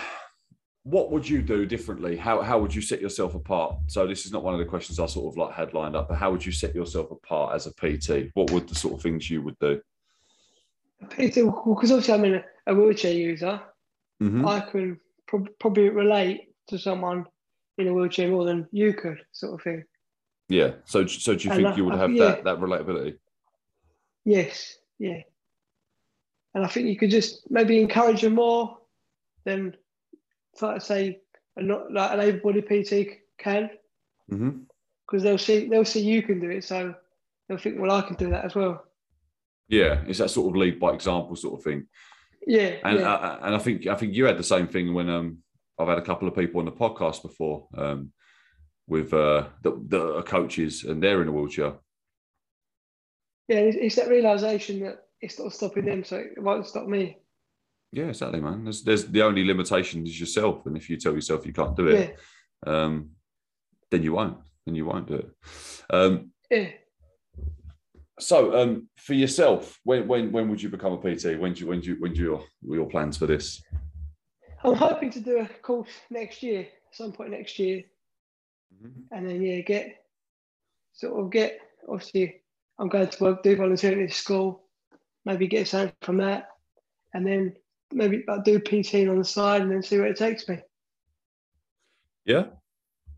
what 0.84 1.12
would 1.12 1.28
you 1.30 1.42
do 1.42 1.66
differently? 1.66 2.18
How 2.18 2.42
how 2.42 2.60
would 2.60 2.74
you 2.74 2.82
set 2.82 3.02
yourself 3.02 3.36
apart? 3.36 3.76
So, 3.88 4.08
this 4.08 4.26
is 4.26 4.32
not 4.32 4.44
one 4.44 4.54
of 4.54 4.60
the 4.60 4.66
questions 4.66 5.00
I 5.00 5.06
sort 5.06 5.32
of 5.32 5.38
like 5.38 5.54
had 5.54 5.74
lined 5.74 5.96
up, 5.96 6.10
but 6.10 6.18
how 6.18 6.32
would 6.32 6.46
you 6.46 6.52
set 6.52 6.74
yourself 6.74 7.12
apart 7.12 7.54
as 7.56 7.68
a 7.68 7.72
PT? 7.74 8.32
What 8.34 8.52
would 8.52 8.68
the 8.68 8.76
sort 8.76 8.96
of 8.96 9.02
things 9.02 9.30
you 9.30 9.42
would 9.44 9.58
do? 9.60 9.80
PT, 11.10 11.36
Because 11.66 11.92
obviously 11.92 12.14
I'm 12.14 12.26
in 12.26 12.44
a, 12.68 12.74
wheelchair 12.76 13.14
user, 13.14 13.60
Mhm. 14.22 14.48
I 14.48 14.60
can 14.60 15.00
prob- 15.28 15.50
probably 15.60 15.90
relate 15.90 16.54
to 16.68 16.78
someone 16.78 17.26
in 17.80 17.88
a 17.88 17.94
wheelchair 17.94 18.30
more 18.30 18.46
than 18.46 18.68
you 18.72 18.94
could, 18.94 19.18
sort 19.32 19.54
of 19.56 19.64
thing. 19.64 19.84
Yeah. 20.48 20.76
So, 20.86 21.08
so 21.08 21.34
do 21.36 21.44
you 21.46 21.52
And 21.52 21.58
think 21.64 21.68
I- 21.74 21.76
you 21.76 21.86
would 21.86 21.96
I- 21.96 21.98
have 21.98 22.12
yeah. 22.12 22.26
that 22.26 22.44
that 22.44 22.58
relatability? 22.60 23.18
Yes, 24.26 24.78
yeah. 25.00 25.22
And 26.54 26.64
I 26.66 26.68
think 26.68 26.88
you 26.88 26.98
could 26.98 27.10
just 27.12 27.50
maybe 27.50 27.80
encourage 27.82 28.22
them 28.22 28.36
more 28.36 28.78
than, 29.46 29.76
say, 30.56 31.20
a 31.56 31.62
not 31.64 31.92
like 31.92 32.12
an 32.12 32.20
able-bodied 32.20 32.68
PT 32.68 33.20
can, 33.38 33.70
Mm-hmm. 34.32 34.60
because 35.06 35.24
they'll 35.24 35.38
see 35.38 35.68
they'll 35.68 35.84
see 35.84 36.00
you 36.02 36.24
can 36.24 36.40
do 36.40 36.50
it, 36.50 36.64
so 36.64 36.96
they'll 37.50 37.58
think, 37.58 37.78
well, 37.80 37.92
I 37.92 38.02
can 38.02 38.16
do 38.16 38.30
that 38.30 38.46
as 38.46 38.56
well. 38.56 38.86
Yeah, 39.68 40.02
it's 40.08 40.20
that 40.20 40.30
sort 40.30 40.50
of 40.50 40.56
lead 40.56 40.80
by 40.80 40.94
example 40.94 41.36
sort 41.36 41.60
of 41.60 41.64
thing. 41.66 41.88
Yeah, 42.48 42.78
And 42.84 43.00
yeah, 43.00 43.14
uh, 43.14 43.40
and 43.44 43.56
I 43.56 43.58
think 43.58 43.88
I 43.88 43.96
think 43.96 44.14
you 44.14 44.26
had 44.26 44.38
the 44.38 44.44
same 44.44 44.68
thing 44.68 44.94
when 44.94 45.10
um 45.10 45.40
I've 45.78 45.88
had 45.90 45.98
a 45.98 46.02
couple 46.04 46.28
of 46.28 46.36
people 46.36 46.60
on 46.60 46.66
the 46.66 46.72
podcast 46.72 47.22
before 47.24 47.68
um 47.78 48.12
with 48.88 49.14
uh 49.14 49.48
that 49.64 50.16
are 50.18 50.24
coaches 50.24 50.84
and 50.86 51.02
they're 51.04 51.22
in 51.22 51.28
a 51.28 51.32
wheelchair. 51.32 51.74
yeah. 53.48 53.58
It's, 53.58 53.78
it's 53.80 53.96
that 53.96 54.10
realization 54.10 54.80
that 54.84 55.04
it's 55.20 55.40
not 55.40 55.52
stopping 55.54 55.86
them, 55.86 56.04
so 56.04 56.18
it 56.18 56.42
won't 56.42 56.66
stop 56.68 56.88
me. 56.88 57.18
Yeah, 57.92 58.06
exactly, 58.06 58.40
man. 58.40 58.64
There's, 58.64 58.84
there's 58.84 59.06
the 59.06 59.22
only 59.22 59.44
limitation 59.44 60.06
is 60.06 60.20
yourself, 60.20 60.66
and 60.66 60.78
if 60.78 60.90
you 60.90 60.98
tell 60.98 61.14
yourself 61.14 61.46
you 61.46 61.54
can't 61.54 61.76
do 61.76 61.88
Yeah, 61.88 61.98
it, 61.98 62.20
um, 62.66 63.10
then 63.90 64.04
you 64.04 64.14
won't. 64.14 64.38
Then 64.66 64.76
you 64.76 64.86
won't 64.86 65.08
do 65.08 65.16
it. 65.16 65.30
Um, 65.90 66.32
yeah. 66.50 66.70
so, 68.20 68.58
um, 68.58 68.88
for 68.96 69.14
yourself, 69.14 69.78
when 69.84 70.08
when 70.08 70.32
when 70.32 70.50
would 70.50 70.62
you 70.62 70.70
become 70.70 70.94
a 70.94 70.98
PT? 70.98 71.38
When 71.38 71.54
do 71.54 71.62
you 71.62 71.68
when 71.68 71.82
do 71.82 71.90
you 71.90 71.96
when 72.00 72.14
do 72.14 72.22
your 72.22 72.44
your 72.62 72.88
plans 72.88 73.18
for 73.18 73.26
this? 73.26 73.62
I'm 74.64 74.76
hoping 74.76 75.10
to 75.12 75.20
do 75.20 75.40
a 75.40 75.50
course 75.62 75.90
next 76.10 76.44
year, 76.44 76.68
some 76.92 77.12
point 77.12 77.32
next 77.32 77.60
year, 77.60 77.84
and 79.12 79.28
then 79.28 79.42
yeah, 79.42 79.62
get 79.62 80.06
sort 80.94 81.20
of 81.20 81.32
get 81.32 81.60
obviously 81.90 82.42
I'm 82.80 82.88
going 82.88 83.08
to 83.08 83.24
work 83.24 83.44
do 83.44 83.56
volunteering 83.56 84.04
at 84.04 84.14
school, 84.14 84.64
maybe 85.26 85.48
get 85.48 85.68
something 85.68 85.94
from 86.02 86.18
that, 86.18 86.50
and 87.14 87.26
then 87.26 87.56
maybe 87.92 88.24
like, 88.28 88.44
do 88.44 88.60
PT 88.60 89.08
on 89.08 89.18
the 89.18 89.24
side 89.24 89.62
and 89.62 89.72
then 89.72 89.82
see 89.82 89.98
where 89.98 90.08
it 90.08 90.18
takes 90.18 90.48
me. 90.48 90.60
Yeah, 92.26 92.46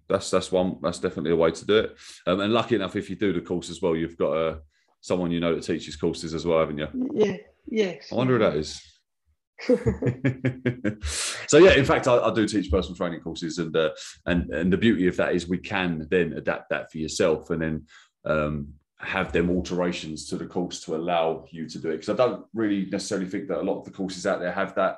that's 0.07 0.29
that's 0.31 0.51
one. 0.51 0.77
That's 0.81 0.99
definitely 0.99 1.31
a 1.31 1.35
way 1.35 1.51
to 1.51 1.65
do 1.65 1.77
it. 1.79 1.97
Um, 2.25 2.39
and 2.39 2.53
lucky 2.53 2.75
enough, 2.75 2.95
if 2.95 3.09
you 3.09 3.15
do 3.15 3.33
the 3.33 3.41
course 3.41 3.69
as 3.69 3.81
well, 3.81 3.95
you've 3.95 4.17
got 4.17 4.31
uh, 4.31 4.55
someone 5.01 5.31
you 5.31 5.39
know 5.39 5.55
that 5.55 5.63
teaches 5.63 5.95
courses 5.95 6.33
as 6.33 6.45
well, 6.45 6.59
haven't 6.59 6.77
you? 6.77 6.87
Yeah, 7.13 7.37
yes. 7.67 8.07
I 8.11 8.15
wonder 8.15 8.33
who 8.33 8.39
that 8.39 8.55
is. 8.55 8.81
so 11.47 11.57
yeah, 11.57 11.73
in 11.73 11.85
fact, 11.85 12.07
I, 12.07 12.17
I 12.17 12.33
do 12.33 12.47
teach 12.47 12.71
personal 12.71 12.95
training 12.95 13.21
courses, 13.21 13.57
and 13.57 13.75
uh, 13.75 13.91
and 14.25 14.49
and 14.51 14.71
the 14.71 14.77
beauty 14.77 15.07
of 15.07 15.17
that 15.17 15.35
is 15.35 15.47
we 15.47 15.57
can 15.57 16.07
then 16.09 16.33
adapt 16.33 16.69
that 16.69 16.91
for 16.91 16.97
yourself, 16.97 17.49
and 17.49 17.61
then 17.61 17.85
um, 18.25 18.73
have 19.03 19.31
them 19.31 19.49
alterations 19.49 20.27
to 20.29 20.37
the 20.37 20.45
course 20.45 20.81
to 20.81 20.95
allow 20.95 21.45
you 21.51 21.67
to 21.69 21.79
do 21.79 21.89
it. 21.89 21.97
Because 21.97 22.09
I 22.09 22.15
don't 22.15 22.45
really 22.53 22.87
necessarily 22.89 23.27
think 23.27 23.47
that 23.47 23.59
a 23.59 23.63
lot 23.63 23.79
of 23.79 23.85
the 23.85 23.91
courses 23.91 24.25
out 24.25 24.39
there 24.39 24.51
have 24.51 24.75
that 24.75 24.97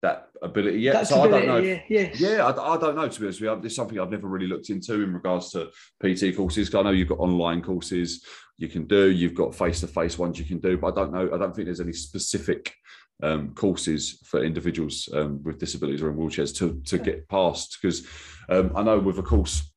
that 0.00 0.28
ability 0.42 0.78
yet. 0.78 0.94
That's 0.94 1.10
so 1.10 1.22
I 1.22 1.28
don't 1.28 1.46
know. 1.46 1.56
ability, 1.56 1.70
if- 1.70 1.90
yeah, 1.90 2.00
yes. 2.00 2.20
yeah, 2.20 2.46
I, 2.46 2.74
I 2.74 2.78
don't 2.78 2.94
know 2.94 3.08
to 3.08 3.20
be 3.20 3.26
honest 3.26 3.40
with 3.40 3.50
you. 3.50 3.60
It's 3.64 3.74
something 3.74 3.98
I've 3.98 4.10
never 4.10 4.28
really 4.28 4.46
looked 4.46 4.70
into 4.70 5.02
in 5.02 5.12
regards 5.12 5.50
to 5.52 5.70
PT 6.00 6.36
courses. 6.36 6.72
I 6.74 6.82
know 6.82 6.90
you've 6.90 7.08
got 7.08 7.18
online 7.18 7.62
courses 7.62 8.24
you 8.58 8.68
can 8.68 8.86
do, 8.86 9.10
you've 9.10 9.34
got 9.34 9.54
face-to-face 9.54 10.18
ones 10.18 10.38
you 10.38 10.44
can 10.44 10.58
do, 10.58 10.76
but 10.76 10.92
I 10.92 10.94
don't 10.94 11.12
know. 11.12 11.30
I 11.32 11.38
don't 11.38 11.54
think 11.54 11.66
there's 11.66 11.80
any 11.80 11.92
specific 11.92 12.74
um, 13.22 13.54
courses 13.54 14.20
for 14.24 14.44
individuals 14.44 15.08
um, 15.12 15.42
with 15.42 15.58
disabilities 15.58 16.02
or 16.02 16.10
in 16.10 16.16
wheelchairs 16.16 16.54
to 16.58 16.80
to 16.86 16.98
get 16.98 17.28
past. 17.28 17.78
Because 17.80 18.06
um, 18.48 18.72
I 18.76 18.82
know 18.82 18.98
with 18.98 19.18
a 19.18 19.22
course, 19.22 19.67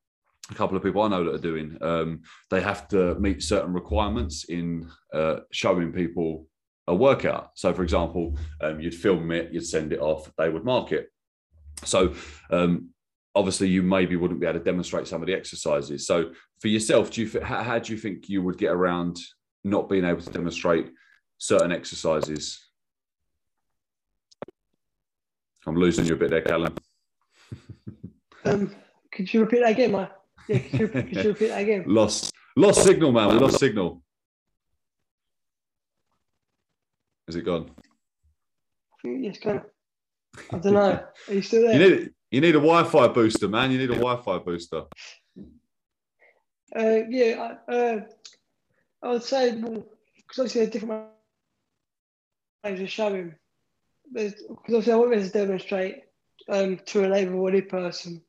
a 0.52 0.56
couple 0.56 0.76
of 0.76 0.84
people 0.84 1.02
I 1.02 1.08
know 1.08 1.24
that 1.24 1.36
are 1.36 1.38
doing, 1.38 1.78
um, 1.82 2.22
they 2.50 2.62
have 2.62 2.88
to 2.90 3.16
meet 3.16 3.42
certain 3.42 3.74
requirements 3.74 4.46
in 4.46 4.90
uh, 5.14 5.38
showing 5.52 5.92
people 5.94 6.48
a 6.88 6.96
workout. 6.96 7.52
So, 7.56 7.74
for 7.74 7.84
example, 7.84 8.38
um, 8.62 8.80
you'd 8.80 8.96
film 8.96 9.32
it, 9.32 9.54
you'd 9.54 9.66
send 9.66 9.94
it 9.94 10.00
off, 10.00 10.32
they 10.38 10.50
would 10.50 10.66
mark 10.66 10.92
it. 10.92 11.10
So, 11.84 12.14
um, 12.50 12.90
obviously, 13.34 13.70
you 13.70 13.82
maybe 13.82 14.16
wouldn't 14.16 14.42
be 14.42 14.46
able 14.46 14.60
to 14.60 14.66
demonstrate 14.66 15.08
some 15.08 15.22
of 15.22 15.28
the 15.28 15.34
exercises. 15.34 16.06
So, 16.06 16.32
for 16.60 16.68
yourself, 16.68 17.12
do 17.12 17.24
you 17.24 17.42
how, 17.42 17.64
how 17.64 17.80
do 17.80 17.94
you 17.94 18.00
think 18.00 18.30
you 18.30 18.44
would 18.44 18.58
get 18.58 18.72
around 18.72 19.18
not 19.64 19.90
being 19.90 20.06
able 20.06 20.22
to 20.22 20.32
demonstrate 20.32 20.92
certain 21.38 21.72
exercises? 21.72 22.60
I'm 25.66 25.76
losing 25.76 26.06
you 26.06 26.16
a 26.16 26.18
bit 26.18 26.30
there, 26.30 26.42
Callum. 26.42 26.76
Um, 28.44 28.74
could 29.12 29.32
you 29.32 29.42
repeat 29.42 29.60
that 29.60 29.74
again, 29.74 29.92
Mike? 29.92 30.12
Yeah, 30.48 30.60
could 30.60 30.80
you, 30.80 30.88
could 30.88 31.16
you 31.16 31.30
repeat 31.30 31.48
that 31.48 31.62
again? 31.62 31.84
Lost, 31.88 32.32
lost 32.56 32.84
signal, 32.84 33.12
man. 33.12 33.38
Lost 33.38 33.60
signal. 33.60 34.02
Is 37.28 37.36
it 37.36 37.46
gone? 37.46 37.72
it's 39.04 39.40
kind 39.40 39.58
of. 39.58 39.66
I 40.52 40.58
don't 40.58 40.74
know. 40.74 41.06
Are 41.28 41.34
you 41.34 41.42
still 41.42 41.62
there? 41.62 41.74
You 41.74 41.80
need 41.80 42.10
you 42.32 42.42
need 42.42 42.56
a 42.56 42.60
Wi-Fi 42.60 43.08
booster, 43.10 43.48
man. 43.48 43.72
You 43.72 43.78
need 43.78 43.92
a 43.92 43.96
Wi-Fi 43.96 44.40
booster. 44.40 44.84
Uh, 46.74 47.00
yeah, 47.10 47.56
I, 47.68 47.72
uh, 47.72 48.00
I 49.04 49.10
would 49.10 49.24
say 49.24 49.52
because 49.52 50.40
obviously 50.40 50.62
there's 50.62 50.72
different 50.72 51.08
ways 52.64 52.80
of 52.80 52.90
showing. 52.90 53.36
Because 54.14 54.36
obviously 54.50 54.94
I 54.94 54.96
won't 54.96 55.12
be 55.12 55.18
able 55.18 55.28
to 55.28 55.34
demonstrate 55.34 55.96
um, 56.50 56.80
to 56.88 57.04
an 57.04 57.14
able-bodied 57.14 57.70
person. 57.70 58.22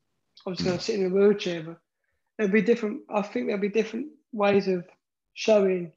I'm 0.45 0.53
just 0.53 0.65
going 0.65 0.77
to 0.77 0.83
sit 0.83 0.99
in 0.99 1.05
a 1.05 1.09
wheelchair, 1.09 1.63
but 1.63 1.77
there'll 2.37 2.51
be 2.51 2.61
different. 2.61 3.01
I 3.09 3.21
think 3.21 3.47
there'll 3.47 3.61
be 3.61 3.69
different 3.69 4.07
ways 4.31 4.67
of 4.67 4.85
showing 5.33 5.91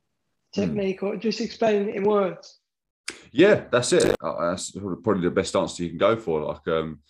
technique 0.53 1.03
or 1.03 1.17
just 1.17 1.41
explaining 1.41 1.91
it 1.91 1.97
in 1.97 2.05
words. 2.05 2.59
Yeah, 3.33 3.65
that's 3.71 3.93
it. 3.93 4.17
Uh, 4.21 4.51
That's 4.51 4.71
probably 4.71 5.23
the 5.23 5.31
best 5.31 5.55
answer 5.57 5.83
you 5.83 5.91
can 5.91 5.99
go 5.99 6.17
for. 6.17 6.41
Like 6.41 6.67
um, 6.69 7.01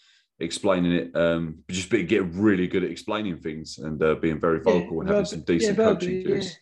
explaining 0.40 0.92
it, 0.92 1.16
um, 1.16 1.58
just 1.70 1.88
be, 1.88 2.02
get 2.02 2.24
really 2.34 2.66
good 2.66 2.84
at 2.84 2.90
explaining 2.90 3.38
things 3.38 3.78
and 3.78 4.02
uh, 4.02 4.16
being 4.16 4.40
very 4.40 4.58
Yeah, 4.58 4.72
vocal 4.72 5.00
and 5.00 5.08
having 5.08 5.24
some 5.24 5.42
decent 5.42 5.78
yeah, 5.78 5.84
coaching 5.84 6.22
verbally, 6.22 6.40
cues. 6.40 6.58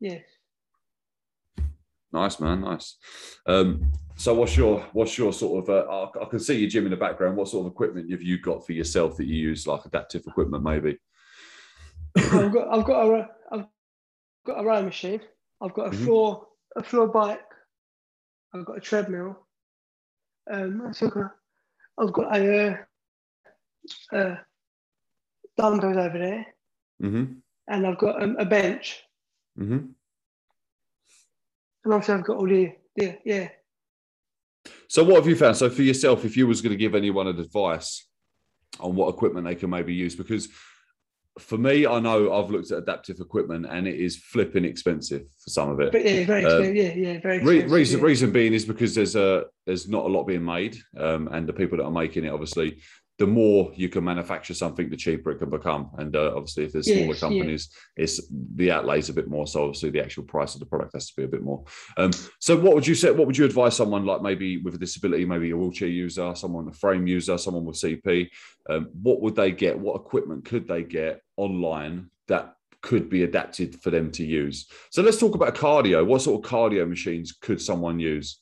Yeah. 0.00 0.18
Nice 2.12 2.40
man, 2.40 2.62
nice. 2.62 2.96
Um, 3.46 3.92
so 4.16 4.34
what's 4.34 4.56
your 4.56 4.80
what's 4.92 5.16
your 5.16 5.32
sort 5.32 5.68
of? 5.68 5.70
Uh, 5.70 5.90
I, 5.90 6.22
I 6.22 6.24
can 6.24 6.40
see 6.40 6.58
your 6.58 6.70
gym 6.70 6.84
in 6.84 6.90
the 6.90 6.96
background. 6.96 7.36
What 7.36 7.48
sort 7.48 7.66
of 7.66 7.72
equipment 7.72 8.10
have 8.10 8.22
you 8.22 8.40
got 8.40 8.66
for 8.66 8.72
yourself 8.72 9.16
that 9.18 9.26
you 9.26 9.36
use, 9.36 9.66
like 9.66 9.84
adaptive 9.84 10.24
equipment, 10.26 10.64
maybe? 10.64 10.98
I've 12.16 12.52
got 12.52 12.68
I've 12.68 12.84
got 12.84 13.06
a 13.06 13.28
I've 13.52 13.66
got 14.46 14.60
a 14.60 14.64
rowing 14.64 14.86
machine. 14.86 15.20
I've 15.60 15.74
got 15.74 15.88
a 15.88 15.90
Mhm. 15.90 16.04
floor 16.04 16.46
a 16.76 16.82
floor 16.82 17.08
bike. 17.08 17.40
I've 18.54 18.64
got 18.64 18.78
a 18.78 18.80
treadmill. 18.80 19.46
Um, 20.50 20.82
I've 20.86 21.10
got 21.10 21.34
I've 21.98 22.12
got 22.12 22.36
a 22.36 22.86
uh, 24.12 24.16
uh, 24.16 24.36
dumbbells 25.56 25.96
over 25.96 26.18
there, 26.18 26.46
Mm-hmm. 27.02 27.32
and 27.68 27.86
I've 27.86 27.98
got 27.98 28.22
um, 28.22 28.36
a 28.38 28.44
bench, 28.44 29.02
Mm-hmm. 29.58 29.72
and 31.84 31.92
obviously 31.94 32.14
I've 32.14 32.24
got 32.24 32.36
all 32.36 32.48
the 32.48 32.72
yeah 32.96 33.16
yeah. 33.24 33.48
So 34.88 35.04
what 35.04 35.16
have 35.16 35.26
you 35.28 35.36
found? 35.36 35.56
So 35.56 35.68
for 35.68 35.82
yourself, 35.82 36.24
if 36.24 36.36
you 36.36 36.46
was 36.46 36.60
going 36.62 36.70
to 36.72 36.76
give 36.76 36.94
anyone 36.94 37.26
an 37.26 37.38
advice 37.38 38.06
on 38.80 38.94
what 38.96 39.08
equipment 39.14 39.46
they 39.46 39.54
can 39.54 39.68
maybe 39.70 39.94
use, 39.94 40.16
because 40.16 40.48
for 41.38 41.56
me, 41.58 41.86
I 41.86 41.98
know 42.00 42.32
I've 42.32 42.50
looked 42.50 42.70
at 42.70 42.78
adaptive 42.78 43.20
equipment 43.20 43.66
and 43.70 43.86
it 43.88 43.98
is 43.98 44.16
flipping 44.16 44.64
expensive 44.64 45.22
for 45.42 45.50
some 45.50 45.70
of 45.70 45.80
it. 45.80 45.92
But 45.92 46.04
yeah, 46.04 46.24
very 46.26 46.44
Um, 46.44 46.62
expensive. 46.62 46.76
yeah, 46.76 46.94
yeah, 47.12 47.20
very 47.20 47.42
Re- 47.42 47.64
reason 47.66 48.00
yeah. 48.00 48.06
reason 48.06 48.30
being 48.32 48.52
is 48.52 48.64
because 48.64 48.94
there's 48.94 49.16
a 49.16 49.44
there's 49.66 49.88
not 49.88 50.04
a 50.04 50.08
lot 50.08 50.24
being 50.24 50.44
made, 50.44 50.76
um, 50.96 51.28
and 51.28 51.46
the 51.46 51.52
people 51.52 51.78
that 51.78 51.84
are 51.84 51.90
making 51.90 52.24
it, 52.24 52.32
obviously, 52.32 52.78
the 53.18 53.26
more 53.26 53.72
you 53.74 53.88
can 53.88 54.04
manufacture 54.04 54.54
something, 54.54 54.88
the 54.88 54.96
cheaper 54.96 55.32
it 55.32 55.38
can 55.38 55.50
become. 55.50 55.90
And 55.98 56.14
uh, 56.14 56.32
obviously, 56.36 56.64
if 56.64 56.72
there's 56.72 56.86
smaller 56.86 57.06
Yes, 57.08 57.16
yeah. 57.16 57.28
companies, 57.28 57.68
it's 57.96 58.20
the 58.54 58.70
outlays 58.70 59.08
a 59.08 59.12
bit 59.12 59.28
more. 59.28 59.46
So 59.48 59.64
obviously, 59.64 59.90
the 59.90 60.00
actual 60.00 60.22
price 60.22 60.54
of 60.54 60.60
the 60.60 60.66
product 60.66 60.92
has 60.94 61.08
to 61.08 61.16
be 61.16 61.24
a 61.24 61.28
bit 61.28 61.42
more. 61.42 61.64
Um, 61.96 62.12
so 62.38 62.56
what 62.56 62.76
would 62.76 62.86
you 62.86 62.94
say? 62.94 63.10
What 63.10 63.26
would 63.26 63.36
you 63.36 63.44
advise 63.44 63.76
someone 63.76 64.06
like 64.06 64.22
maybe 64.22 64.58
with 64.58 64.76
a 64.76 64.78
disability, 64.78 65.24
maybe 65.24 65.50
a 65.50 65.56
wheelchair 65.56 65.88
user, 65.88 66.32
someone 66.36 66.68
a 66.68 66.72
frame 66.72 67.08
user, 67.08 67.36
someone 67.38 67.64
with 67.64 67.76
CP? 67.76 68.28
Um, 68.70 68.88
what 69.02 69.20
would 69.20 69.34
they 69.34 69.50
get? 69.50 69.76
What 69.76 69.96
equipment 69.96 70.44
could 70.44 70.68
they 70.68 70.84
get 70.84 71.22
online 71.36 72.10
that 72.28 72.54
could 72.82 73.10
be 73.10 73.24
adapted 73.24 73.82
for 73.82 73.90
them 73.90 74.12
to 74.12 74.24
use? 74.24 74.68
So 74.90 75.02
let's 75.02 75.18
talk 75.18 75.34
about 75.34 75.56
cardio. 75.56 76.06
What 76.06 76.22
sort 76.22 76.44
of 76.44 76.48
cardio 76.48 76.88
machines 76.88 77.32
could 77.32 77.60
someone 77.60 77.98
use? 77.98 78.38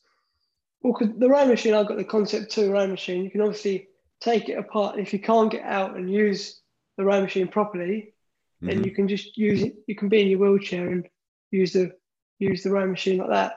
Well, 0.82 0.94
the 1.16 1.28
row 1.30 1.46
machine, 1.46 1.72
I've 1.72 1.88
got 1.88 1.96
the 1.96 2.04
concept 2.04 2.52
two 2.52 2.70
row 2.70 2.86
machine. 2.86 3.24
You 3.24 3.30
can 3.30 3.40
obviously 3.40 3.88
take 4.20 4.48
it 4.48 4.58
apart. 4.58 4.98
If 4.98 5.12
you 5.12 5.18
can't 5.20 5.50
get 5.50 5.62
out 5.64 5.96
and 5.96 6.10
use 6.12 6.60
the 6.96 7.04
row 7.04 7.20
machine 7.20 7.48
properly, 7.48 8.14
then 8.60 8.80
Mhm. 8.80 8.84
you 8.86 8.90
can 8.92 9.08
just 9.08 9.36
use 9.36 9.62
it. 9.62 9.74
You 9.86 9.94
can 9.94 10.08
be 10.08 10.22
in 10.22 10.28
your 10.28 10.38
wheelchair 10.38 10.88
and 10.88 11.06
use 11.50 11.72
the 11.72 11.92
use 12.38 12.62
the 12.62 12.70
row 12.70 12.86
machine 12.86 13.18
like 13.18 13.30
that. 13.30 13.52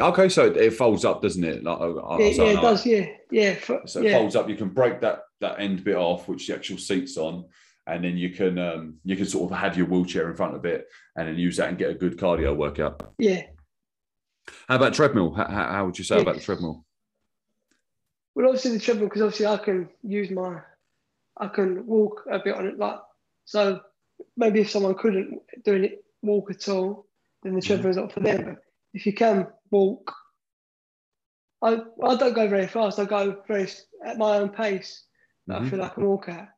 Okay, 0.00 0.28
so 0.28 0.46
it, 0.46 0.70
folds 0.72 1.04
up, 1.04 1.22
doesn't 1.22 1.44
it? 1.44 1.62
Like, 1.62 1.78
uh, 1.78 1.94
uh, 1.96 2.16
yeah, 2.18 2.26
yeah, 2.26 2.42
it 2.44 2.54
know 2.54 2.62
does. 2.62 2.86
Yeah, 2.86 3.06
yeah, 3.30 3.54
for, 3.54 3.82
So 3.86 4.00
it 4.00 4.06
yeah. 4.06 4.18
folds 4.18 4.34
up. 4.36 4.48
You 4.48 4.56
can 4.56 4.68
break 4.70 5.00
that 5.00 5.22
that 5.40 5.60
end 5.60 5.84
bit 5.84 5.96
off, 5.96 6.28
which 6.28 6.46
the 6.46 6.54
actual 6.54 6.78
seat's 6.78 7.16
on, 7.16 7.44
and 7.86 8.02
then 8.04 8.16
you 8.16 8.30
can 8.30 8.58
um, 8.58 8.98
you 9.04 9.16
can 9.16 9.26
sort 9.26 9.50
of 9.52 9.58
have 9.58 9.76
your 9.76 9.86
wheelchair 9.86 10.28
in 10.30 10.36
front 10.36 10.56
of 10.56 10.64
it, 10.64 10.86
and 11.16 11.28
then 11.28 11.36
use 11.38 11.56
that 11.58 11.68
and 11.68 11.78
get 11.78 11.90
a 11.90 11.94
good 11.94 12.16
cardio 12.16 12.56
workout. 12.56 13.12
yeah. 13.18 13.42
How 14.68 14.74
about 14.76 14.92
treadmill? 14.94 15.32
How, 15.32 15.46
how 15.46 15.66
how 15.72 15.86
would 15.86 15.96
you 15.98 16.04
say 16.04 16.20
about 16.20 16.34
the 16.34 16.40
treadmill? 16.40 16.84
Well, 18.34 18.46
obviously 18.46 18.72
the 18.72 18.78
treadmill 18.78 19.08
because 19.08 19.22
obviously 19.22 19.46
I 19.46 19.58
can 19.58 19.88
use 20.02 20.30
my, 20.30 20.60
I 21.38 21.48
can 21.48 21.86
walk 21.86 22.24
a 22.30 22.38
bit 22.38 22.54
on 22.54 22.66
it. 22.66 22.78
Like 22.78 22.98
so, 23.44 23.80
maybe 24.36 24.60
if 24.60 24.70
someone 24.70 24.94
couldn't 24.94 25.40
do 25.64 25.74
it 25.74 26.04
walk 26.22 26.50
at 26.50 26.68
all, 26.68 27.06
then 27.42 27.54
the 27.54 27.60
Mhm. 27.60 27.90
is 27.90 27.96
not 27.96 28.12
for 28.12 28.20
them. 28.20 28.44
But 28.44 28.56
if 28.94 29.04
you 29.06 29.12
can 29.12 29.48
walk, 29.70 30.14
I 31.60 31.82
I 32.02 32.16
don't 32.16 32.34
go 32.34 32.48
very 32.48 32.66
fast. 32.66 32.98
I 32.98 33.04
go 33.04 33.42
very 33.46 33.68
at 34.04 34.18
my 34.18 34.38
own 34.38 34.48
pace. 34.48 35.04
That 35.46 35.60
Mhm. 35.60 35.66
I 35.66 35.70
feel 35.70 35.78
like 35.80 35.90
I 35.90 35.94
can 35.94 36.06
walk 36.06 36.28
at. 36.28 36.48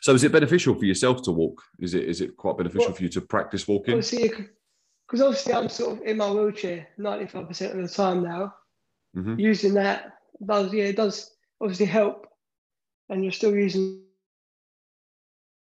So 0.00 0.14
is 0.14 0.24
it 0.24 0.32
beneficial 0.32 0.74
for 0.74 0.84
yourself 0.84 1.22
to 1.22 1.32
walk? 1.32 1.62
Is 1.80 1.94
it 1.94 2.04
is 2.04 2.20
it 2.20 2.36
quite 2.36 2.56
beneficial 2.56 2.88
Well, 2.88 2.96
for 2.96 3.02
you 3.02 3.08
to 3.10 3.20
practice 3.20 3.66
walking? 3.66 3.94
Obviously, 3.94 4.28
because 4.28 5.20
obviously 5.20 5.52
I'm 5.52 5.68
sort 5.68 5.98
of 5.98 6.06
in 6.06 6.16
my 6.16 6.30
wheelchair 6.30 6.88
ninety 6.96 7.26
five 7.26 7.48
percent 7.48 7.76
of 7.76 7.82
the 7.82 7.92
time 7.92 8.22
now. 8.22 8.54
Mhm. 9.16 9.38
Using 9.38 9.74
that 9.74 10.18
does 10.44 10.72
yeah 10.72 10.84
it 10.84 10.96
does 10.96 11.30
obviously 11.60 11.86
help, 11.86 12.26
and 13.08 13.22
you're 13.22 13.32
still 13.32 13.54
using 13.54 14.02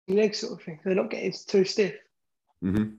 legs 0.07 0.39
sort 0.39 0.53
of 0.53 0.65
thing. 0.65 0.79
They're 0.83 0.95
not 0.95 1.09
getting 1.09 1.33
too 1.47 1.65
stiff. 1.65 1.95
hmm 2.61 2.93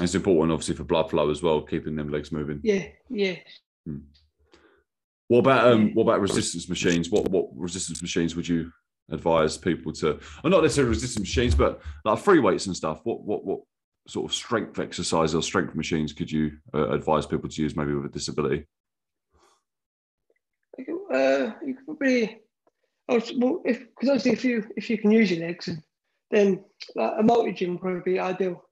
It's 0.00 0.14
important, 0.14 0.52
obviously, 0.52 0.76
for 0.76 0.84
blood 0.84 1.10
flow 1.10 1.30
as 1.30 1.42
well, 1.42 1.62
keeping 1.62 1.96
them 1.96 2.10
legs 2.10 2.32
moving. 2.32 2.60
Yeah, 2.62 2.86
yeah. 3.08 3.36
What 5.28 5.40
about 5.40 5.72
um, 5.72 5.92
what 5.94 6.04
about 6.04 6.20
resistance 6.20 6.68
machines? 6.68 7.10
What 7.10 7.28
what 7.30 7.48
resistance 7.54 8.00
machines 8.00 8.36
would 8.36 8.48
you 8.48 8.70
advise 9.10 9.58
people 9.58 9.92
to? 9.94 10.20
Or 10.44 10.50
not 10.50 10.62
necessarily 10.62 10.90
resistance 10.90 11.26
machines, 11.26 11.54
but 11.54 11.80
like 12.04 12.18
free 12.18 12.38
weights 12.38 12.66
and 12.66 12.76
stuff. 12.76 13.00
What 13.04 13.22
what 13.22 13.44
what 13.44 13.60
sort 14.06 14.30
of 14.30 14.34
strength 14.34 14.78
exercise 14.78 15.34
or 15.34 15.42
strength 15.42 15.74
machines 15.74 16.12
could 16.12 16.30
you 16.30 16.52
uh, 16.72 16.90
advise 16.90 17.26
people 17.26 17.48
to 17.48 17.62
use, 17.62 17.74
maybe 17.74 17.92
with 17.92 18.06
a 18.06 18.08
disability? 18.08 18.66
Uh, 21.12 21.52
you 21.64 21.74
could 21.74 21.86
probably, 21.86 22.40
well, 23.08 23.62
if 23.64 23.80
because 23.80 24.08
obviously 24.08 24.32
if 24.32 24.44
you 24.44 24.64
if 24.76 24.90
you 24.90 24.98
can 24.98 25.10
use 25.12 25.30
your 25.30 25.46
legs, 25.46 25.68
then 26.30 26.64
like 26.94 27.12
a 27.18 27.22
multi 27.22 27.52
gym 27.52 27.72
would 27.72 27.80
probably 27.80 28.12
be 28.14 28.18
ideal. 28.18 28.62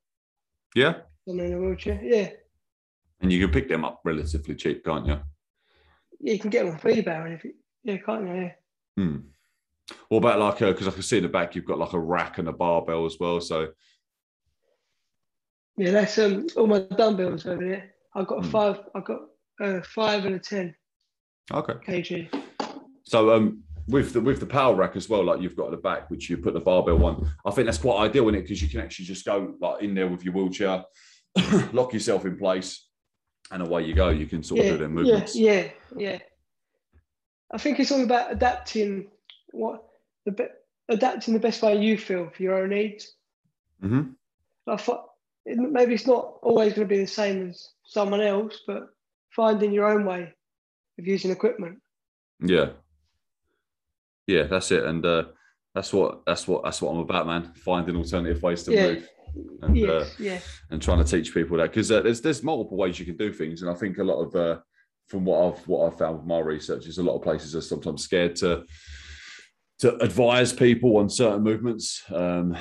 Yeah, 0.74 0.94
Someone 1.26 1.46
in 1.46 1.52
a 1.52 1.58
wheelchair, 1.60 2.00
yeah. 2.02 2.30
and 3.20 3.32
you 3.32 3.40
can 3.40 3.52
pick 3.52 3.68
them 3.68 3.84
up 3.84 4.00
relatively 4.04 4.56
cheap, 4.56 4.84
can't 4.84 5.06
you? 5.06 5.20
Yeah, 6.20 6.32
you 6.32 6.38
can 6.40 6.50
get 6.50 6.64
them 6.66 6.74
on 6.74 6.80
eBay, 6.80 7.24
and 7.24 7.34
if 7.34 7.44
you, 7.44 7.54
yeah, 7.84 7.98
can't 7.98 8.26
you? 8.26 8.34
Yeah. 8.34 8.52
Hmm. 8.96 9.16
What 10.08 10.18
about 10.18 10.40
like 10.40 10.60
a 10.62 10.66
because 10.72 10.88
I 10.88 10.92
can 10.92 11.02
see 11.02 11.18
in 11.18 11.22
the 11.22 11.28
back 11.28 11.54
you've 11.54 11.66
got 11.66 11.78
like 11.78 11.92
a 11.92 11.98
rack 12.00 12.38
and 12.38 12.48
a 12.48 12.52
barbell 12.52 13.06
as 13.06 13.18
well. 13.20 13.40
So 13.40 13.68
Yeah, 15.76 15.90
that's 15.92 16.18
um 16.18 16.46
all 16.56 16.66
my 16.66 16.80
dumbbells 16.80 17.46
over 17.46 17.64
there. 17.64 17.90
I've 18.14 18.26
got 18.26 18.38
a 18.38 18.42
Hmm. 18.42 18.50
five. 18.50 18.80
I've 18.94 19.04
got 19.04 19.20
a 19.60 19.82
five 19.82 20.24
and 20.24 20.36
a 20.36 20.38
ten 20.38 20.74
okay. 21.52 21.74
kg. 21.74 22.42
So 23.04 23.34
um, 23.34 23.62
with 23.86 24.12
the 24.12 24.20
with 24.20 24.40
the 24.40 24.46
power 24.46 24.74
rack 24.74 24.96
as 24.96 25.08
well, 25.08 25.24
like 25.24 25.40
you've 25.40 25.56
got 25.56 25.66
at 25.66 25.70
the 25.72 25.76
back, 25.76 26.10
which 26.10 26.30
you 26.30 26.38
put 26.38 26.54
the 26.54 26.60
barbell 26.60 27.04
on. 27.04 27.30
I 27.44 27.50
think 27.50 27.66
that's 27.66 27.78
quite 27.78 28.00
ideal 28.08 28.28
in 28.28 28.34
it 28.34 28.42
because 28.42 28.62
you 28.62 28.68
can 28.68 28.80
actually 28.80 29.04
just 29.06 29.24
go 29.24 29.54
like 29.60 29.82
in 29.82 29.94
there 29.94 30.08
with 30.08 30.24
your 30.24 30.34
wheelchair, 30.34 30.84
lock 31.72 31.92
yourself 31.92 32.24
in 32.24 32.38
place, 32.38 32.88
and 33.50 33.62
away 33.62 33.84
you 33.84 33.94
go. 33.94 34.08
You 34.08 34.26
can 34.26 34.42
sort 34.42 34.60
of 34.60 34.66
do 34.66 34.82
yeah, 34.82 34.88
movements. 34.88 35.36
yeah, 35.36 35.68
yeah. 35.96 36.18
I 37.52 37.58
think 37.58 37.78
it's 37.78 37.92
all 37.92 38.02
about 38.02 38.32
adapting 38.32 39.08
what 39.50 39.84
the 40.24 40.32
be- 40.32 40.44
adapting 40.88 41.34
the 41.34 41.40
best 41.40 41.62
way 41.62 41.76
you 41.76 41.98
feel 41.98 42.30
for 42.34 42.42
your 42.42 42.62
own 42.62 42.70
needs. 42.70 43.14
Mm-hmm. 43.82 44.12
I 44.66 44.76
thought 44.76 45.04
maybe 45.46 45.94
it's 45.94 46.06
not 46.06 46.38
always 46.42 46.72
going 46.72 46.88
to 46.88 46.94
be 46.94 47.00
the 47.00 47.06
same 47.06 47.50
as 47.50 47.68
someone 47.84 48.22
else, 48.22 48.60
but 48.66 48.88
finding 49.30 49.72
your 49.72 49.86
own 49.86 50.06
way 50.06 50.32
of 50.98 51.06
using 51.06 51.30
equipment. 51.30 51.78
Yeah, 52.40 52.70
yeah, 54.26 54.44
that's 54.44 54.70
it, 54.70 54.84
and 54.84 55.04
uh, 55.04 55.24
that's 55.74 55.92
what 55.92 56.24
that's 56.26 56.46
what 56.48 56.64
that's 56.64 56.80
what 56.82 56.90
I'm 56.92 56.98
about, 56.98 57.26
man. 57.26 57.52
Finding 57.64 57.96
alternative 57.96 58.42
ways 58.42 58.62
to 58.64 58.72
Yeah. 58.72 58.82
move. 58.92 59.08
And, 59.62 59.76
uh, 59.84 59.98
yes, 59.98 60.14
yeah, 60.20 60.38
and 60.70 60.80
trying 60.80 61.04
to 61.04 61.10
teach 61.10 61.34
people 61.34 61.56
that 61.56 61.70
because 61.70 61.90
uh, 61.90 62.02
there's 62.02 62.20
there's 62.20 62.42
multiple 62.44 62.76
ways 62.76 62.98
you 63.00 63.04
can 63.06 63.16
do 63.16 63.32
things, 63.32 63.62
and 63.62 63.70
I 63.70 63.74
think 63.74 63.98
a 63.98 64.04
lot 64.04 64.20
of 64.20 64.34
uh, 64.36 64.60
from 65.08 65.24
what 65.24 65.44
I've 65.58 65.66
what 65.68 65.86
I've 65.92 65.98
found 65.98 66.18
with 66.18 66.26
my 66.26 66.38
research 66.38 66.86
is 66.86 66.98
a 66.98 67.02
lot 67.02 67.16
of 67.16 67.22
places 67.22 67.56
are 67.56 67.60
sometimes 67.60 68.04
scared 68.04 68.36
to 68.36 68.64
to 69.80 69.96
advise 69.96 70.52
people 70.52 70.96
on 70.98 71.10
certain 71.10 71.42
movements 71.42 72.04
um, 72.12 72.56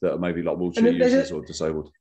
that 0.00 0.14
are 0.14 0.18
maybe 0.18 0.42
like 0.42 0.56
wheelchair 0.56 0.84
there's 0.84 1.12
a- 1.12 1.16
users 1.16 1.32
or 1.32 1.42
disabled. 1.44 1.92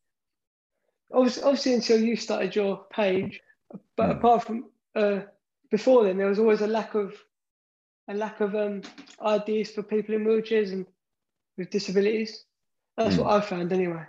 obviously, 1.12 1.44
obviously 1.44 1.74
until 1.74 2.00
you 2.00 2.16
started 2.16 2.56
your 2.56 2.86
page, 2.90 3.42
but 3.98 4.06
Hmm. 4.06 4.18
apart 4.18 4.44
from 4.46 4.66
uh, 4.96 5.20
before 5.78 6.06
then 6.06 6.18
there 6.18 6.30
was 6.30 6.40
always 6.40 6.62
a 6.62 6.68
lack 6.80 6.96
of 6.96 7.14
a 8.08 8.14
lack 8.14 8.40
of 8.40 8.56
um, 8.56 8.82
ideas 9.22 9.72
for 9.72 9.82
people 9.84 10.14
in 10.16 10.24
wheelchairs 10.26 10.72
and 10.72 10.86
with 11.58 11.70
disabilities. 11.72 12.32
That's 12.98 13.16
Mm. 13.16 13.20
what 13.24 13.34
I 13.34 13.42
found 13.42 13.74
anyway. 13.74 14.04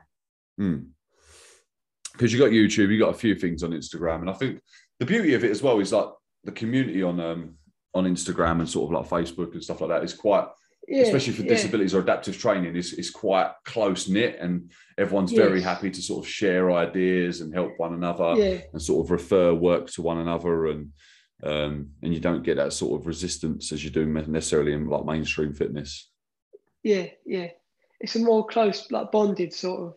Because 2.13 2.31
you 2.33 2.39
got 2.39 2.51
YouTube, 2.51 2.91
you 2.91 2.99
got 2.99 3.15
a 3.15 3.19
few 3.25 3.35
things 3.35 3.63
on 3.63 3.71
Instagram, 3.73 4.21
and 4.21 4.31
I 4.31 4.35
think 4.35 4.61
the 5.01 5.07
beauty 5.07 5.35
of 5.35 5.45
it 5.45 5.51
as 5.51 5.63
well 5.63 5.79
is 5.81 5.93
like 5.93 6.09
the 6.45 6.53
community 6.53 7.03
on 7.03 7.19
um 7.21 7.43
on 7.95 8.05
Instagram 8.05 8.59
and 8.61 8.69
sort 8.69 8.85
of 8.87 8.93
like 8.97 9.09
Facebook 9.17 9.53
and 9.55 9.65
stuff 9.65 9.81
like 9.81 9.91
that 9.91 10.05
is 10.05 10.13
quite, 10.15 10.47
Yeah, 10.87 11.03
especially 11.03 11.33
for 11.33 11.43
yeah, 11.43 11.55
disabilities 11.57 11.95
or 11.95 12.01
adaptive 12.01 12.37
training, 12.45 12.77
is 12.77 12.93
is 13.03 13.11
quite 13.11 13.51
close 13.65 14.03
knit, 14.15 14.35
and 14.45 14.71
everyone's 15.03 15.33
Yes. 15.33 15.43
very 15.47 15.63
happy 15.71 15.91
to 15.91 16.01
sort 16.03 16.21
of 16.25 16.29
share 16.41 16.65
ideas 16.87 17.41
and 17.41 17.53
help 17.59 17.73
one 17.79 17.95
another. 18.01 18.31
Yeah, 18.43 18.59
and 18.73 18.81
sort 18.81 19.01
of 19.05 19.11
refer 19.11 19.49
work 19.69 19.85
to 19.95 20.03
one 20.11 20.19
another 20.27 20.55
and 20.73 20.83
um, 21.47 21.91
and 22.03 22.13
you 22.13 22.21
don't 22.21 22.43
get 22.43 22.57
that 22.57 22.73
sort 22.73 23.01
of 23.01 23.07
resistance 23.07 23.73
as 23.73 23.85
you 23.85 23.91
do 23.91 24.07
necessarily 24.07 24.73
in 24.73 24.89
like 24.89 25.05
mainstream 25.05 25.53
fitness. 25.55 26.11
yeah, 26.83 27.07
yeah. 27.25 27.49
It's 28.01 28.17
a 28.17 28.19
more 28.19 28.47
close, 28.47 28.91
like 28.91 29.11
bonded 29.11 29.55
sort 29.55 29.81
of 29.81 29.95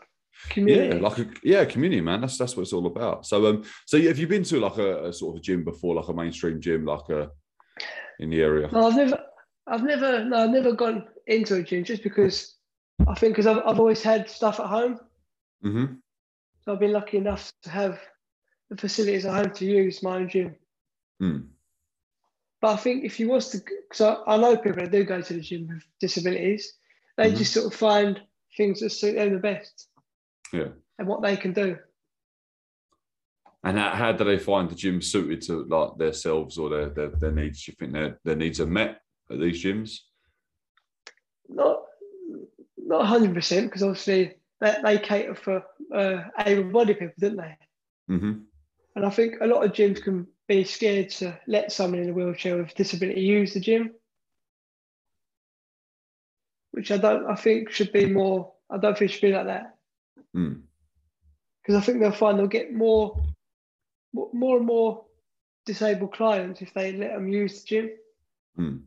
community. 0.49 0.95
Yeah, 0.95 1.01
like 1.01 1.17
a 1.19 1.27
yeah, 1.43 1.65
community 1.65 2.01
man. 2.01 2.21
That's 2.21 2.37
that's 2.37 2.55
what 2.55 2.63
it's 2.63 2.71
all 2.73 2.85
about. 2.87 3.25
So 3.25 3.45
um, 3.47 3.63
so 3.85 4.01
have 4.01 4.17
you 4.17 4.27
been 4.27 4.43
to 4.43 4.59
like 4.59 4.77
a, 4.77 5.07
a 5.07 5.13
sort 5.13 5.35
of 5.35 5.39
a 5.39 5.43
gym 5.43 5.63
before, 5.65 5.95
like 5.95 6.07
a 6.07 6.13
mainstream 6.13 6.61
gym, 6.61 6.85
like 6.85 7.09
a 7.09 7.29
in 8.19 8.29
the 8.29 8.41
area? 8.41 8.69
No, 8.71 8.87
I've 8.87 8.95
never, 8.95 9.19
I've 9.67 9.83
never, 9.83 10.23
no, 10.23 10.37
I've 10.43 10.49
never 10.49 10.71
gone 10.71 11.07
into 11.27 11.55
a 11.55 11.63
gym 11.63 11.83
just 11.83 12.03
because 12.03 12.55
I 13.07 13.15
think 13.15 13.33
because 13.33 13.47
I've, 13.47 13.61
I've 13.65 13.79
always 13.79 14.01
had 14.01 14.29
stuff 14.29 14.59
at 14.59 14.67
home, 14.67 14.99
Mm-hmm. 15.63 15.95
so 16.61 16.71
I've 16.73 16.79
been 16.79 16.93
lucky 16.93 17.17
enough 17.17 17.51
to 17.63 17.69
have 17.69 17.99
the 18.69 18.77
facilities 18.77 19.25
at 19.25 19.33
home 19.33 19.51
to 19.55 19.65
use 19.65 20.01
my 20.01 20.17
own 20.17 20.29
gym. 20.29 20.55
Mm. 21.21 21.47
But 22.61 22.73
I 22.73 22.77
think 22.77 23.05
if 23.05 23.19
you 23.19 23.29
was 23.29 23.49
to, 23.51 23.57
because 23.59 24.01
I, 24.01 24.17
I 24.27 24.37
know 24.37 24.57
people 24.57 24.81
that 24.81 24.91
do 24.91 25.03
go 25.03 25.21
to 25.21 25.33
the 25.33 25.39
gym 25.41 25.67
with 25.67 25.83
disabilities, 25.99 26.73
they 27.17 27.31
Mhm. 27.31 27.37
just 27.37 27.53
sort 27.53 27.67
of 27.67 27.73
find 27.77 28.21
things 28.57 28.79
that 28.81 28.89
suit 28.91 29.15
them 29.15 29.33
the 29.33 29.39
best 29.39 29.87
Yeah. 30.51 30.69
and 30.97 31.07
what 31.07 31.21
they 31.21 31.37
can 31.37 31.53
do. 31.53 31.77
And 33.63 33.77
how, 33.77 33.89
how 33.91 34.11
do 34.13 34.23
they 34.23 34.39
find 34.39 34.69
the 34.69 34.75
gym 34.75 35.01
suited 35.01 35.41
to 35.43 35.65
like 35.65 35.97
themselves 35.97 36.57
or 36.57 36.69
their 36.69 36.89
their, 36.89 37.07
their 37.09 37.31
needs? 37.31 37.63
Do 37.65 37.71
you 37.71 37.75
think 37.77 37.91
their 37.93 38.19
their 38.23 38.35
needs 38.37 38.59
are 38.61 38.65
met 38.65 39.01
at 39.29 39.39
these 39.39 39.63
gyms? 39.63 39.99
Not, 41.49 41.83
not 42.77 43.05
hundred 43.05 43.33
percent, 43.33 43.67
because 43.67 43.83
obviously 43.83 44.35
they, 44.61 44.75
they 44.83 44.97
cater 44.99 45.35
for 45.35 45.63
uh, 45.93 46.23
able-bodied 46.39 46.99
people, 46.99 47.13
don't 47.19 47.37
they? 47.37 47.57
hmm 48.07 48.33
And 48.95 49.05
I 49.05 49.09
think 49.09 49.35
a 49.41 49.47
lot 49.47 49.65
of 49.65 49.73
gyms 49.73 50.01
can 50.01 50.27
be 50.49 50.63
scared 50.65 51.09
to 51.11 51.39
let 51.47 51.71
someone 51.71 52.01
in 52.01 52.09
a 52.09 52.13
wheelchair 52.13 52.57
with 52.57 52.73
disability 52.73 53.21
use 53.21 53.53
the 53.53 53.59
gym, 53.59 53.91
which 56.71 56.91
I 56.91 56.97
don't. 56.97 57.27
I 57.27 57.35
think 57.35 57.69
should 57.69 57.93
be 57.93 58.07
more. 58.07 58.51
I 58.69 58.77
don't 58.77 58.97
think 58.97 59.11
it 59.11 59.13
should 59.13 59.21
be 59.21 59.31
like 59.31 59.45
that 59.45 59.75
Mm. 60.35 60.61
because 61.61 61.75
I 61.75 61.81
think 61.81 61.99
they'll 61.99 62.11
find 62.11 62.37
they'll 62.37 62.47
get 62.47 62.73
more, 62.73 63.17
more 64.13 64.57
and 64.57 64.65
more 64.65 65.05
disabled 65.65 66.13
clients 66.13 66.61
if 66.61 66.73
they 66.73 66.91
let 66.91 67.13
them 67.13 67.27
use 67.27 67.61
the 67.61 67.67
gym. 67.67 67.89
Mm. 68.59 68.81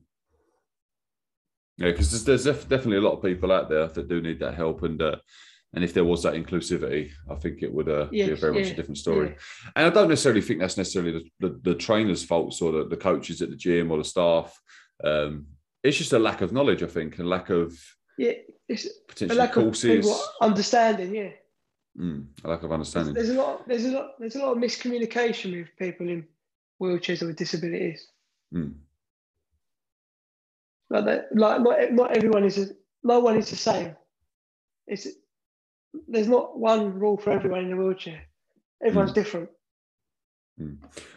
Yeah, 1.78 1.90
because 1.90 2.24
there's, 2.24 2.44
there's 2.44 2.64
definitely 2.64 2.98
a 2.98 3.00
lot 3.00 3.14
of 3.14 3.22
people 3.22 3.50
out 3.50 3.68
there 3.68 3.88
that 3.88 4.08
do 4.08 4.20
need 4.20 4.38
that 4.40 4.54
help, 4.54 4.82
and 4.82 5.00
uh, 5.00 5.16
and 5.74 5.82
if 5.82 5.94
there 5.94 6.04
was 6.04 6.22
that 6.22 6.34
inclusivity, 6.34 7.10
I 7.30 7.34
think 7.34 7.62
it 7.62 7.72
would 7.72 7.88
uh, 7.88 8.06
be 8.06 8.20
a 8.20 8.26
Yes, 8.28 8.40
very 8.40 8.52
much 8.52 8.70
a 8.70 8.74
different 8.74 8.98
story. 8.98 9.28
yeah. 9.28 9.70
And 9.76 9.86
I 9.86 9.90
don't 9.90 10.08
necessarily 10.08 10.42
think 10.42 10.60
that's 10.60 10.76
necessarily 10.76 11.12
the, 11.12 11.48
the, 11.48 11.60
the 11.62 11.74
trainers' 11.74 12.24
faults 12.24 12.60
or 12.60 12.72
the, 12.72 12.88
the 12.88 12.96
coaches 12.96 13.40
at 13.40 13.48
the 13.50 13.56
gym 13.56 13.90
or 13.90 13.96
the 13.98 14.04
staff. 14.04 14.60
Um, 15.02 15.46
it's 15.82 15.96
just 15.96 16.12
a 16.12 16.18
lack 16.18 16.42
of 16.42 16.52
knowledge, 16.52 16.82
I 16.82 16.86
think, 16.86 17.18
and 17.18 17.28
lack 17.28 17.48
of 17.48 17.74
Yeah, 18.18 18.32
it's 18.68 18.84
a 18.86 18.90
potentially 19.08 19.38
lack 19.38 19.56
of 19.56 19.64
courses, 19.64 20.06
people 20.06 20.20
understanding. 20.42 21.14
Yeah, 21.14 21.30
mm, 21.98 22.26
a 22.44 22.48
lack 22.48 22.62
of 22.62 22.68
there's, 22.68 22.72
understanding. 22.72 23.14
there's 23.14 23.30
a 23.30 23.34
lot. 23.34 23.66
There's 23.66 23.86
a 23.86 23.92
lot. 23.92 24.10
There's 24.18 24.36
a 24.36 24.40
lot 24.40 24.52
of 24.52 24.58
miscommunication 24.58 25.58
with 25.58 25.68
people 25.78 26.08
in 26.08 26.26
wheelchairs 26.80 27.22
or 27.22 27.28
with 27.28 27.36
disabilities. 27.36 28.06
Mm. 28.54 28.74
Like 30.90 31.06
that, 31.06 31.28
like 31.34 31.62
not 31.62 31.92
not 31.92 32.16
everyone 32.16 32.44
is. 32.44 32.58
A, 32.58 32.66
no 33.02 33.18
one 33.20 33.36
is 33.38 33.50
the 33.50 33.56
same. 33.56 33.96
It's 34.86 35.08
there's 36.08 36.28
not 36.28 36.58
one 36.58 36.98
rule 36.98 37.16
for 37.18 37.30
everyone 37.30 37.60
in 37.66 37.72
a 37.72 37.76
wheelchair. 37.76 38.22
Everyone's 38.84 39.12
different. 39.12 39.48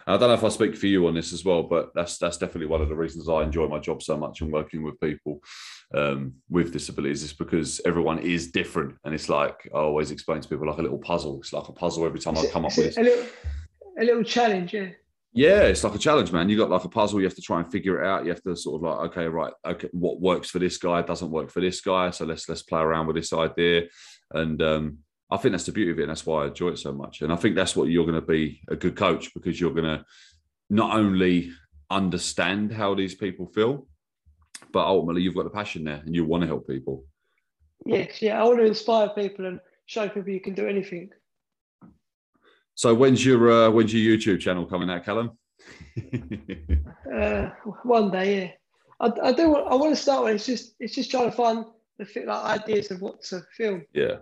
I 0.08 0.18
don't 0.18 0.22
know 0.30 0.34
if 0.34 0.44
I 0.44 0.50
speak 0.50 0.76
for 0.76 0.88
you 0.88 1.06
on 1.08 1.14
this 1.14 1.34
as 1.34 1.44
well, 1.44 1.62
but 1.64 1.92
that's 1.94 2.18
that's 2.18 2.38
definitely 2.38 2.68
one 2.68 2.82
of 2.82 2.90
the 2.90 2.96
reasons 2.96 3.28
I 3.30 3.44
enjoy 3.44 3.68
my 3.68 3.80
job 3.80 4.02
so 4.02 4.18
much 4.18 4.42
and 4.42 4.52
working 4.52 4.82
with 4.82 5.00
people 5.00 5.40
um, 5.94 6.36
with 6.50 6.72
disabilities 6.72 7.22
is 7.22 7.34
because 7.34 7.82
everyone 7.86 8.20
is 8.20 8.52
different, 8.52 8.96
and 9.04 9.14
it's 9.14 9.30
like 9.30 9.70
I 9.74 9.78
always 9.80 10.10
explain 10.12 10.42
to 10.42 10.48
people 10.48 10.68
like 10.68 10.78
a 10.80 10.82
little 10.82 10.98
puzzle. 11.00 11.40
It's 11.42 11.54
like 11.54 11.68
a 11.68 11.74
puzzle 11.74 12.06
every 12.06 12.20
time 12.20 12.38
I 12.38 12.42
It's 12.42 12.50
a- 12.50 12.54
come 12.54 12.66
up 12.66 12.78
with. 12.78 12.98
a, 12.98 13.02
a 13.02 13.04
little 13.04 13.26
a 14.00 14.04
little 14.04 14.24
challenge. 14.24 14.74
Yeah, 14.74 14.90
Yeah, 15.34 15.62
it's 15.64 15.84
like 15.84 15.96
a 15.96 16.00
challenge, 16.00 16.32
man. 16.32 16.50
You 16.50 16.58
got 16.58 16.70
like 16.70 16.86
a 16.86 16.90
puzzle. 16.90 17.20
You 17.20 17.26
have 17.28 17.36
to 17.36 17.42
try 17.42 17.60
and 17.60 17.70
figure 17.72 18.02
it 18.02 18.08
out. 18.08 18.24
You 18.24 18.30
have 18.32 18.44
to 18.44 18.56
sort 18.56 18.78
of 18.78 18.82
like, 18.84 19.10
okay, 19.12 19.26
right, 19.28 19.54
okay, 19.68 19.90
what 19.92 20.22
works 20.22 20.50
for 20.50 20.60
this 20.60 20.78
guy 20.78 21.02
doesn't 21.02 21.30
work 21.30 21.52
for 21.52 21.60
this 21.60 21.82
guy. 21.82 22.10
So 22.12 22.26
let's 22.26 22.48
let's 22.50 22.64
play 22.64 22.80
around 22.82 23.08
with 23.08 23.18
this 23.18 23.34
idea, 23.34 23.84
and 24.32 24.62
um, 24.62 24.98
I 25.32 25.38
think 25.38 25.54
that's 25.54 25.66
the 25.66 25.72
beauty 25.72 25.92
of 25.92 26.00
it, 26.00 26.04
and 26.04 26.10
that's 26.10 26.26
why 26.26 26.44
I 26.44 26.48
enjoy 26.48 26.70
it 26.70 26.80
so 26.80 26.94
much. 26.94 27.22
And 27.22 27.32
I 27.32 27.36
think 27.36 27.56
that's 27.56 27.76
what 27.76 27.90
you're 27.90 28.06
going 28.06 28.20
to 28.20 28.26
be 28.26 28.62
a 28.70 28.76
good 28.76 28.96
coach 28.96 29.34
because 29.34 29.60
you're 29.60 29.74
going 29.74 29.86
to 29.86 30.06
not 30.70 30.96
only 30.96 31.52
understand 31.90 32.72
how 32.72 32.96
these 32.96 33.16
people 33.16 33.48
feel, 33.48 33.88
but 34.72 34.86
ultimately 34.86 35.22
you've 35.22 35.36
got 35.36 35.44
the 35.44 35.50
passion 35.50 35.84
there, 35.84 36.02
and 36.06 36.16
you 36.16 36.26
want 36.26 36.42
to 36.42 36.48
help 36.48 36.68
people. 36.68 37.04
yes, 37.86 38.22
yeah. 38.22 38.42
I 38.42 38.44
want 38.46 38.60
to 38.60 38.66
inspire 38.66 39.10
people 39.10 39.46
and 39.46 39.60
show 39.86 40.08
people 40.08 40.30
you 40.30 40.42
can 40.42 40.54
do 40.54 40.68
anything. 40.68 41.10
So 42.76 42.94
when's 42.94 43.26
your 43.26 43.52
uh, 43.52 43.70
when's 43.70 43.94
your 43.94 44.18
YouTube 44.18 44.42
channel 44.42 44.66
coming 44.66 44.90
out, 44.90 45.06
Callum? 45.06 45.38
Uh, 47.16 47.50
one 47.84 48.12
day, 48.12 48.42
yeah. 48.42 48.52
I, 49.00 49.30
I 49.30 49.32
do. 49.32 49.50
Want, 49.50 49.72
I 49.72 49.76
want 49.76 49.96
to 49.96 50.02
start 50.02 50.26
with. 50.26 50.36
It's 50.36 50.46
just 50.46 50.76
it's 50.82 50.94
just 50.94 51.10
trying 51.10 51.32
to 51.32 51.36
find 51.36 51.64
the 51.98 52.06
fit 52.06 52.28
like 52.28 52.62
ideas 52.62 52.92
of 52.92 53.02
what 53.02 53.22
to 53.24 53.42
film. 53.58 53.84
Yeah. 53.94 54.18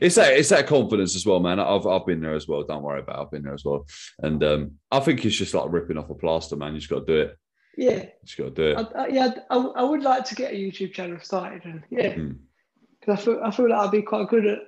It's 0.00 0.14
that 0.14 0.34
it's 0.34 0.50
that 0.50 0.66
confidence 0.68 1.16
as 1.16 1.26
well, 1.26 1.40
man. 1.40 1.58
I've 1.58 1.86
I've 1.86 2.06
been 2.06 2.20
there 2.20 2.34
as 2.34 2.46
well. 2.46 2.62
Don't 2.62 2.82
worry 2.84 3.00
about 3.00 3.18
it. 3.18 3.22
I've 3.22 3.30
been 3.32 3.42
there 3.42 3.54
as 3.54 3.64
well. 3.64 3.86
And 4.20 4.42
um, 4.44 4.72
I 4.92 5.00
think 5.00 5.24
it's 5.24 5.34
just 5.36 5.52
like 5.54 5.72
ripping 5.72 5.98
off 5.98 6.10
a 6.10 6.14
plaster, 6.14 6.54
man. 6.54 6.74
You 6.74 6.78
just 6.78 6.90
got 6.90 7.06
to 7.06 7.12
do 7.12 7.20
it. 7.22 7.36
Yeah, 7.76 8.02
You 8.02 8.08
just 8.24 8.38
got 8.38 8.44
to 8.44 8.50
do 8.52 8.66
it. 8.68 8.76
I, 8.94 9.02
I, 9.02 9.06
yeah. 9.08 9.34
I, 9.50 9.56
I 9.56 9.82
would 9.82 10.02
like 10.02 10.24
to 10.26 10.36
get 10.36 10.52
a 10.52 10.54
YouTube 10.56 10.92
channel 10.94 11.18
started, 11.20 11.64
and 11.64 11.82
yeah, 11.90 12.14
Mm. 12.14 12.36
because 13.00 13.18
I 13.20 13.24
feel 13.24 13.40
I 13.42 13.50
feel 13.50 13.68
like 13.68 13.80
I'd 13.80 13.90
be 13.90 14.02
quite 14.02 14.28
good 14.28 14.46
at, 14.46 14.58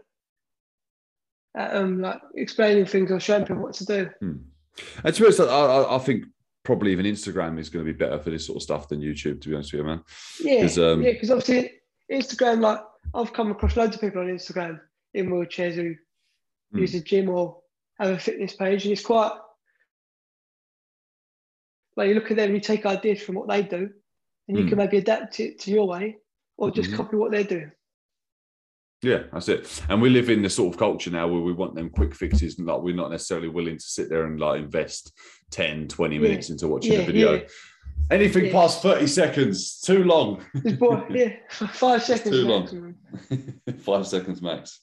at 1.54 1.76
um 1.76 2.00
like 2.00 2.20
explaining 2.34 2.86
things 2.86 3.10
or 3.10 3.20
showing 3.20 3.44
people 3.46 3.62
what 3.62 3.74
to 3.74 3.84
do. 3.84 4.10
And 4.20 5.14
to 5.14 5.20
be 5.20 5.24
honest, 5.26 5.40
I, 5.40 5.44
I, 5.44 5.96
I 5.96 5.98
think 5.98 6.24
probably 6.64 6.90
even 6.92 7.06
Instagram 7.06 7.58
is 7.60 7.68
going 7.68 7.86
to 7.86 7.92
be 7.92 7.96
better 7.96 8.18
for 8.18 8.30
this 8.30 8.44
sort 8.46 8.56
of 8.56 8.62
stuff 8.62 8.88
than 8.88 9.00
YouTube. 9.00 9.40
To 9.42 9.48
be 9.48 9.54
honest 9.54 9.72
with 9.72 9.80
you, 9.82 9.86
man. 9.86 10.02
Yeah, 10.40 10.84
um, 10.84 11.02
yeah. 11.02 11.12
Because 11.12 11.30
obviously 11.30 11.70
Instagram, 12.10 12.60
like 12.60 12.80
I've 13.14 13.32
come 13.32 13.50
across 13.50 13.76
loads 13.76 13.94
of 13.96 14.00
people 14.00 14.20
on 14.20 14.28
Instagram 14.28 14.80
in 15.14 15.28
wheelchairs 15.30 15.74
who 15.74 15.94
Mm. 16.74 16.80
use 16.80 16.94
a 16.94 17.00
gym 17.00 17.28
or 17.28 17.62
have 18.00 18.10
a 18.10 18.18
fitness 18.18 18.54
page, 18.54 18.84
and 18.84 18.92
it's 18.92 19.04
quite 19.04 19.32
like 21.96 22.08
you 22.08 22.14
look 22.14 22.30
at 22.30 22.36
them 22.36 22.46
and 22.46 22.54
you 22.56 22.60
take 22.60 22.84
ideas 22.84 23.22
from 23.22 23.36
what 23.36 23.48
they 23.48 23.62
do, 23.62 23.88
and 24.48 24.58
you 24.58 24.64
Mm. 24.64 24.68
can 24.68 24.78
maybe 24.78 24.98
adapt 24.98 25.40
it 25.40 25.58
to 25.60 25.70
your 25.70 25.86
way 25.86 26.18
or 26.56 26.70
just 26.70 26.90
Mhm. 26.90 26.96
copy 26.96 27.16
what 27.16 27.30
they're 27.30 27.44
doing. 27.44 27.72
Yeah, 29.02 29.24
that's 29.32 29.48
it. 29.48 29.82
And 29.88 30.00
we 30.02 30.08
live 30.10 30.28
in 30.30 30.42
the 30.42 30.50
sort 30.50 30.74
of 30.74 30.78
culture 30.78 31.10
now 31.10 31.28
where 31.28 31.40
we 31.40 31.52
want 31.52 31.74
them 31.74 31.90
quick 31.90 32.14
fixes 32.14 32.58
and 32.58 32.66
like 32.66 32.80
we're 32.82 32.94
not 32.94 33.10
necessarily 33.10 33.48
willing 33.48 33.76
to 33.78 33.84
sit 33.84 34.08
there 34.08 34.24
and 34.24 34.40
like 34.40 34.60
invest 34.60 35.12
10, 35.50 35.86
20 35.86 36.16
Yeah. 36.16 36.22
minutes 36.22 36.50
into 36.50 36.66
watching 36.66 36.94
Yeah, 36.94 37.00
a 37.00 37.06
video. 37.06 37.34
yeah. 37.36 37.48
Anything 38.10 38.46
Yeah. 38.46 38.52
past 38.52 38.82
30 38.82 39.06
seconds, 39.06 39.80
too 39.80 40.04
long. 40.04 40.44
Yeah, 41.10 41.32
five 41.50 42.02
seconds. 42.02 42.30
too 42.36 42.46
long. 42.46 42.94
Five 43.78 44.06
seconds 44.06 44.40
max. 44.42 44.80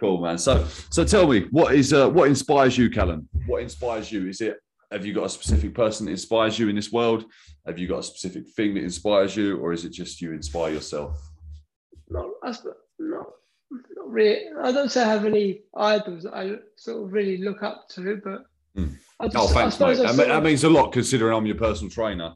Cool, 0.00 0.20
man. 0.20 0.38
So, 0.38 0.66
so 0.90 1.04
tell 1.04 1.26
me, 1.26 1.46
what 1.50 1.74
is 1.74 1.92
uh, 1.92 2.08
what 2.08 2.28
inspires 2.28 2.76
you, 2.76 2.90
Callum? 2.90 3.28
What 3.46 3.62
inspires 3.62 4.10
you? 4.10 4.28
Is 4.28 4.40
it 4.40 4.56
have 4.90 5.04
you 5.06 5.12
got 5.14 5.24
a 5.24 5.28
specific 5.28 5.74
person 5.74 6.06
that 6.06 6.12
inspires 6.12 6.58
you 6.58 6.68
in 6.68 6.76
this 6.76 6.90
world? 6.92 7.24
Have 7.66 7.78
you 7.78 7.86
got 7.86 7.98
a 7.98 8.02
specific 8.02 8.48
thing 8.56 8.74
that 8.74 8.82
inspires 8.82 9.36
you, 9.36 9.58
or 9.58 9.72
is 9.72 9.84
it 9.84 9.92
just 9.92 10.20
you 10.22 10.32
inspire 10.32 10.72
yourself? 10.72 11.18
Not, 12.10 12.26
not, 12.42 12.56
not 12.98 13.26
really. 14.06 14.46
I 14.62 14.72
don't 14.72 14.90
say 14.90 15.02
I 15.02 15.08
have 15.12 15.26
any 15.26 15.60
idols 15.76 16.22
that 16.24 16.34
I 16.34 16.56
sort 16.76 17.04
of 17.04 17.12
really 17.12 17.38
look 17.38 17.62
up 17.62 17.88
to, 17.90 18.20
but 18.24 18.44
Mm. 18.76 18.96
I 19.20 19.28
just, 19.28 19.36
Oh, 19.36 19.48
I 19.48 19.52
thanks, 19.52 19.80
mate. 19.80 19.86
I 19.86 19.94
That, 19.94 20.14
sort 20.14 20.28
that 20.28 20.42
means 20.42 20.64
a 20.64 20.68
lot 20.70 20.92
considering 20.92 21.36
I'm 21.36 21.46
your 21.46 21.56
personal 21.56 21.90
trainer. 21.90 22.34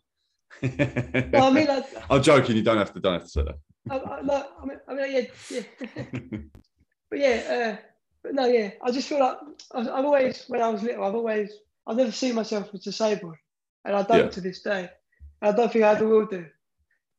No, 0.62 0.68
I 0.70 1.50
mean, 1.50 1.66
like, 1.66 1.84
I'm 2.10 2.22
joking. 2.22 2.56
You 2.56 2.62
don't 2.62 2.78
have 2.78 2.92
to. 2.92 3.00
Don't 3.00 3.14
have 3.14 3.24
to 3.24 3.28
say 3.28 3.42
that. 3.44 3.58
I, 3.90 3.98
I, 3.98 4.20
no, 4.22 4.46
I 4.62 4.66
mean, 4.66 4.78
I 4.88 4.94
mean, 4.94 5.12
yeah, 5.50 5.62
yeah. 5.90 6.02
but 7.10 7.18
yeah, 7.18 7.76
uh, 7.80 7.86
but 8.22 8.34
no, 8.34 8.46
yeah. 8.46 8.70
I 8.82 8.90
just 8.92 9.08
feel 9.08 9.18
like 9.20 9.38
I've, 9.74 9.88
I've 9.88 10.04
always, 10.04 10.44
when 10.48 10.62
I 10.62 10.68
was 10.68 10.82
little, 10.82 11.04
I've 11.04 11.14
always, 11.14 11.52
I've 11.86 11.96
never 11.96 12.12
seen 12.12 12.34
myself 12.34 12.70
as 12.74 12.80
disabled. 12.80 13.34
and 13.84 13.96
I 13.96 14.02
don't 14.02 14.18
Yeah. 14.26 14.28
to 14.28 14.40
this 14.40 14.62
day. 14.62 14.88
And 15.40 15.52
I 15.52 15.56
don't 15.56 15.72
think 15.72 15.84
I 15.84 15.92
ever 15.92 16.06
will 16.06 16.26
do, 16.26 16.46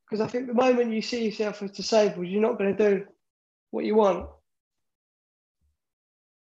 because 0.09 0.21
I 0.21 0.27
think 0.27 0.47
the 0.47 0.53
moment 0.53 0.93
you 0.93 1.01
see 1.01 1.25
yourself 1.25 1.61
as 1.61 1.71
disabled, 1.71 2.27
you're 2.27 2.41
not 2.41 2.57
going 2.57 2.75
to 2.75 2.89
do 2.89 3.05
what 3.71 3.83
you 3.83 3.95
want. 3.95 4.29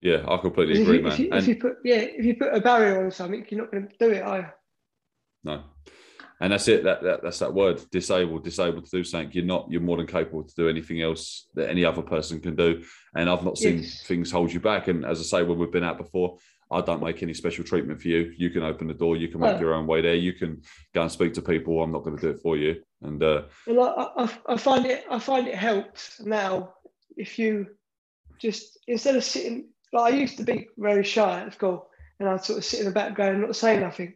Yeah, 0.03 0.25
I 0.29 0.37
completely 0.39 0.75
'Cause 0.75 0.81
if 0.83 0.87
agree, 0.89 0.97
you, 0.99 1.03
man. 1.05 1.13
if, 1.13 1.19
you, 1.21 1.29
if 1.33 1.47
you 1.49 1.57
put 1.57 1.77
yeah, 1.85 1.97
if 1.97 2.25
you 2.25 2.37
put 2.37 2.53
a 2.55 2.61
barrier 2.61 3.05
on 3.05 3.11
something, 3.13 3.47
you're 3.49 3.61
not 3.61 3.71
going 3.71 3.89
to 3.89 3.95
do 3.99 4.11
it. 4.11 4.23
Are 4.23 4.39
you? 4.39 4.47
No. 5.45 5.63
And 6.41 6.53
that's 6.53 6.67
it. 6.67 6.83
That, 6.83 7.03
that 7.05 7.23
that's 7.23 7.39
that 7.39 7.55
word, 7.55 7.81
disabled, 7.93 8.43
disabled 8.43 8.85
to 8.87 8.91
do 8.91 9.05
something. 9.05 9.31
You're 9.33 9.45
not. 9.45 9.69
You're 9.71 9.81
more 9.81 9.97
than 9.99 10.09
capable 10.09 10.43
to 10.43 10.55
do 10.57 10.69
anything 10.69 11.01
else 11.01 11.47
that 11.55 11.71
any 11.71 11.85
other 11.85 12.03
person 12.03 12.41
can 12.41 12.57
do. 12.57 12.83
And 13.15 13.31
I've 13.31 13.45
not 13.45 13.59
seen 13.59 13.79
Yes. 13.79 14.03
things 14.03 14.33
hold 14.33 14.53
you 14.53 14.59
back. 14.59 14.89
And 14.89 15.05
as 15.05 15.21
I 15.21 15.23
say, 15.23 15.43
when 15.45 15.57
we've 15.59 15.71
been 15.71 15.85
out 15.85 15.99
before, 15.99 16.39
I 16.69 16.81
don't 16.81 17.01
make 17.03 17.23
any 17.23 17.33
special 17.35 17.63
treatment 17.63 18.03
for 18.03 18.09
you. 18.09 18.35
You 18.37 18.51
can 18.51 18.65
open 18.65 18.89
the 18.89 18.95
door. 18.95 19.17
You 19.17 19.29
can 19.29 19.39
make 19.41 19.55
No. 19.55 19.61
your 19.61 19.75
own 19.75 19.87
way 19.87 20.01
there. 20.01 20.17
You 20.17 20.33
can 20.33 20.63
go 20.95 21.03
and 21.03 21.13
speak 21.13 21.33
to 21.35 21.43
people. 21.43 21.81
I'm 21.81 21.93
not 21.93 22.03
going 22.03 22.17
to 22.17 22.21
do 22.23 22.31
it 22.31 22.41
for 22.41 22.57
you. 22.57 22.83
And 23.03 23.23
uh, 23.23 23.43
And 23.69 23.79
I, 23.79 24.09
I, 24.17 24.39
I 24.49 24.57
find 24.57 24.85
it 24.85 25.05
I 25.09 25.21
find 25.21 25.47
it 25.47 25.55
helps 25.55 26.21
now 26.21 26.75
if 27.17 27.39
you 27.39 27.69
just 28.41 28.81
instead 28.89 29.15
of 29.15 29.23
sitting 29.23 29.69
like 29.93 30.15
I 30.15 30.17
used 30.17 30.39
to 30.39 30.45
be 30.45 30.69
very 30.79 31.05
shy 31.05 31.41
at 31.43 31.53
school 31.55 31.89
and 32.19 32.29
I'd 32.29 32.45
sort 32.45 32.59
of 32.59 32.65
sit 32.65 32.81
in 32.81 32.87
the 32.87 32.93
background 32.93 33.37
and 33.37 33.43
not 33.43 33.57
say 33.57 33.79
nothing. 33.79 34.15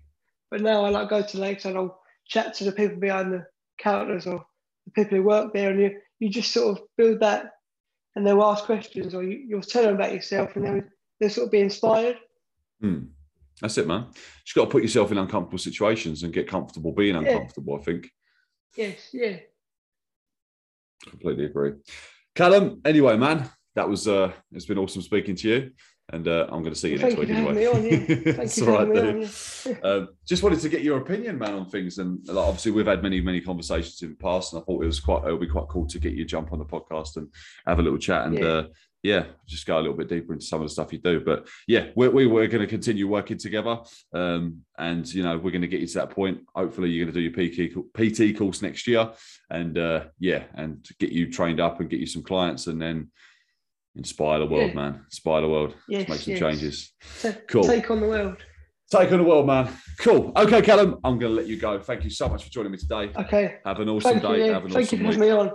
But 0.50 0.60
now 0.62 0.84
I 0.84 0.90
like 0.90 1.08
go 1.08 1.22
to 1.22 1.38
lakes 1.38 1.64
and 1.64 1.76
I'll 1.76 2.00
chat 2.26 2.54
to 2.54 2.64
the 2.64 2.72
people 2.72 2.98
behind 2.98 3.32
the 3.32 3.46
counters 3.78 4.26
or 4.26 4.44
the 4.84 4.90
people 4.92 5.18
who 5.18 5.24
work 5.24 5.52
there 5.52 5.70
and 5.70 5.80
you 5.80 6.00
you 6.18 6.28
just 6.30 6.52
sort 6.52 6.78
of 6.78 6.84
build 6.96 7.20
that 7.20 7.52
and 8.14 8.26
they'll 8.26 8.42
ask 8.42 8.64
questions 8.64 9.14
or 9.14 9.22
you, 9.22 9.44
you'll 9.48 9.60
tell 9.60 9.82
them 9.82 9.96
about 9.96 10.14
yourself 10.14 10.56
and 10.56 10.64
they'll, 10.64 10.82
they'll 11.20 11.28
sort 11.30 11.46
of 11.46 11.50
be 11.52 11.60
inspired. 11.60 12.16
hmm, 12.80 13.00
that's 13.60 13.76
it, 13.76 13.86
man. 13.86 14.06
You've 14.08 14.54
got 14.54 14.64
to 14.64 14.70
put 14.70 14.82
yourself 14.82 15.12
in 15.12 15.18
uncomfortable 15.18 15.58
situations 15.58 16.22
and 16.22 16.32
get 16.32 16.48
comfortable 16.48 16.92
being 16.92 17.14
Yeah. 17.14 17.20
uncomfortable. 17.20 17.78
I 17.78 17.82
think. 17.82 18.10
Yes, 18.76 19.10
yeah. 19.12 19.36
Completely 21.06 21.44
agree. 21.46 21.72
Callum, 22.34 22.80
anyway, 22.84 23.16
man, 23.16 23.50
that 23.76 23.88
was 23.88 24.08
uh 24.08 24.32
it's 24.52 24.66
been 24.66 24.78
awesome 24.78 25.02
speaking 25.02 25.36
to 25.36 25.48
you. 25.48 25.70
And 26.12 26.28
uh, 26.28 26.44
I'm 26.52 26.62
going 26.62 26.72
to 26.72 26.78
see 26.78 26.92
you 26.92 26.98
Well, 27.00 27.08
next 27.08 27.18
week 27.18 27.30
anyway. 27.30 27.66
on, 27.66 27.84
yeah. 27.84 27.98
Thank 28.06 28.38
It's 28.44 28.62
all 28.62 28.68
right, 28.68 28.82
on, 28.88 28.94
dude. 28.94 29.28
yeah. 29.66 29.74
Um, 29.82 30.08
just 30.24 30.44
wanted 30.44 30.60
to 30.60 30.68
get 30.68 30.82
your 30.82 30.98
opinion, 30.98 31.36
man, 31.36 31.54
on 31.54 31.68
things. 31.68 31.98
And 31.98 32.24
like, 32.28 32.36
obviously, 32.46 32.70
we've 32.70 32.86
had 32.86 33.02
many, 33.02 33.20
many 33.20 33.40
conversations 33.40 34.00
in 34.02 34.10
the 34.10 34.14
past, 34.14 34.52
and 34.52 34.62
I 34.62 34.64
thought 34.64 34.84
it 34.84 34.86
was 34.86 35.00
quite, 35.00 35.24
it 35.26 35.32
would 35.32 35.40
be 35.40 35.48
quite 35.48 35.66
cool 35.68 35.84
to 35.88 35.98
get 35.98 36.12
you 36.12 36.24
jump 36.24 36.52
on 36.52 36.60
the 36.60 36.64
podcast 36.64 37.16
and 37.16 37.26
have 37.66 37.80
a 37.80 37.82
little 37.82 37.98
chat 37.98 38.24
and, 38.26 38.38
Yeah. 38.38 38.44
uh, 38.46 38.66
yeah, 39.02 39.24
just 39.48 39.66
go 39.66 39.78
a 39.78 39.82
little 39.82 39.96
bit 39.96 40.08
deeper 40.08 40.32
into 40.32 40.46
some 40.46 40.60
of 40.62 40.66
the 40.68 40.72
stuff 40.72 40.92
you 40.92 41.00
do. 41.00 41.18
But 41.18 41.48
yeah, 41.66 41.88
we're, 41.96 42.10
we, 42.10 42.28
we're 42.28 42.46
going 42.46 42.60
to 42.62 42.68
continue 42.68 43.08
working 43.08 43.36
together, 43.36 43.80
um, 44.12 44.60
and 44.78 45.12
you 45.12 45.24
know, 45.24 45.36
we're 45.38 45.50
going 45.50 45.62
to 45.62 45.66
get 45.68 45.80
you 45.80 45.88
to 45.88 45.94
that 45.94 46.10
point. 46.10 46.38
Hopefully, 46.54 46.90
you're 46.90 47.04
going 47.04 47.14
to 47.14 47.20
do 47.20 47.42
your 47.50 47.72
PT, 47.72 48.32
PT 48.32 48.38
course 48.38 48.62
next 48.62 48.86
year, 48.86 49.10
and 49.50 49.76
uh, 49.76 50.04
yeah, 50.20 50.44
and 50.54 50.86
get 51.00 51.10
you 51.10 51.32
trained 51.32 51.58
up 51.58 51.80
and 51.80 51.90
get 51.90 51.98
you 51.98 52.06
some 52.06 52.22
clients, 52.22 52.68
and 52.68 52.80
then 52.80 53.10
inspire 53.96 54.38
the 54.40 54.46
world, 54.46 54.68
Yeah. 54.70 54.74
man. 54.74 55.00
Inspire 55.04 55.40
the 55.42 55.48
world. 55.48 55.74
Yes, 55.88 56.08
Make 56.08 56.18
some 56.20 56.30
yes. 56.32 56.40
changes. 56.40 56.92
Cool. 57.48 57.64
Take 57.64 57.90
on 57.90 58.00
the 58.00 58.08
world. 58.08 58.36
Take 58.90 59.10
on 59.10 59.18
the 59.18 59.24
world, 59.24 59.46
man. 59.46 59.68
Cool. 59.98 60.32
Okay, 60.36 60.62
Callum, 60.62 60.98
I'm 61.02 61.18
going 61.18 61.32
to 61.32 61.36
let 61.36 61.46
you 61.48 61.58
go. 61.58 61.80
Thank 61.80 62.04
you 62.04 62.10
so 62.10 62.28
much 62.28 62.44
for 62.44 62.50
joining 62.50 62.70
me 62.72 62.78
today. 62.78 63.10
Okay. 63.16 63.56
Have 63.64 63.80
an 63.80 63.88
awesome 63.88 64.20
Thank 64.20 64.22
you. 64.22 64.28
day. 64.36 64.46
yeah. 64.46 64.52
Have 64.52 64.64
an 64.66 64.70
Thank 64.70 64.92
you 64.92 64.98
for 64.98 65.04
week. 65.04 65.12
having 65.14 65.28
me 65.28 65.34
on. 65.34 65.50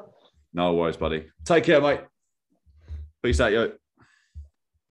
No 0.54 0.74
worries, 0.74 0.98
buddy. 0.98 1.28
Take 1.46 1.64
care, 1.64 1.80
mate. 1.80 2.02
Peace 3.24 3.40
out, 3.40 3.52
yo. 3.54 3.72